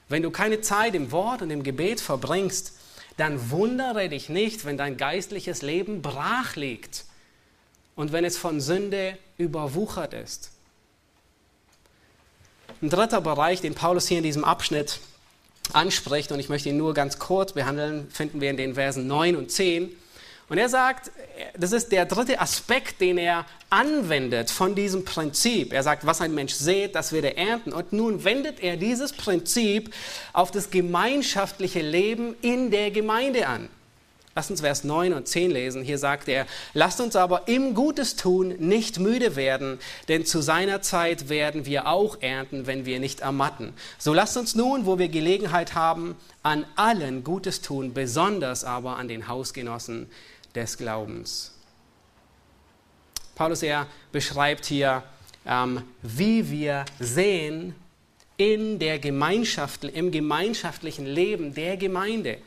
Wenn 0.10 0.22
du 0.22 0.30
keine 0.30 0.62
Zeit 0.62 0.94
im 0.94 1.12
Wort 1.12 1.42
und 1.42 1.50
im 1.50 1.64
Gebet 1.64 2.02
verbringst, 2.02 2.74
dann 3.18 3.50
wundere 3.50 4.10
dich 4.10 4.30
nicht, 4.30 4.64
wenn 4.64 4.78
dein 4.78 4.96
geistliches 4.96 5.62
Leben 5.62 6.02
brach 6.02 6.56
liegt 6.56 7.06
und 7.96 8.12
wenn 8.12 8.26
es 8.26 8.38
von 8.38 8.62
Sünde 8.62 9.18
überwuchert 9.38 10.14
ist. 10.14 10.52
Ein 12.82 12.90
dritter 12.90 13.22
Bereich, 13.22 13.60
den 13.60 13.76
Paulus 13.76 14.08
hier 14.08 14.20
in 14.20 14.24
diesem 14.24 14.44
Abschnitt 14.44 15.00
anspricht, 15.74 16.32
und 16.32 16.40
ich 16.40 16.50
möchte 16.50 16.70
ihn 16.70 16.78
nur 16.78 16.94
ganz 16.94 17.20
kurz 17.20 17.54
behandeln, 17.54 18.10
finden 18.12 18.42
wir 18.42 18.50
in 18.50 18.58
den 18.58 18.76
Versen 18.76 19.08
9 19.08 19.36
und 19.36 19.52
10. 19.52 19.90
Und 20.50 20.58
er 20.58 20.68
sagt, 20.68 21.12
das 21.58 21.72
ist 21.72 21.92
der 21.92 22.06
dritte 22.06 22.42
Aspekt, 22.42 23.02
den 23.02 23.20
er 23.20 23.46
anwendet 23.70 24.50
von 24.50 24.74
diesem 24.74 25.06
Prinzip. 25.06 25.74
Er 25.74 25.84
sagt, 25.84 26.08
was 26.08 26.22
ein 26.22 26.34
Mensch 26.34 26.54
sät, 26.54 26.96
das 26.96 27.12
wird 27.12 27.26
er 27.26 27.38
ernten. 27.38 27.72
Und 27.72 27.94
nun 27.94 28.24
wendet 28.24 28.60
er 28.60 28.76
dieses 28.76 29.14
Prinzip 29.14 29.94
auf 30.34 30.50
das 30.50 30.72
gemeinschaftliche 30.72 31.82
Leben 31.82 32.36
in 32.42 32.72
der 32.72 32.90
Gemeinde 32.90 33.48
an. 33.48 33.70
Lass 34.40 34.50
uns 34.50 34.62
Vers 34.62 34.86
9 34.86 35.12
und 35.12 35.28
10 35.28 35.52
lesen. 35.52 35.84
Hier 35.84 35.98
sagt 35.98 36.30
er, 36.30 36.48
lasst 36.74 37.02
uns 37.02 37.18
aber 37.18 37.50
im 37.50 37.74
Gutes 37.74 38.16
tun 38.16 38.56
nicht 38.58 38.98
müde 38.98 39.36
werden, 39.36 39.80
denn 40.08 40.26
zu 40.26 40.40
seiner 40.40 40.82
Zeit 40.82 41.28
werden 41.28 41.66
wir 41.66 41.88
auch 41.88 42.22
ernten, 42.22 42.66
wenn 42.66 42.86
wir 42.86 43.02
nicht 43.02 43.20
ermatten. 43.20 43.74
So 43.98 44.14
lasst 44.14 44.38
uns 44.38 44.56
nun, 44.56 44.86
wo 44.86 44.98
wir 44.98 45.10
Gelegenheit 45.10 45.76
haben, 45.76 46.16
an 46.42 46.66
allen 46.78 47.26
Gutes 47.26 47.60
tun, 47.60 47.94
besonders 47.94 48.64
aber 48.64 48.96
an 48.96 49.10
den 49.10 49.28
Hausgenossen 49.28 50.08
des 50.56 50.78
Glaubens. 50.78 51.52
Paulus 53.36 53.62
er 53.62 53.88
beschreibt 54.14 54.66
hier, 54.66 55.04
ähm, 55.46 55.82
wie 56.02 56.50
wir 56.50 56.86
sehen 56.98 57.76
in 58.38 58.80
der 58.80 59.00
Gemeinschaft, 59.00 59.84
im 59.84 60.12
gemeinschaftlichen 60.12 61.06
Leben 61.06 61.54
der 61.54 61.76
Gemeinde. 61.76 62.38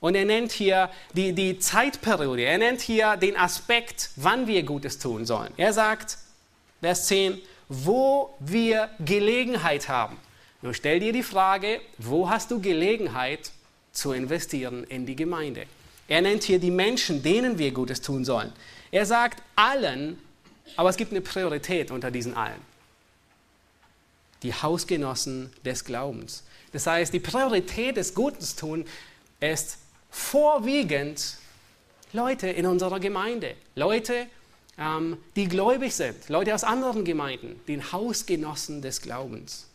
Und 0.00 0.14
er 0.14 0.24
nennt 0.24 0.52
hier 0.52 0.90
die, 1.12 1.32
die 1.32 1.58
Zeitperiode, 1.58 2.42
er 2.42 2.58
nennt 2.58 2.80
hier 2.80 3.16
den 3.16 3.36
Aspekt, 3.36 4.10
wann 4.16 4.46
wir 4.46 4.62
Gutes 4.62 4.98
tun 4.98 5.26
sollen. 5.26 5.52
Er 5.56 5.72
sagt, 5.72 6.18
Vers 6.80 7.06
10, 7.06 7.38
wo 7.68 8.34
wir 8.40 8.88
Gelegenheit 8.98 9.88
haben. 9.88 10.16
Nur 10.62 10.74
stell 10.74 11.00
dir 11.00 11.12
die 11.12 11.22
Frage, 11.22 11.80
wo 11.98 12.28
hast 12.28 12.50
du 12.50 12.60
Gelegenheit 12.60 13.50
zu 13.92 14.12
investieren 14.12 14.84
in 14.84 15.04
die 15.06 15.16
Gemeinde? 15.16 15.66
Er 16.08 16.22
nennt 16.22 16.42
hier 16.42 16.58
die 16.58 16.70
Menschen, 16.70 17.22
denen 17.22 17.58
wir 17.58 17.70
Gutes 17.70 18.00
tun 18.00 18.24
sollen. 18.24 18.52
Er 18.90 19.06
sagt 19.06 19.42
allen, 19.54 20.18
aber 20.76 20.88
es 20.88 20.96
gibt 20.96 21.12
eine 21.12 21.20
Priorität 21.20 21.90
unter 21.90 22.10
diesen 22.10 22.34
allen. 22.34 22.60
die 24.42 24.54
Hausgenossen 24.54 25.52
des 25.64 25.84
Glaubens. 25.84 26.44
Das 26.72 26.86
heißt, 26.86 27.12
die 27.12 27.20
Priorität 27.20 27.96
des 27.98 28.14
Gutens 28.14 28.56
ist 29.40 29.78
vorwiegend 30.10 31.36
Leute 32.12 32.48
in 32.48 32.66
unserer 32.66 33.00
Gemeinde, 33.00 33.54
Leute, 33.74 34.26
ähm, 34.78 35.18
die 35.36 35.48
gläubig 35.48 35.94
sind, 35.94 36.28
Leute 36.28 36.54
aus 36.54 36.64
anderen 36.64 37.04
Gemeinden, 37.04 37.60
den 37.68 37.92
Hausgenossen 37.92 38.82
des 38.82 39.02
Glaubens. 39.02 39.66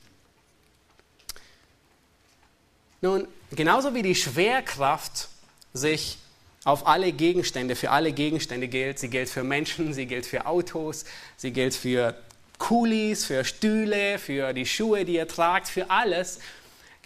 Nun, 3.01 3.27
genauso 3.51 3.93
wie 3.93 4.01
die 4.01 4.15
Schwerkraft 4.15 5.29
sich 5.73 6.17
auf 6.63 6.87
alle 6.87 7.11
Gegenstände, 7.11 7.75
für 7.75 7.91
alle 7.91 8.11
Gegenstände 8.11 8.67
gilt, 8.67 8.97
sie 8.97 9.09
gilt 9.09 9.29
für 9.29 9.43
Menschen, 9.43 9.93
sie 9.93 10.07
gilt 10.07 10.25
für 10.25 10.47
Autos, 10.47 11.05
sie 11.37 11.51
gilt 11.51 11.75
für 11.75 12.15
Kulis, 12.57 13.25
für 13.25 13.45
Stühle, 13.45 14.17
für 14.17 14.53
die 14.53 14.65
Schuhe, 14.65 15.05
die 15.05 15.15
ihr 15.15 15.27
tragt, 15.27 15.67
für 15.67 15.91
alles. 15.91 16.39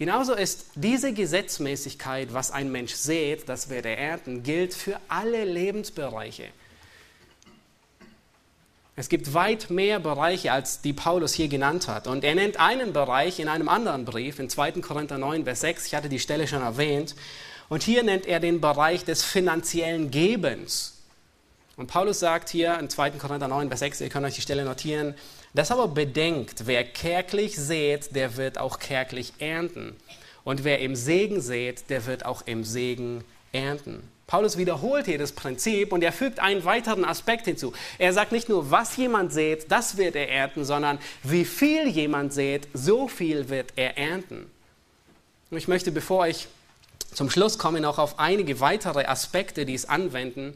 Genauso 0.00 0.32
ist 0.32 0.64
diese 0.76 1.12
Gesetzmäßigkeit, 1.12 2.32
was 2.32 2.50
ein 2.50 2.72
Mensch 2.72 2.94
sät, 2.94 3.50
das 3.50 3.68
wird 3.68 3.84
er 3.84 3.98
ernten, 3.98 4.42
gilt 4.42 4.72
für 4.72 4.98
alle 5.08 5.44
Lebensbereiche. 5.44 6.46
Es 8.96 9.10
gibt 9.10 9.34
weit 9.34 9.68
mehr 9.68 10.00
Bereiche, 10.00 10.52
als 10.52 10.80
die 10.80 10.94
Paulus 10.94 11.34
hier 11.34 11.48
genannt 11.48 11.86
hat. 11.86 12.06
Und 12.06 12.24
er 12.24 12.34
nennt 12.34 12.58
einen 12.58 12.94
Bereich 12.94 13.40
in 13.40 13.48
einem 13.48 13.68
anderen 13.68 14.06
Brief, 14.06 14.38
in 14.38 14.48
2. 14.48 14.72
Korinther 14.80 15.18
9, 15.18 15.44
Vers 15.44 15.60
6. 15.60 15.88
Ich 15.88 15.94
hatte 15.94 16.08
die 16.08 16.18
Stelle 16.18 16.48
schon 16.48 16.62
erwähnt. 16.62 17.14
Und 17.68 17.82
hier 17.82 18.02
nennt 18.02 18.24
er 18.24 18.40
den 18.40 18.62
Bereich 18.62 19.04
des 19.04 19.22
finanziellen 19.22 20.10
Gebens. 20.10 20.94
Und 21.76 21.88
Paulus 21.88 22.20
sagt 22.20 22.48
hier 22.48 22.78
in 22.78 22.88
2. 22.88 23.10
Korinther 23.10 23.48
9, 23.48 23.68
Vers 23.68 23.80
6, 23.80 24.00
ihr 24.00 24.08
könnt 24.08 24.24
euch 24.24 24.36
die 24.36 24.40
Stelle 24.40 24.64
notieren, 24.64 25.14
das 25.54 25.70
aber 25.70 25.88
bedenkt, 25.88 26.66
wer 26.66 26.84
kärglich 26.84 27.56
sät, 27.56 28.14
der 28.14 28.36
wird 28.36 28.58
auch 28.58 28.78
kärglich 28.78 29.32
ernten. 29.38 29.96
Und 30.44 30.64
wer 30.64 30.80
im 30.80 30.96
Segen 30.96 31.40
sät, 31.40 31.90
der 31.90 32.06
wird 32.06 32.24
auch 32.24 32.42
im 32.46 32.64
Segen 32.64 33.24
ernten. 33.52 34.02
Paulus 34.26 34.56
wiederholt 34.56 35.06
hier 35.06 35.18
das 35.18 35.32
Prinzip 35.32 35.92
und 35.92 36.04
er 36.04 36.12
fügt 36.12 36.38
einen 36.38 36.64
weiteren 36.64 37.04
Aspekt 37.04 37.46
hinzu. 37.46 37.72
Er 37.98 38.12
sagt 38.12 38.30
nicht 38.30 38.48
nur, 38.48 38.70
was 38.70 38.96
jemand 38.96 39.32
sät, 39.32 39.72
das 39.72 39.96
wird 39.96 40.14
er 40.14 40.30
ernten, 40.30 40.64
sondern 40.64 40.98
wie 41.24 41.44
viel 41.44 41.88
jemand 41.88 42.32
sät, 42.32 42.68
so 42.72 43.08
viel 43.08 43.48
wird 43.48 43.72
er 43.74 43.98
ernten. 43.98 44.48
Und 45.50 45.58
ich 45.58 45.66
möchte, 45.66 45.90
bevor 45.90 46.28
ich 46.28 46.46
zum 47.12 47.28
Schluss 47.28 47.58
komme, 47.58 47.80
noch 47.80 47.98
auf 47.98 48.20
einige 48.20 48.60
weitere 48.60 49.04
Aspekte, 49.04 49.66
die 49.66 49.74
es 49.74 49.88
anwenden. 49.88 50.54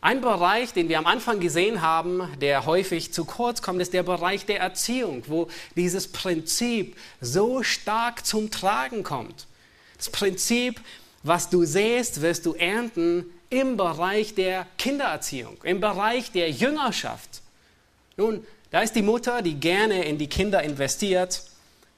Ein 0.00 0.20
Bereich, 0.20 0.72
den 0.72 0.88
wir 0.88 0.98
am 0.98 1.06
Anfang 1.06 1.40
gesehen 1.40 1.82
haben, 1.82 2.28
der 2.40 2.66
häufig 2.66 3.12
zu 3.12 3.24
kurz 3.24 3.62
kommt, 3.62 3.82
ist 3.82 3.92
der 3.92 4.04
Bereich 4.04 4.46
der 4.46 4.60
Erziehung, 4.60 5.24
wo 5.26 5.48
dieses 5.74 6.06
Prinzip 6.06 6.96
so 7.20 7.64
stark 7.64 8.24
zum 8.24 8.52
Tragen 8.52 9.02
kommt. 9.02 9.48
Das 9.96 10.08
Prinzip, 10.10 10.80
was 11.24 11.50
du 11.50 11.64
säst, 11.64 12.22
wirst 12.22 12.46
du 12.46 12.54
ernten 12.54 13.24
im 13.50 13.76
Bereich 13.76 14.36
der 14.36 14.68
Kindererziehung, 14.78 15.56
im 15.64 15.80
Bereich 15.80 16.30
der 16.30 16.48
Jüngerschaft. 16.50 17.42
Nun, 18.16 18.46
da 18.70 18.82
ist 18.82 18.94
die 18.94 19.02
Mutter, 19.02 19.42
die 19.42 19.54
gerne 19.54 20.04
in 20.04 20.16
die 20.16 20.28
Kinder 20.28 20.62
investiert, 20.62 21.42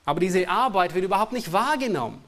aber 0.07 0.21
diese 0.21 0.49
Arbeit 0.49 0.95
wird 0.95 1.05
überhaupt 1.05 1.33
nicht 1.33 1.53
wahrgenommen. 1.53 2.25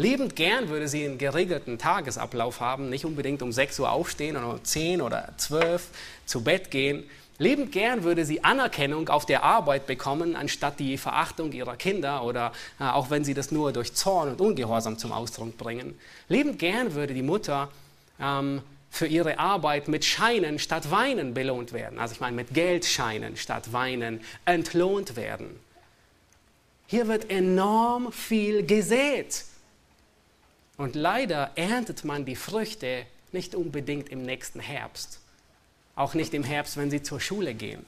Lebend 0.00 0.34
gern 0.34 0.70
würde 0.70 0.88
sie 0.88 1.04
einen 1.04 1.18
geregelten 1.18 1.76
Tagesablauf 1.76 2.60
haben, 2.60 2.88
nicht 2.88 3.04
unbedingt 3.04 3.42
um 3.42 3.52
6 3.52 3.80
Uhr 3.80 3.92
aufstehen 3.92 4.34
oder 4.34 4.48
um 4.52 4.64
10 4.64 5.02
oder 5.02 5.34
12 5.36 5.88
zu 6.24 6.42
Bett 6.42 6.70
gehen. 6.70 7.04
Lebend 7.36 7.70
gern 7.70 8.02
würde 8.02 8.24
sie 8.24 8.42
Anerkennung 8.42 9.10
auf 9.10 9.26
der 9.26 9.42
Arbeit 9.42 9.86
bekommen, 9.86 10.36
anstatt 10.36 10.80
die 10.80 10.96
Verachtung 10.96 11.52
ihrer 11.52 11.76
Kinder 11.76 12.24
oder 12.24 12.52
äh, 12.80 12.84
auch 12.84 13.10
wenn 13.10 13.24
sie 13.24 13.34
das 13.34 13.52
nur 13.52 13.74
durch 13.74 13.92
Zorn 13.92 14.30
und 14.30 14.40
Ungehorsam 14.40 14.96
zum 14.96 15.12
Ausdruck 15.12 15.58
bringen. 15.58 15.98
Lebend 16.30 16.58
gern 16.58 16.94
würde 16.94 17.12
die 17.12 17.20
Mutter 17.20 17.68
ähm, 18.18 18.62
für 18.88 19.06
ihre 19.06 19.38
Arbeit 19.38 19.88
mit 19.88 20.06
Scheinen 20.06 20.58
statt 20.58 20.90
Weinen 20.90 21.34
belohnt 21.34 21.74
werden. 21.74 21.98
Also 21.98 22.14
ich 22.14 22.20
meine 22.20 22.36
mit 22.36 22.54
Geldscheinen 22.54 23.36
statt 23.36 23.74
Weinen 23.74 24.22
entlohnt 24.46 25.16
werden. 25.16 25.60
Hier 26.86 27.06
wird 27.06 27.30
enorm 27.30 28.10
viel 28.12 28.64
gesät. 28.64 29.44
Und 30.80 30.94
leider 30.94 31.50
erntet 31.56 32.06
man 32.06 32.24
die 32.24 32.36
Früchte 32.36 33.04
nicht 33.32 33.54
unbedingt 33.54 34.08
im 34.08 34.22
nächsten 34.22 34.60
Herbst. 34.60 35.18
Auch 35.94 36.14
nicht 36.14 36.32
im 36.32 36.42
Herbst, 36.42 36.78
wenn 36.78 36.90
sie 36.90 37.02
zur 37.02 37.20
Schule 37.20 37.52
gehen. 37.52 37.84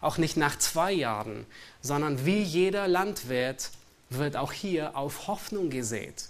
Auch 0.00 0.18
nicht 0.18 0.36
nach 0.36 0.56
zwei 0.56 0.92
Jahren, 0.92 1.46
sondern 1.82 2.26
wie 2.26 2.40
jeder 2.40 2.86
Landwirt 2.86 3.70
wird 4.08 4.36
auch 4.36 4.52
hier 4.52 4.96
auf 4.96 5.26
Hoffnung 5.26 5.68
gesät. 5.68 6.26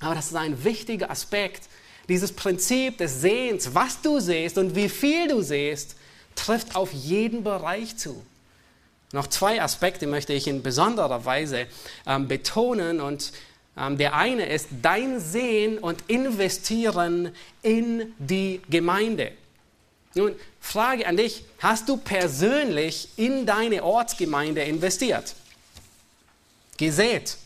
Aber 0.00 0.14
das 0.14 0.28
ist 0.28 0.34
ein 0.34 0.64
wichtiger 0.64 1.10
Aspekt. 1.10 1.64
Dieses 2.08 2.32
Prinzip 2.32 2.96
des 2.96 3.20
Sehens, 3.20 3.74
was 3.74 4.00
du 4.00 4.18
siehst 4.18 4.56
und 4.56 4.76
wie 4.76 4.88
viel 4.88 5.28
du 5.28 5.42
siehst, 5.42 5.96
trifft 6.36 6.74
auf 6.74 6.90
jeden 6.94 7.44
Bereich 7.44 7.98
zu. 7.98 8.24
Noch 9.12 9.26
zwei 9.26 9.60
Aspekte 9.60 10.06
möchte 10.06 10.32
ich 10.32 10.46
in 10.48 10.62
besonderer 10.62 11.26
Weise 11.26 11.66
ähm, 12.06 12.28
betonen 12.28 13.02
und 13.02 13.32
der 13.76 14.14
eine 14.14 14.46
ist 14.46 14.68
dein 14.80 15.20
Sehen 15.20 15.78
und 15.78 16.02
Investieren 16.08 17.32
in 17.62 18.14
die 18.18 18.62
Gemeinde. 18.70 19.32
Nun, 20.14 20.34
Frage 20.60 21.06
an 21.06 21.18
dich, 21.18 21.44
hast 21.58 21.88
du 21.90 21.98
persönlich 21.98 23.10
in 23.16 23.44
deine 23.44 23.84
Ortsgemeinde 23.84 24.62
investiert? 24.62 25.34
Gesät. 26.78 27.36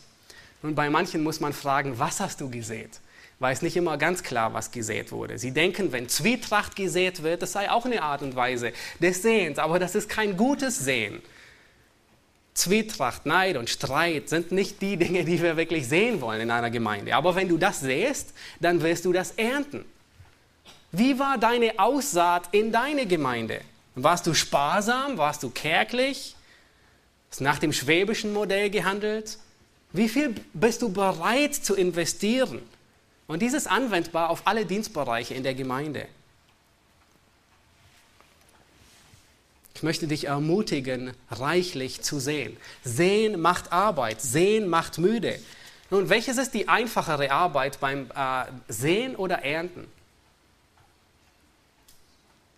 Nun, 0.61 0.73
bei 0.73 0.89
manchen 0.89 1.21
muss 1.21 1.41
man 1.41 1.51
fragen, 1.51 1.99
was 1.99 2.21
hast 2.21 2.39
du 2.39 2.49
gesät? 2.49 3.01
Weil 3.39 3.53
es 3.53 3.61
nicht 3.61 3.75
immer 3.75 3.97
ganz 3.97 4.23
klar, 4.23 4.53
was 4.53 4.71
gesät 4.71 5.11
wurde. 5.11 5.37
Sie 5.37 5.51
denken, 5.51 5.91
wenn 5.91 6.07
Zwietracht 6.07 6.77
gesät 6.77 7.23
wird, 7.23 7.41
das 7.41 7.51
sei 7.51 7.69
auch 7.69 7.85
eine 7.85 8.03
Art 8.03 8.21
und 8.21 8.35
Weise 8.37 8.71
des 9.01 9.21
Sehens, 9.21 9.59
aber 9.59 9.77
das 9.77 9.95
ist 9.95 10.07
kein 10.07 10.37
gutes 10.37 10.79
Sehen. 10.79 11.21
Zwietracht, 12.61 13.25
Neid 13.25 13.57
und 13.57 13.71
Streit 13.71 14.29
sind 14.29 14.51
nicht 14.51 14.83
die 14.83 14.95
Dinge, 14.95 15.25
die 15.25 15.41
wir 15.41 15.57
wirklich 15.57 15.87
sehen 15.87 16.21
wollen 16.21 16.41
in 16.41 16.51
einer 16.51 16.69
Gemeinde. 16.69 17.15
Aber 17.15 17.35
wenn 17.35 17.49
du 17.49 17.57
das 17.57 17.79
sähst, 17.79 18.33
dann 18.59 18.83
wirst 18.83 19.05
du 19.05 19.11
das 19.11 19.31
ernten. 19.31 19.83
Wie 20.91 21.17
war 21.17 21.39
deine 21.39 21.79
Aussaat 21.79 22.49
in 22.51 22.71
deine 22.71 23.07
Gemeinde? 23.07 23.61
Warst 23.95 24.27
du 24.27 24.35
sparsam? 24.35 25.17
Warst 25.17 25.41
du 25.41 25.49
kärglich? 25.49 26.35
Ist 27.31 27.41
nach 27.41 27.57
dem 27.57 27.73
schwäbischen 27.73 28.31
Modell 28.31 28.69
gehandelt? 28.69 29.39
Wie 29.91 30.07
viel 30.07 30.35
bist 30.53 30.83
du 30.83 30.89
bereit 30.89 31.55
zu 31.55 31.73
investieren? 31.75 32.61
Und 33.25 33.41
dieses 33.41 33.65
anwendbar 33.65 34.29
auf 34.29 34.43
alle 34.45 34.67
Dienstbereiche 34.67 35.33
in 35.33 35.41
der 35.41 35.55
Gemeinde. 35.55 36.05
Ich 39.73 39.83
möchte 39.83 40.07
dich 40.07 40.25
ermutigen, 40.25 41.13
reichlich 41.29 42.01
zu 42.01 42.19
sehen. 42.19 42.57
Sehen 42.83 43.39
macht 43.41 43.71
Arbeit, 43.71 44.21
sehen 44.21 44.67
macht 44.67 44.97
müde. 44.97 45.39
Nun, 45.89 46.09
welches 46.09 46.37
ist 46.37 46.53
die 46.53 46.67
einfachere 46.67 47.31
Arbeit 47.31 47.79
beim 47.79 48.09
äh, 48.15 48.45
Sehen 48.67 49.15
oder 49.15 49.43
Ernten? 49.43 49.87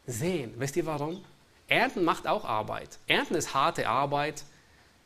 sehen. 0.08 0.54
Wisst 0.58 0.76
ihr 0.76 0.86
warum? 0.86 1.24
Ernten 1.68 2.04
macht 2.04 2.28
auch 2.28 2.46
Arbeit. 2.46 2.90
Ernten 3.08 3.36
ist 3.36 3.54
harte 3.54 3.88
Arbeit, 3.88 4.44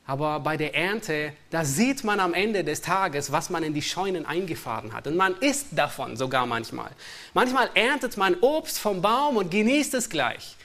aber 0.05 0.39
bei 0.39 0.57
der 0.57 0.73
Ernte, 0.73 1.33
da 1.49 1.65
sieht 1.65 2.03
man 2.03 2.19
am 2.19 2.33
Ende 2.33 2.63
des 2.63 2.81
Tages, 2.81 3.31
was 3.31 3.49
man 3.49 3.63
in 3.63 3.73
die 3.73 3.81
Scheunen 3.81 4.25
eingefahren 4.25 4.93
hat. 4.93 5.07
Und 5.07 5.17
man 5.17 5.35
isst 5.39 5.67
davon 5.71 6.17
sogar 6.17 6.45
manchmal. 6.45 6.91
Manchmal 7.33 7.69
erntet 7.73 8.17
man 8.17 8.35
Obst 8.35 8.79
vom 8.79 9.01
Baum 9.01 9.37
und 9.37 9.51
genießt 9.51 9.93
es 9.93 10.09
gleich. 10.09 10.55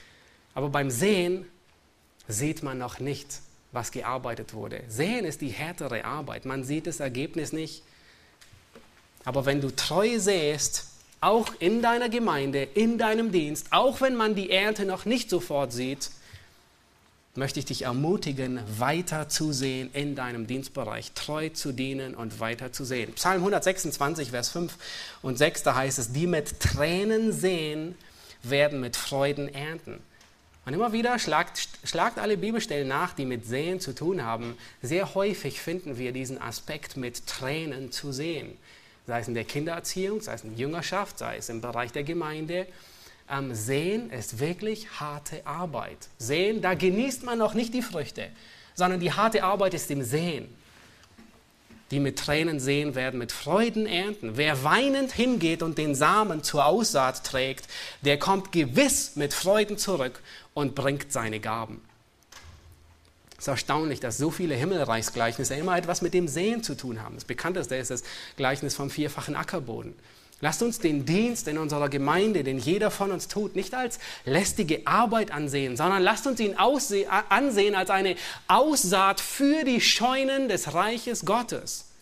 Aber 0.54 0.68
beim 0.68 0.90
Sehen 0.90 1.46
sieht 2.28 2.62
man 2.62 2.78
noch 2.78 2.98
nicht, 3.00 3.40
was 3.72 3.90
gearbeitet 3.90 4.54
wurde. 4.54 4.82
Sehen 4.88 5.24
ist 5.24 5.40
die 5.40 5.48
härtere 5.48 6.04
Arbeit. 6.04 6.44
Man 6.44 6.64
sieht 6.64 6.86
das 6.86 7.00
Ergebnis 7.00 7.52
nicht. 7.52 7.82
Aber 9.24 9.46
wenn 9.46 9.60
du 9.60 9.74
treu 9.74 10.18
sähst, 10.18 10.86
auch 11.20 11.48
in 11.60 11.82
deiner 11.82 12.08
Gemeinde, 12.08 12.64
in 12.64 12.98
deinem 12.98 13.30
Dienst, 13.30 13.68
auch 13.70 14.00
wenn 14.00 14.16
man 14.16 14.34
die 14.34 14.50
Ernte 14.50 14.84
noch 14.84 15.04
nicht 15.04 15.30
sofort 15.30 15.72
sieht, 15.72 16.10
möchte 17.34 17.60
ich 17.60 17.64
dich 17.64 17.82
ermutigen, 17.82 18.60
weiter 18.78 19.28
zu 19.28 19.52
sehen 19.52 19.88
in 19.94 20.14
deinem 20.16 20.46
Dienstbereich, 20.46 21.12
treu 21.12 21.48
zu 21.48 21.72
dienen 21.72 22.14
und 22.14 22.40
weiter 22.40 22.72
zu 22.72 22.84
sehen. 22.84 23.12
Psalm 23.14 23.38
126, 23.38 24.30
Vers 24.30 24.50
5 24.50 24.76
und 25.22 25.38
6, 25.38 25.62
da 25.62 25.74
heißt 25.76 25.98
es, 25.98 26.12
die 26.12 26.26
mit 26.26 26.60
Tränen 26.60 27.32
sehen, 27.32 27.94
werden 28.42 28.80
mit 28.80 28.96
Freuden 28.96 29.48
ernten. 29.48 30.00
Und 30.64 30.74
immer 30.74 30.92
wieder 30.92 31.18
schlagt, 31.18 31.68
schlagt 31.84 32.18
alle 32.18 32.36
Bibelstellen 32.36 32.86
nach, 32.86 33.14
die 33.14 33.24
mit 33.24 33.46
Sehen 33.46 33.80
zu 33.80 33.94
tun 33.94 34.22
haben. 34.22 34.56
Sehr 34.80 35.14
häufig 35.14 35.60
finden 35.60 35.98
wir 35.98 36.12
diesen 36.12 36.40
Aspekt 36.40 36.96
mit 36.96 37.26
Tränen 37.26 37.90
zu 37.90 38.12
sehen 38.12 38.56
sei 39.06 39.20
es 39.20 39.28
in 39.28 39.34
der 39.34 39.44
Kindererziehung, 39.44 40.20
sei 40.20 40.34
es 40.34 40.44
in 40.44 40.50
der 40.50 40.58
Jüngerschaft, 40.58 41.18
sei 41.18 41.36
es 41.36 41.48
im 41.48 41.60
Bereich 41.60 41.92
der 41.92 42.04
Gemeinde. 42.04 42.66
Ähm, 43.30 43.54
sehen 43.54 44.10
ist 44.10 44.38
wirklich 44.38 45.00
harte 45.00 45.46
Arbeit. 45.46 46.08
Sehen, 46.18 46.60
da 46.60 46.74
genießt 46.74 47.24
man 47.24 47.38
noch 47.38 47.54
nicht 47.54 47.74
die 47.74 47.82
Früchte, 47.82 48.28
sondern 48.74 49.00
die 49.00 49.12
harte 49.12 49.42
Arbeit 49.44 49.74
ist 49.74 49.90
im 49.90 50.02
Sehen. 50.02 50.54
Die 51.92 52.00
mit 52.00 52.18
Tränen 52.18 52.58
sehen, 52.58 52.94
werden 52.94 53.18
mit 53.18 53.30
Freuden 53.30 53.86
ernten. 53.86 54.36
Wer 54.36 54.64
weinend 54.64 55.12
hingeht 55.12 55.62
und 55.62 55.78
den 55.78 55.94
Samen 55.94 56.42
zur 56.42 56.66
Aussaat 56.66 57.22
trägt, 57.22 57.68
der 58.00 58.18
kommt 58.18 58.50
gewiss 58.50 59.14
mit 59.14 59.34
Freuden 59.34 59.78
zurück 59.78 60.20
und 60.54 60.74
bringt 60.74 61.12
seine 61.12 61.38
Gaben. 61.38 61.82
Es 63.32 63.44
ist 63.44 63.48
erstaunlich, 63.48 64.00
dass 64.00 64.16
so 64.18 64.30
viele 64.30 64.54
Himmelreichsgleichnisse 64.54 65.54
immer 65.54 65.76
etwas 65.76 66.00
mit 66.00 66.14
dem 66.14 66.28
Sehen 66.28 66.62
zu 66.62 66.76
tun 66.76 67.02
haben. 67.02 67.16
Das 67.16 67.24
bekannteste 67.24 67.76
ist 67.76 67.90
das 67.90 68.04
Gleichnis 68.36 68.74
vom 68.74 68.88
vierfachen 68.88 69.36
Ackerboden. 69.36 69.94
Lasst 70.42 70.60
uns 70.60 70.80
den 70.80 71.06
Dienst 71.06 71.46
in 71.46 71.56
unserer 71.56 71.88
Gemeinde, 71.88 72.42
den 72.42 72.58
jeder 72.58 72.90
von 72.90 73.12
uns 73.12 73.28
tut, 73.28 73.54
nicht 73.54 73.74
als 73.74 74.00
lästige 74.24 74.84
Arbeit 74.88 75.30
ansehen, 75.30 75.76
sondern 75.76 76.02
lasst 76.02 76.26
uns 76.26 76.40
ihn 76.40 76.56
ansehen 76.56 77.74
als 77.76 77.90
eine 77.90 78.16
Aussaat 78.48 79.20
für 79.20 79.62
die 79.62 79.80
Scheunen 79.80 80.48
des 80.48 80.74
Reiches 80.74 81.24
Gottes. 81.24 81.92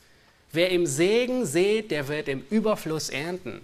Wer 0.52 0.70
im 0.70 0.86
Segen 0.86 1.44
sät, 1.44 1.90
der 1.90 2.08
wird 2.08 2.28
im 2.28 2.42
Überfluss 2.48 3.10
ernten. 3.10 3.60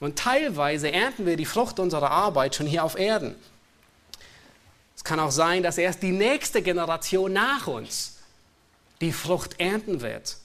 Und 0.00 0.18
teilweise 0.18 0.90
ernten 0.90 1.26
wir 1.26 1.36
die 1.36 1.44
Frucht 1.44 1.78
unserer 1.78 2.10
Arbeit 2.10 2.54
schon 2.54 2.66
hier 2.66 2.84
auf 2.84 2.98
Erden. 2.98 3.34
Es 4.96 5.04
kann 5.04 5.20
auch 5.20 5.30
sein, 5.30 5.62
dass 5.62 5.76
erst 5.76 6.02
die 6.02 6.12
nächste 6.12 6.62
Generation 6.62 7.34
nach 7.34 7.66
uns 7.66 8.16
die 9.02 9.12
Frucht 9.12 9.60
ernten 9.60 10.00
wird. 10.00 10.38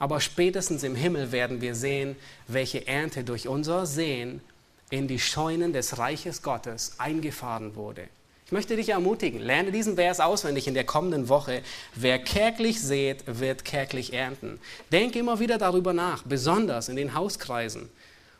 Aber 0.00 0.20
spätestens 0.20 0.82
im 0.82 0.96
Himmel 0.96 1.30
werden 1.30 1.60
wir 1.60 1.76
sehen, 1.76 2.16
welche 2.48 2.88
Ernte 2.88 3.22
durch 3.22 3.46
unser 3.46 3.84
Sehen 3.84 4.40
in 4.88 5.06
die 5.06 5.20
Scheunen 5.20 5.72
des 5.72 5.98
Reiches 5.98 6.42
Gottes 6.42 6.94
eingefahren 6.98 7.76
wurde. 7.76 8.08
Ich 8.46 8.52
möchte 8.52 8.74
dich 8.74 8.88
ermutigen, 8.88 9.40
lerne 9.40 9.70
diesen 9.70 9.96
Vers 9.96 10.18
auswendig 10.18 10.66
in 10.66 10.74
der 10.74 10.84
kommenden 10.84 11.28
Woche. 11.28 11.62
Wer 11.94 12.18
kärglich 12.18 12.80
sät, 12.80 13.22
wird 13.26 13.64
kärglich 13.64 14.12
ernten. 14.14 14.58
Denk 14.90 15.14
immer 15.14 15.38
wieder 15.38 15.58
darüber 15.58 15.92
nach, 15.92 16.22
besonders 16.24 16.88
in 16.88 16.96
den 16.96 17.14
Hauskreisen. 17.14 17.88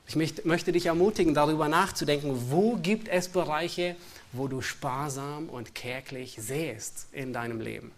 Ich 0.08 0.16
möchte 0.16 0.72
dich 0.72 0.86
ermutigen, 0.86 1.34
darüber 1.34 1.68
nachzudenken, 1.68 2.50
wo 2.50 2.76
gibt 2.76 3.06
es 3.06 3.28
Bereiche, 3.28 3.94
wo 4.32 4.48
du 4.48 4.62
sparsam 4.62 5.48
und 5.48 5.74
kärglich 5.74 6.38
säst 6.40 7.06
in 7.12 7.32
deinem 7.32 7.60
Leben. 7.60 7.92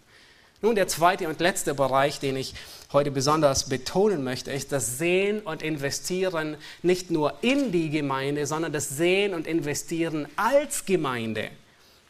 Nun, 0.63 0.75
der 0.75 0.87
zweite 0.87 1.27
und 1.27 1.41
letzte 1.41 1.75
Bereich, 1.75 2.21
den 2.21 2.37
ich 2.37 2.53
heute 2.93 3.11
besonders 3.11 3.67
betonen 3.67 4.23
möchte, 4.23 4.49
ist 4.49 4.71
das 4.71 4.97
Sehen 4.97 5.41
und 5.41 5.61
Investieren 5.61 6.55
nicht 6.81 7.11
nur 7.11 7.33
in 7.41 7.73
die 7.73 7.89
Gemeinde, 7.89 8.47
sondern 8.47 8.71
das 8.71 8.87
Sehen 8.87 9.33
und 9.33 9.45
Investieren 9.45 10.25
als 10.37 10.85
Gemeinde. 10.85 11.49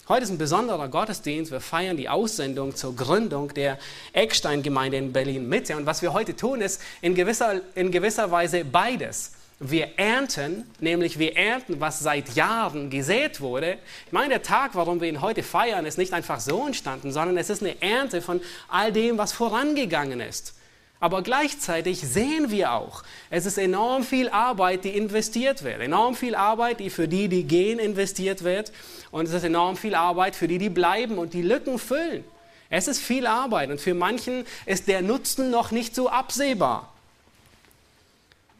Heute 0.07 0.25
ist 0.25 0.29
ein 0.29 0.37
besonderer 0.37 0.87
Gottesdienst. 0.87 1.51
Wir 1.51 1.61
feiern 1.61 1.97
die 1.97 2.09
Aussendung 2.09 2.75
zur 2.75 2.95
Gründung 2.95 3.51
der 3.55 3.79
Eckstein-Gemeinde 4.11 4.97
in 4.97 5.13
Berlin-Mitte. 5.13 5.75
Und 5.75 5.87
was 5.87 6.03
wir 6.03 6.13
heute 6.13 6.35
tun, 6.35 6.61
ist 6.61 6.79
in 7.01 7.15
gewisser, 7.15 7.59
in 7.73 7.89
gewisser 7.89 8.29
Weise 8.29 8.63
beides 8.65 9.31
wir 9.69 9.97
ernten, 9.97 10.69
nämlich 10.79 11.19
wir 11.19 11.35
ernten, 11.35 11.79
was 11.79 11.99
seit 11.99 12.35
Jahren 12.35 12.89
gesät 12.89 13.41
wurde. 13.41 13.77
Ich 14.05 14.11
meine, 14.11 14.29
der 14.29 14.43
Tag, 14.43 14.75
warum 14.75 15.01
wir 15.01 15.07
ihn 15.07 15.21
heute 15.21 15.43
feiern, 15.43 15.85
ist 15.85 15.97
nicht 15.97 16.13
einfach 16.13 16.39
so 16.39 16.65
entstanden, 16.65 17.11
sondern 17.11 17.37
es 17.37 17.49
ist 17.49 17.61
eine 17.61 17.81
Ernte 17.81 18.21
von 18.21 18.41
all 18.67 18.91
dem, 18.91 19.17
was 19.17 19.33
vorangegangen 19.33 20.19
ist. 20.19 20.55
Aber 20.99 21.21
gleichzeitig 21.21 21.99
sehen 21.99 22.49
wir 22.49 22.71
auch, 22.71 23.03
es 23.29 23.45
ist 23.45 23.57
enorm 23.57 24.03
viel 24.03 24.29
Arbeit, 24.29 24.85
die 24.85 24.95
investiert 24.95 25.63
wird. 25.63 25.81
Enorm 25.81 26.15
viel 26.15 26.33
Arbeit, 26.33 26.79
die 26.79 26.89
für 26.89 27.09
die, 27.09 27.27
die 27.27 27.43
gehen, 27.43 27.77
investiert 27.77 28.45
wird. 28.45 28.71
Und 29.11 29.25
es 29.27 29.33
ist 29.33 29.43
enorm 29.43 29.75
viel 29.75 29.95
Arbeit 29.95 30.35
für 30.35 30.47
die, 30.47 30.59
die 30.59 30.69
bleiben 30.69 31.17
und 31.17 31.33
die 31.33 31.41
Lücken 31.41 31.77
füllen. 31.77 32.23
Es 32.69 32.87
ist 32.87 33.01
viel 33.01 33.27
Arbeit 33.27 33.69
und 33.69 33.81
für 33.81 33.93
manchen 33.93 34.45
ist 34.65 34.87
der 34.87 35.01
Nutzen 35.01 35.51
noch 35.51 35.71
nicht 35.71 35.93
so 35.93 36.09
absehbar. 36.09 36.92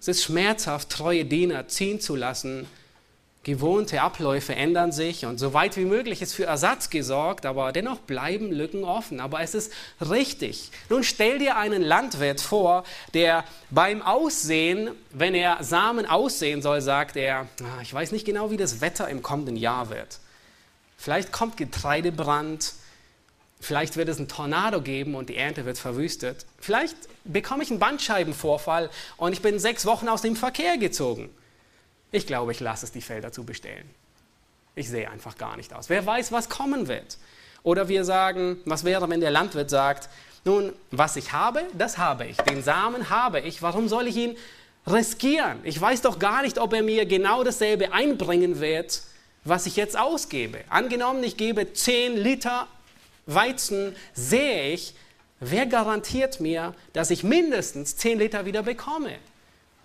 Es 0.04 0.10
ist 0.10 0.24
schmerzhaft, 0.26 0.89
treue 0.89 1.24
Diener 1.24 1.70
ziehen 1.70 2.01
zu 2.01 2.18
lassen. 2.18 2.68
Gewohnte 3.43 4.01
Abläufe 4.01 4.54
ändern 4.54 4.91
sich 4.91 5.26
und 5.26 5.38
so 5.38 5.54
weit 5.54 5.78
wie 5.78 5.86
möglich 5.86 6.22
ist 6.22 6.34
für 6.34 6.43
Ersatz 6.43 6.89
gesorgt, 6.89 7.45
aber 7.45 7.72
dennoch 7.72 7.99
bleiben 7.99 8.51
Lücken 8.51 8.84
offen. 8.84 9.22
Aber 9.22 9.39
es 9.39 9.56
ist 9.56 9.72
richtig. 10.01 10.72
Nun 10.89 11.06
stell 11.06 11.39
dir 11.39 11.56
einen 11.56 11.82
Landwirt 11.82 12.41
vor, 12.41 12.84
der 13.14 13.45
beim 13.70 14.01
Aussehen, 14.01 14.91
wenn 15.12 15.34
er 15.34 15.64
Samen 15.64 16.06
aussehen 16.06 16.62
soll, 16.62 16.82
sagt 16.82 17.16
er, 17.16 17.47
ah, 17.62 17.82
ich 17.82 17.93
weiß 17.93 18.12
nicht 18.12 18.26
genau, 18.26 18.51
wie 18.51 18.58
das 18.58 18.82
Wetter 18.82 19.08
im 19.08 19.24
kommenden 19.24 19.56
Jahr 19.56 19.89
wird. 19.89 20.20
Vielleicht 20.97 21.32
kommt 21.32 21.56
Getreidebrand, 21.56 22.74
Vielleicht 23.64 23.95
wird 23.95 24.09
es 24.09 24.18
einen 24.18 24.28
Tornado 24.28 24.82
geben 24.82 25.16
und 25.16 25.30
die 25.30 25.38
Ernte 25.38 25.64
wird 25.64 25.78
verwüstet. 25.78 26.45
Vielleicht 26.59 26.97
bekomme 27.24 27.64
ich 27.64 27.70
einen 27.70 27.80
Bandscheibenvorfall 27.80 28.89
und 29.16 29.32
ich 29.32 29.41
bin 29.41 29.57
sechs 29.57 29.86
Wochen 29.86 30.09
aus 30.09 30.22
dem 30.22 30.36
Verkehr 30.36 30.78
gezogen. 30.78 31.30
Ich 32.11 32.28
glaube, 32.28 32.51
ich 32.51 32.59
lasse 32.59 32.86
es 32.86 32.91
die 32.91 33.01
Felder 33.01 33.32
zu 33.32 33.45
bestellen. 33.45 33.89
Ich 34.76 34.89
sehe 34.89 35.09
einfach 35.09 35.38
gar 35.38 35.55
nicht 35.55 35.74
aus. 35.74 35.89
Wer 35.89 36.05
weiß, 36.05 36.34
was 36.34 36.49
kommen 36.49 36.89
wird. 36.89 37.18
Oder 37.64 37.88
wir 37.88 38.03
sagen, 38.03 38.57
was 38.66 38.84
wäre, 38.84 39.09
wenn 39.09 39.22
der 39.22 39.32
Landwirt 39.32 39.70
sagt, 39.70 40.09
nun, 40.43 40.74
was 40.91 41.16
ich 41.16 41.32
habe, 41.32 41.64
das 41.74 41.97
habe 41.97 42.26
ich. 42.26 42.36
Den 42.38 42.64
Samen 42.64 43.09
habe 43.09 43.39
ich. 43.39 43.61
Warum 43.61 43.88
soll 43.88 44.07
ich 44.07 44.18
ihn 44.18 44.36
riskieren? 44.86 45.59
Ich 45.64 45.80
weiß 45.80 46.01
doch 46.01 46.20
gar 46.20 46.41
nicht, 46.41 46.59
ob 46.59 46.74
er 46.74 46.84
mir 46.84 47.05
genau 47.05 47.45
dasselbe 47.45 47.93
einbringen 47.93 48.59
wird, 48.59 49.03
was 49.45 49.68
ich 49.68 49.78
jetzt 49.78 49.97
ausgebe. 49.97 50.59
Angenommen, 50.68 51.24
ich 51.24 51.38
gebe 51.38 51.72
10 51.72 52.18
Liter 52.18 52.68
Weizen 53.26 53.96
sehe 54.14 54.74
ich, 54.74 54.94
wer 55.40 55.66
garantiert 55.66 56.40
mir, 56.40 56.74
dass 56.94 57.10
ich 57.10 57.24
mindestens 57.24 57.96
10 57.98 58.20
Liter 58.20 58.46
wieder 58.46 58.64
bekomme? 58.64 59.16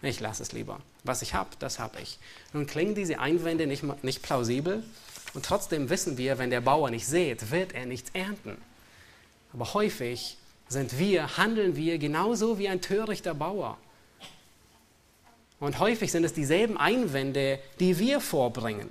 Ich 0.03 0.21
lasse 0.21 0.43
es 0.43 0.53
lieber. 0.53 0.81
Was 1.05 1.23
ich 1.23 1.35
habe, 1.35 1.51
das 1.59 1.79
habe 1.79 2.01
ich. 2.01 2.19
Nun 2.53 2.67
klingen 2.67 2.95
diese 2.95 3.19
Einwände 3.19 3.67
nicht, 3.67 3.83
nicht 4.03 4.23
plausibel 4.23 4.83
und 5.35 5.45
trotzdem 5.45 5.91
wissen 5.91 6.19
wir, 6.19 6.39
wenn 6.39 6.51
der 6.51 6.61
Bauer 6.61 6.91
nicht 6.91 7.07
sät, 7.07 7.51
wird 7.51 7.73
er 7.73 7.87
nichts 7.87 8.11
ernten. 8.13 8.57
Aber 9.53 9.75
häufig 9.75 10.37
sind 10.69 10.99
wir, 10.99 11.37
handeln 11.37 11.77
wir 11.77 11.99
genauso 11.99 12.59
wie 12.59 12.69
ein 12.69 12.81
törichter 12.81 13.35
Bauer. 13.35 13.79
Und 15.61 15.79
häufig 15.81 16.13
sind 16.13 16.25
es 16.25 16.33
dieselben 16.33 16.77
Einwände, 16.77 17.59
die 17.81 17.99
wir 17.99 18.21
vorbringen. 18.21 18.91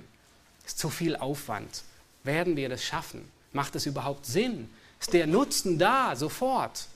Es 0.64 0.72
ist 0.72 0.78
zu 0.78 0.90
viel 0.90 1.16
Aufwand. 1.16 1.82
Werden 2.24 2.56
wir 2.56 2.68
das 2.68 2.84
schaffen? 2.84 3.30
Macht 3.52 3.76
es 3.76 3.86
überhaupt 3.86 4.26
Sinn? 4.26 4.68
Ist 5.00 5.12
der 5.12 5.26
Nutzen 5.26 5.78
da 5.78 6.16
sofort? 6.16 6.86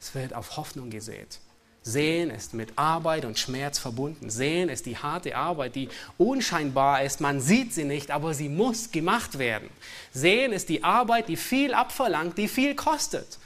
Es 0.00 0.14
wird 0.14 0.34
auf 0.34 0.56
Hoffnung 0.56 0.90
gesät. 0.90 1.38
Sehen 1.82 2.30
ist 2.30 2.52
mit 2.52 2.72
Arbeit 2.76 3.24
und 3.24 3.38
Schmerz 3.38 3.78
verbunden. 3.78 4.28
Sehen 4.28 4.68
ist 4.68 4.84
die 4.84 4.98
harte 4.98 5.34
Arbeit, 5.34 5.76
die 5.76 5.88
unscheinbar 6.18 7.02
ist. 7.04 7.20
Man 7.22 7.40
sieht 7.40 7.72
sie 7.72 7.84
nicht, 7.84 8.10
aber 8.10 8.34
sie 8.34 8.50
muss 8.50 8.90
gemacht 8.90 9.38
werden. 9.38 9.70
Sehen 10.12 10.52
ist 10.52 10.68
die 10.68 10.84
Arbeit, 10.84 11.28
die 11.28 11.36
viel 11.36 11.72
abverlangt, 11.72 12.36
die 12.36 12.48
viel 12.48 12.74
kostet. 12.74 13.38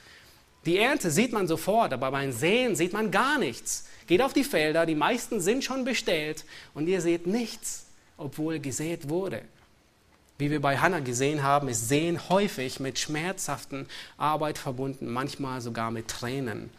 Die 0.66 0.78
Ernte 0.78 1.10
sieht 1.10 1.32
man 1.32 1.46
sofort, 1.46 1.92
aber 1.92 2.10
beim 2.10 2.32
Sehen 2.32 2.74
sieht 2.74 2.92
man 2.92 3.10
gar 3.10 3.38
nichts. 3.38 3.84
Geht 4.06 4.22
auf 4.22 4.32
die 4.32 4.44
Felder, 4.44 4.84
die 4.84 4.94
meisten 4.94 5.40
sind 5.40 5.62
schon 5.62 5.84
bestellt 5.84 6.44
und 6.74 6.88
ihr 6.88 7.00
seht 7.00 7.26
nichts, 7.26 7.86
obwohl 8.16 8.58
gesät 8.58 9.08
wurde. 9.08 9.42
Wie 10.36 10.50
wir 10.50 10.60
bei 10.60 10.78
Hannah 10.78 11.00
gesehen 11.00 11.42
haben, 11.42 11.68
ist 11.68 11.88
Sehen 11.88 12.28
häufig 12.28 12.80
mit 12.80 12.98
schmerzhaften 12.98 13.86
Arbeit 14.18 14.58
verbunden, 14.58 15.12
manchmal 15.12 15.60
sogar 15.60 15.90
mit 15.90 16.08
Tränen. 16.08 16.70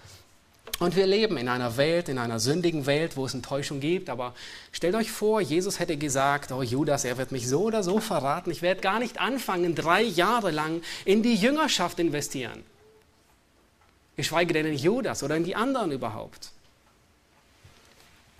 Und 0.79 0.97
wir 0.97 1.07
leben 1.07 1.37
in 1.37 1.47
einer 1.47 1.77
Welt, 1.77 2.09
in 2.09 2.17
einer 2.17 2.39
sündigen 2.39 2.85
Welt, 2.85 3.15
wo 3.15 3.25
es 3.25 3.33
Enttäuschung 3.33 3.79
gibt. 3.79 4.09
Aber 4.09 4.33
stellt 4.73 4.95
euch 4.95 5.09
vor, 5.09 5.39
Jesus 5.39 5.79
hätte 5.79 5.95
gesagt, 5.95 6.51
oh 6.51 6.63
Judas, 6.63 7.05
er 7.05 7.17
wird 7.17 7.31
mich 7.31 7.47
so 7.47 7.63
oder 7.63 7.81
so 7.81 8.01
verraten. 8.01 8.51
Ich 8.51 8.61
werde 8.61 8.81
gar 8.81 8.99
nicht 8.99 9.21
anfangen, 9.21 9.73
drei 9.73 10.01
Jahre 10.01 10.51
lang 10.51 10.81
in 11.05 11.23
die 11.23 11.35
Jüngerschaft 11.35 11.99
investieren. 11.99 12.63
Geschweige 14.17 14.53
denn 14.53 14.65
in 14.65 14.77
Judas 14.77 15.23
oder 15.23 15.37
in 15.37 15.45
die 15.45 15.55
anderen 15.55 15.91
überhaupt. 15.91 16.51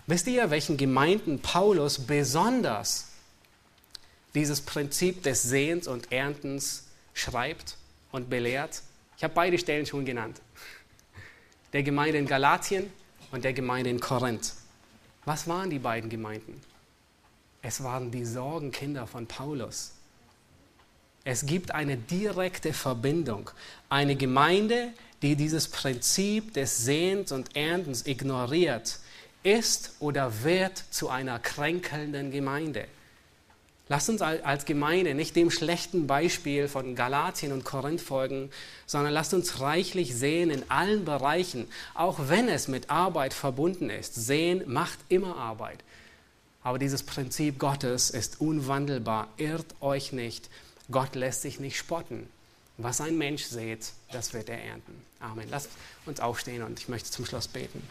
Wisst 0.06 0.26
ihr, 0.26 0.50
welchen 0.50 0.76
Gemeinden 0.76 1.40
Paulus 1.40 1.98
besonders 1.98 3.08
dieses 4.34 4.60
Prinzip 4.60 5.22
des 5.22 5.42
Sehens 5.42 5.86
und 5.86 6.12
Erntens 6.12 6.88
schreibt 7.14 7.76
und 8.12 8.28
belehrt. 8.28 8.82
Ich 9.16 9.24
habe 9.24 9.34
beide 9.34 9.58
Stellen 9.58 9.86
schon 9.86 10.04
genannt. 10.04 10.40
Der 11.72 11.82
Gemeinde 11.82 12.18
in 12.18 12.26
Galatien 12.26 12.90
und 13.32 13.44
der 13.44 13.52
Gemeinde 13.52 13.90
in 13.90 14.00
Korinth. 14.00 14.54
Was 15.24 15.48
waren 15.48 15.70
die 15.70 15.78
beiden 15.78 16.10
Gemeinden? 16.10 16.60
Es 17.62 17.82
waren 17.82 18.10
die 18.10 18.24
Sorgenkinder 18.24 19.06
von 19.06 19.26
Paulus. 19.26 19.92
Es 21.24 21.44
gibt 21.44 21.72
eine 21.72 21.96
direkte 21.96 22.72
Verbindung. 22.72 23.50
Eine 23.88 24.14
Gemeinde, 24.14 24.92
die 25.22 25.34
dieses 25.34 25.66
Prinzip 25.66 26.54
des 26.54 26.78
Sehens 26.78 27.32
und 27.32 27.56
Erntens 27.56 28.06
ignoriert, 28.06 29.00
ist 29.42 29.96
oder 29.98 30.44
wird 30.44 30.84
zu 30.90 31.08
einer 31.08 31.40
kränkelnden 31.40 32.30
Gemeinde. 32.30 32.86
Lasst 33.88 34.08
uns 34.08 34.20
als 34.20 34.64
Gemeinde 34.64 35.14
nicht 35.14 35.36
dem 35.36 35.50
schlechten 35.50 36.08
Beispiel 36.08 36.66
von 36.66 36.96
Galatien 36.96 37.52
und 37.52 37.64
Korinth 37.64 38.00
folgen, 38.00 38.50
sondern 38.84 39.12
lasst 39.12 39.32
uns 39.32 39.60
reichlich 39.60 40.16
sehen 40.16 40.50
in 40.50 40.68
allen 40.70 41.04
Bereichen, 41.04 41.68
auch 41.94 42.28
wenn 42.28 42.48
es 42.48 42.66
mit 42.66 42.90
Arbeit 42.90 43.32
verbunden 43.32 43.88
ist. 43.88 44.16
Sehen 44.16 44.64
macht 44.66 44.98
immer 45.08 45.36
Arbeit. 45.36 45.84
Aber 46.64 46.80
dieses 46.80 47.04
Prinzip 47.04 47.60
Gottes 47.60 48.10
ist 48.10 48.40
unwandelbar. 48.40 49.28
Irrt 49.36 49.80
euch 49.80 50.10
nicht. 50.10 50.50
Gott 50.90 51.14
lässt 51.14 51.42
sich 51.42 51.60
nicht 51.60 51.78
spotten. 51.78 52.28
Was 52.78 53.00
ein 53.00 53.16
Mensch 53.16 53.44
sät, 53.44 53.92
das 54.10 54.34
wird 54.34 54.48
er 54.48 54.62
ernten. 54.62 55.00
Amen. 55.20 55.46
Lasst 55.48 55.70
uns 56.06 56.18
aufstehen 56.18 56.64
und 56.64 56.80
ich 56.80 56.88
möchte 56.88 57.10
zum 57.10 57.24
Schluss 57.24 57.46
beten. 57.46 57.82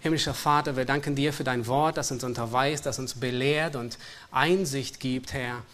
Himmlischer 0.00 0.34
Vater, 0.34 0.76
wir 0.76 0.84
danken 0.84 1.16
dir 1.16 1.32
für 1.32 1.42
dein 1.42 1.66
Wort, 1.66 1.96
das 1.96 2.12
uns 2.12 2.22
unterweist, 2.22 2.86
das 2.86 3.00
uns 3.00 3.14
belehrt 3.14 3.74
und 3.74 3.98
Einsicht 4.30 5.00
gibt, 5.00 5.32
Herr. 5.32 5.64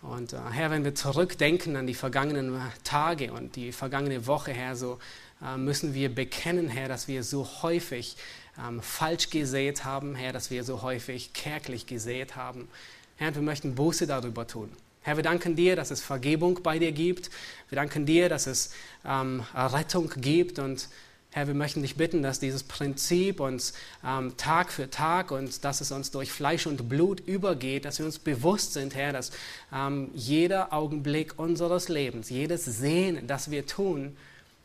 Und 0.00 0.32
äh, 0.32 0.38
Herr, 0.50 0.70
wenn 0.70 0.82
wir 0.82 0.94
zurückdenken 0.94 1.76
an 1.76 1.86
die 1.86 1.92
vergangenen 1.92 2.58
Tage 2.84 3.32
und 3.32 3.54
die 3.54 3.72
vergangene 3.72 4.26
Woche, 4.26 4.52
Herr, 4.52 4.76
so 4.76 4.98
äh, 5.42 5.58
müssen 5.58 5.92
wir 5.92 6.14
bekennen, 6.14 6.70
Herr, 6.70 6.88
dass 6.88 7.06
wir 7.06 7.22
so 7.22 7.46
häufig 7.60 8.16
ähm, 8.58 8.80
falsch 8.80 9.28
gesät 9.28 9.84
haben, 9.84 10.14
Herr, 10.14 10.32
dass 10.32 10.50
wir 10.50 10.64
so 10.64 10.80
häufig 10.80 11.34
kärglich 11.34 11.86
gesät 11.86 12.34
haben. 12.34 12.68
Herr, 13.16 13.34
wir 13.34 13.42
möchten 13.42 13.74
Buße 13.74 14.06
darüber 14.06 14.46
tun. 14.46 14.72
Herr, 15.02 15.16
wir 15.16 15.22
danken 15.22 15.54
dir, 15.54 15.76
dass 15.76 15.90
es 15.90 16.00
Vergebung 16.00 16.60
bei 16.62 16.78
dir 16.78 16.92
gibt. 16.92 17.28
Wir 17.68 17.76
danken 17.76 18.06
dir, 18.06 18.30
dass 18.30 18.46
es 18.46 18.70
ähm, 19.04 19.44
Rettung 19.54 20.10
gibt 20.16 20.58
und 20.58 20.88
Herr, 21.36 21.48
wir 21.48 21.54
möchten 21.54 21.82
dich 21.82 21.96
bitten, 21.96 22.22
dass 22.22 22.40
dieses 22.40 22.62
Prinzip 22.62 23.40
uns 23.40 23.74
ähm, 24.02 24.38
Tag 24.38 24.72
für 24.72 24.88
Tag 24.88 25.30
und 25.30 25.66
dass 25.66 25.82
es 25.82 25.92
uns 25.92 26.10
durch 26.10 26.32
Fleisch 26.32 26.66
und 26.66 26.88
Blut 26.88 27.20
übergeht, 27.20 27.84
dass 27.84 27.98
wir 27.98 28.06
uns 28.06 28.18
bewusst 28.18 28.72
sind, 28.72 28.94
Herr, 28.94 29.12
dass 29.12 29.32
ähm, 29.70 30.10
jeder 30.14 30.72
Augenblick 30.72 31.38
unseres 31.38 31.90
Lebens, 31.90 32.30
jedes 32.30 32.64
Sehen, 32.64 33.26
das 33.26 33.50
wir 33.50 33.66
tun, 33.66 34.16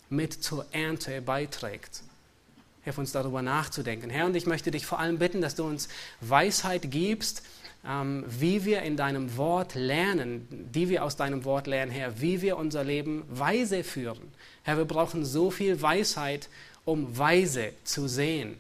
mit 0.09 0.32
zur 0.32 0.65
Ernte 0.72 1.22
beiträgt. 1.22 2.03
Hilf 2.84 2.97
uns 2.97 3.11
darüber 3.11 3.41
nachzudenken. 3.41 4.09
Herr, 4.09 4.28
und 4.28 4.36
ich 4.38 4.45
möchte 4.45 4.72
dich 4.72 4.86
vor 4.86 4.97
allem 4.97 5.19
bitten, 5.19 5.41
dass 5.41 5.55
du 5.55 5.65
uns 5.65 5.89
Weisheit 6.22 6.89
gibst, 6.89 7.43
ähm, 7.88 8.23
wie 8.27 8.65
wir 8.65 8.84
in 8.84 8.95
deinem 8.95 9.38
Wort 9.38 9.75
lernen, 9.75 10.47
die 10.49 10.89
wir 10.89 11.03
aus 11.03 11.15
deinem 11.15 11.45
Wort 11.45 11.67
lernen, 11.67 11.91
Herr, 11.91 12.21
wie 12.21 12.41
wir 12.41 12.57
unser 12.57 12.84
Leben 12.84 13.23
weise 13.29 13.84
führen. 13.84 14.32
Herr, 14.63 14.77
wir 14.77 14.86
brauchen 14.86 15.25
so 15.25 15.49
viel 15.49 15.82
Weisheit, 15.82 16.49
um 16.86 17.17
weise 17.17 17.73
zu 17.84 18.07
sehen. 18.07 18.57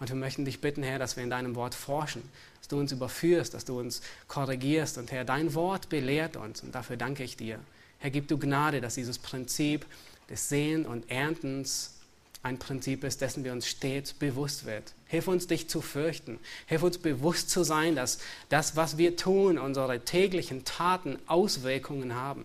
Und 0.00 0.08
wir 0.08 0.16
möchten 0.16 0.44
dich 0.44 0.60
bitten, 0.60 0.82
Herr, 0.82 0.98
dass 0.98 1.16
wir 1.16 1.24
in 1.24 1.30
deinem 1.30 1.54
Wort 1.54 1.74
forschen, 1.74 2.22
dass 2.58 2.68
du 2.68 2.78
uns 2.78 2.92
überführst, 2.92 3.54
dass 3.54 3.64
du 3.64 3.78
uns 3.78 4.02
korrigierst. 4.26 4.98
Und 4.98 5.10
Herr, 5.12 5.24
dein 5.24 5.54
Wort 5.54 5.88
belehrt 5.88 6.36
uns 6.36 6.62
und 6.62 6.74
dafür 6.74 6.96
danke 6.96 7.24
ich 7.24 7.36
dir. 7.36 7.58
Herr, 7.98 8.10
gib 8.10 8.28
du 8.28 8.38
Gnade, 8.38 8.80
dass 8.80 8.94
dieses 8.94 9.18
Prinzip 9.18 9.86
des 10.30 10.48
Sehen 10.48 10.86
und 10.86 11.10
Erntens 11.10 11.94
ein 12.42 12.58
Prinzip 12.58 13.02
ist, 13.04 13.20
dessen 13.20 13.44
wir 13.44 13.52
uns 13.52 13.66
stets 13.66 14.12
bewusst 14.12 14.66
wird. 14.66 14.92
Hilf 15.08 15.26
uns, 15.26 15.46
dich 15.46 15.68
zu 15.68 15.80
fürchten. 15.80 16.38
Hilf 16.66 16.82
uns 16.82 16.98
bewusst 16.98 17.50
zu 17.50 17.64
sein, 17.64 17.96
dass 17.96 18.18
das, 18.50 18.76
was 18.76 18.98
wir 18.98 19.16
tun, 19.16 19.58
unsere 19.58 20.04
täglichen 20.04 20.64
Taten 20.64 21.18
Auswirkungen 21.26 22.14
haben. 22.14 22.44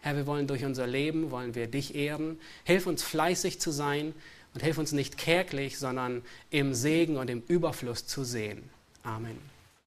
Herr, 0.00 0.16
wir 0.16 0.26
wollen 0.26 0.46
durch 0.46 0.64
unser 0.64 0.86
Leben, 0.86 1.32
wollen 1.32 1.56
wir 1.56 1.66
dich 1.66 1.96
ehren. 1.96 2.38
Hilf 2.64 2.86
uns 2.86 3.02
fleißig 3.02 3.60
zu 3.60 3.72
sein 3.72 4.14
und 4.54 4.62
hilf 4.62 4.78
uns 4.78 4.92
nicht 4.92 5.18
kärglich, 5.18 5.78
sondern 5.78 6.22
im 6.50 6.74
Segen 6.74 7.16
und 7.16 7.28
im 7.28 7.42
Überfluss 7.48 8.06
zu 8.06 8.22
sehen. 8.22 8.70
Amen. 9.02 9.55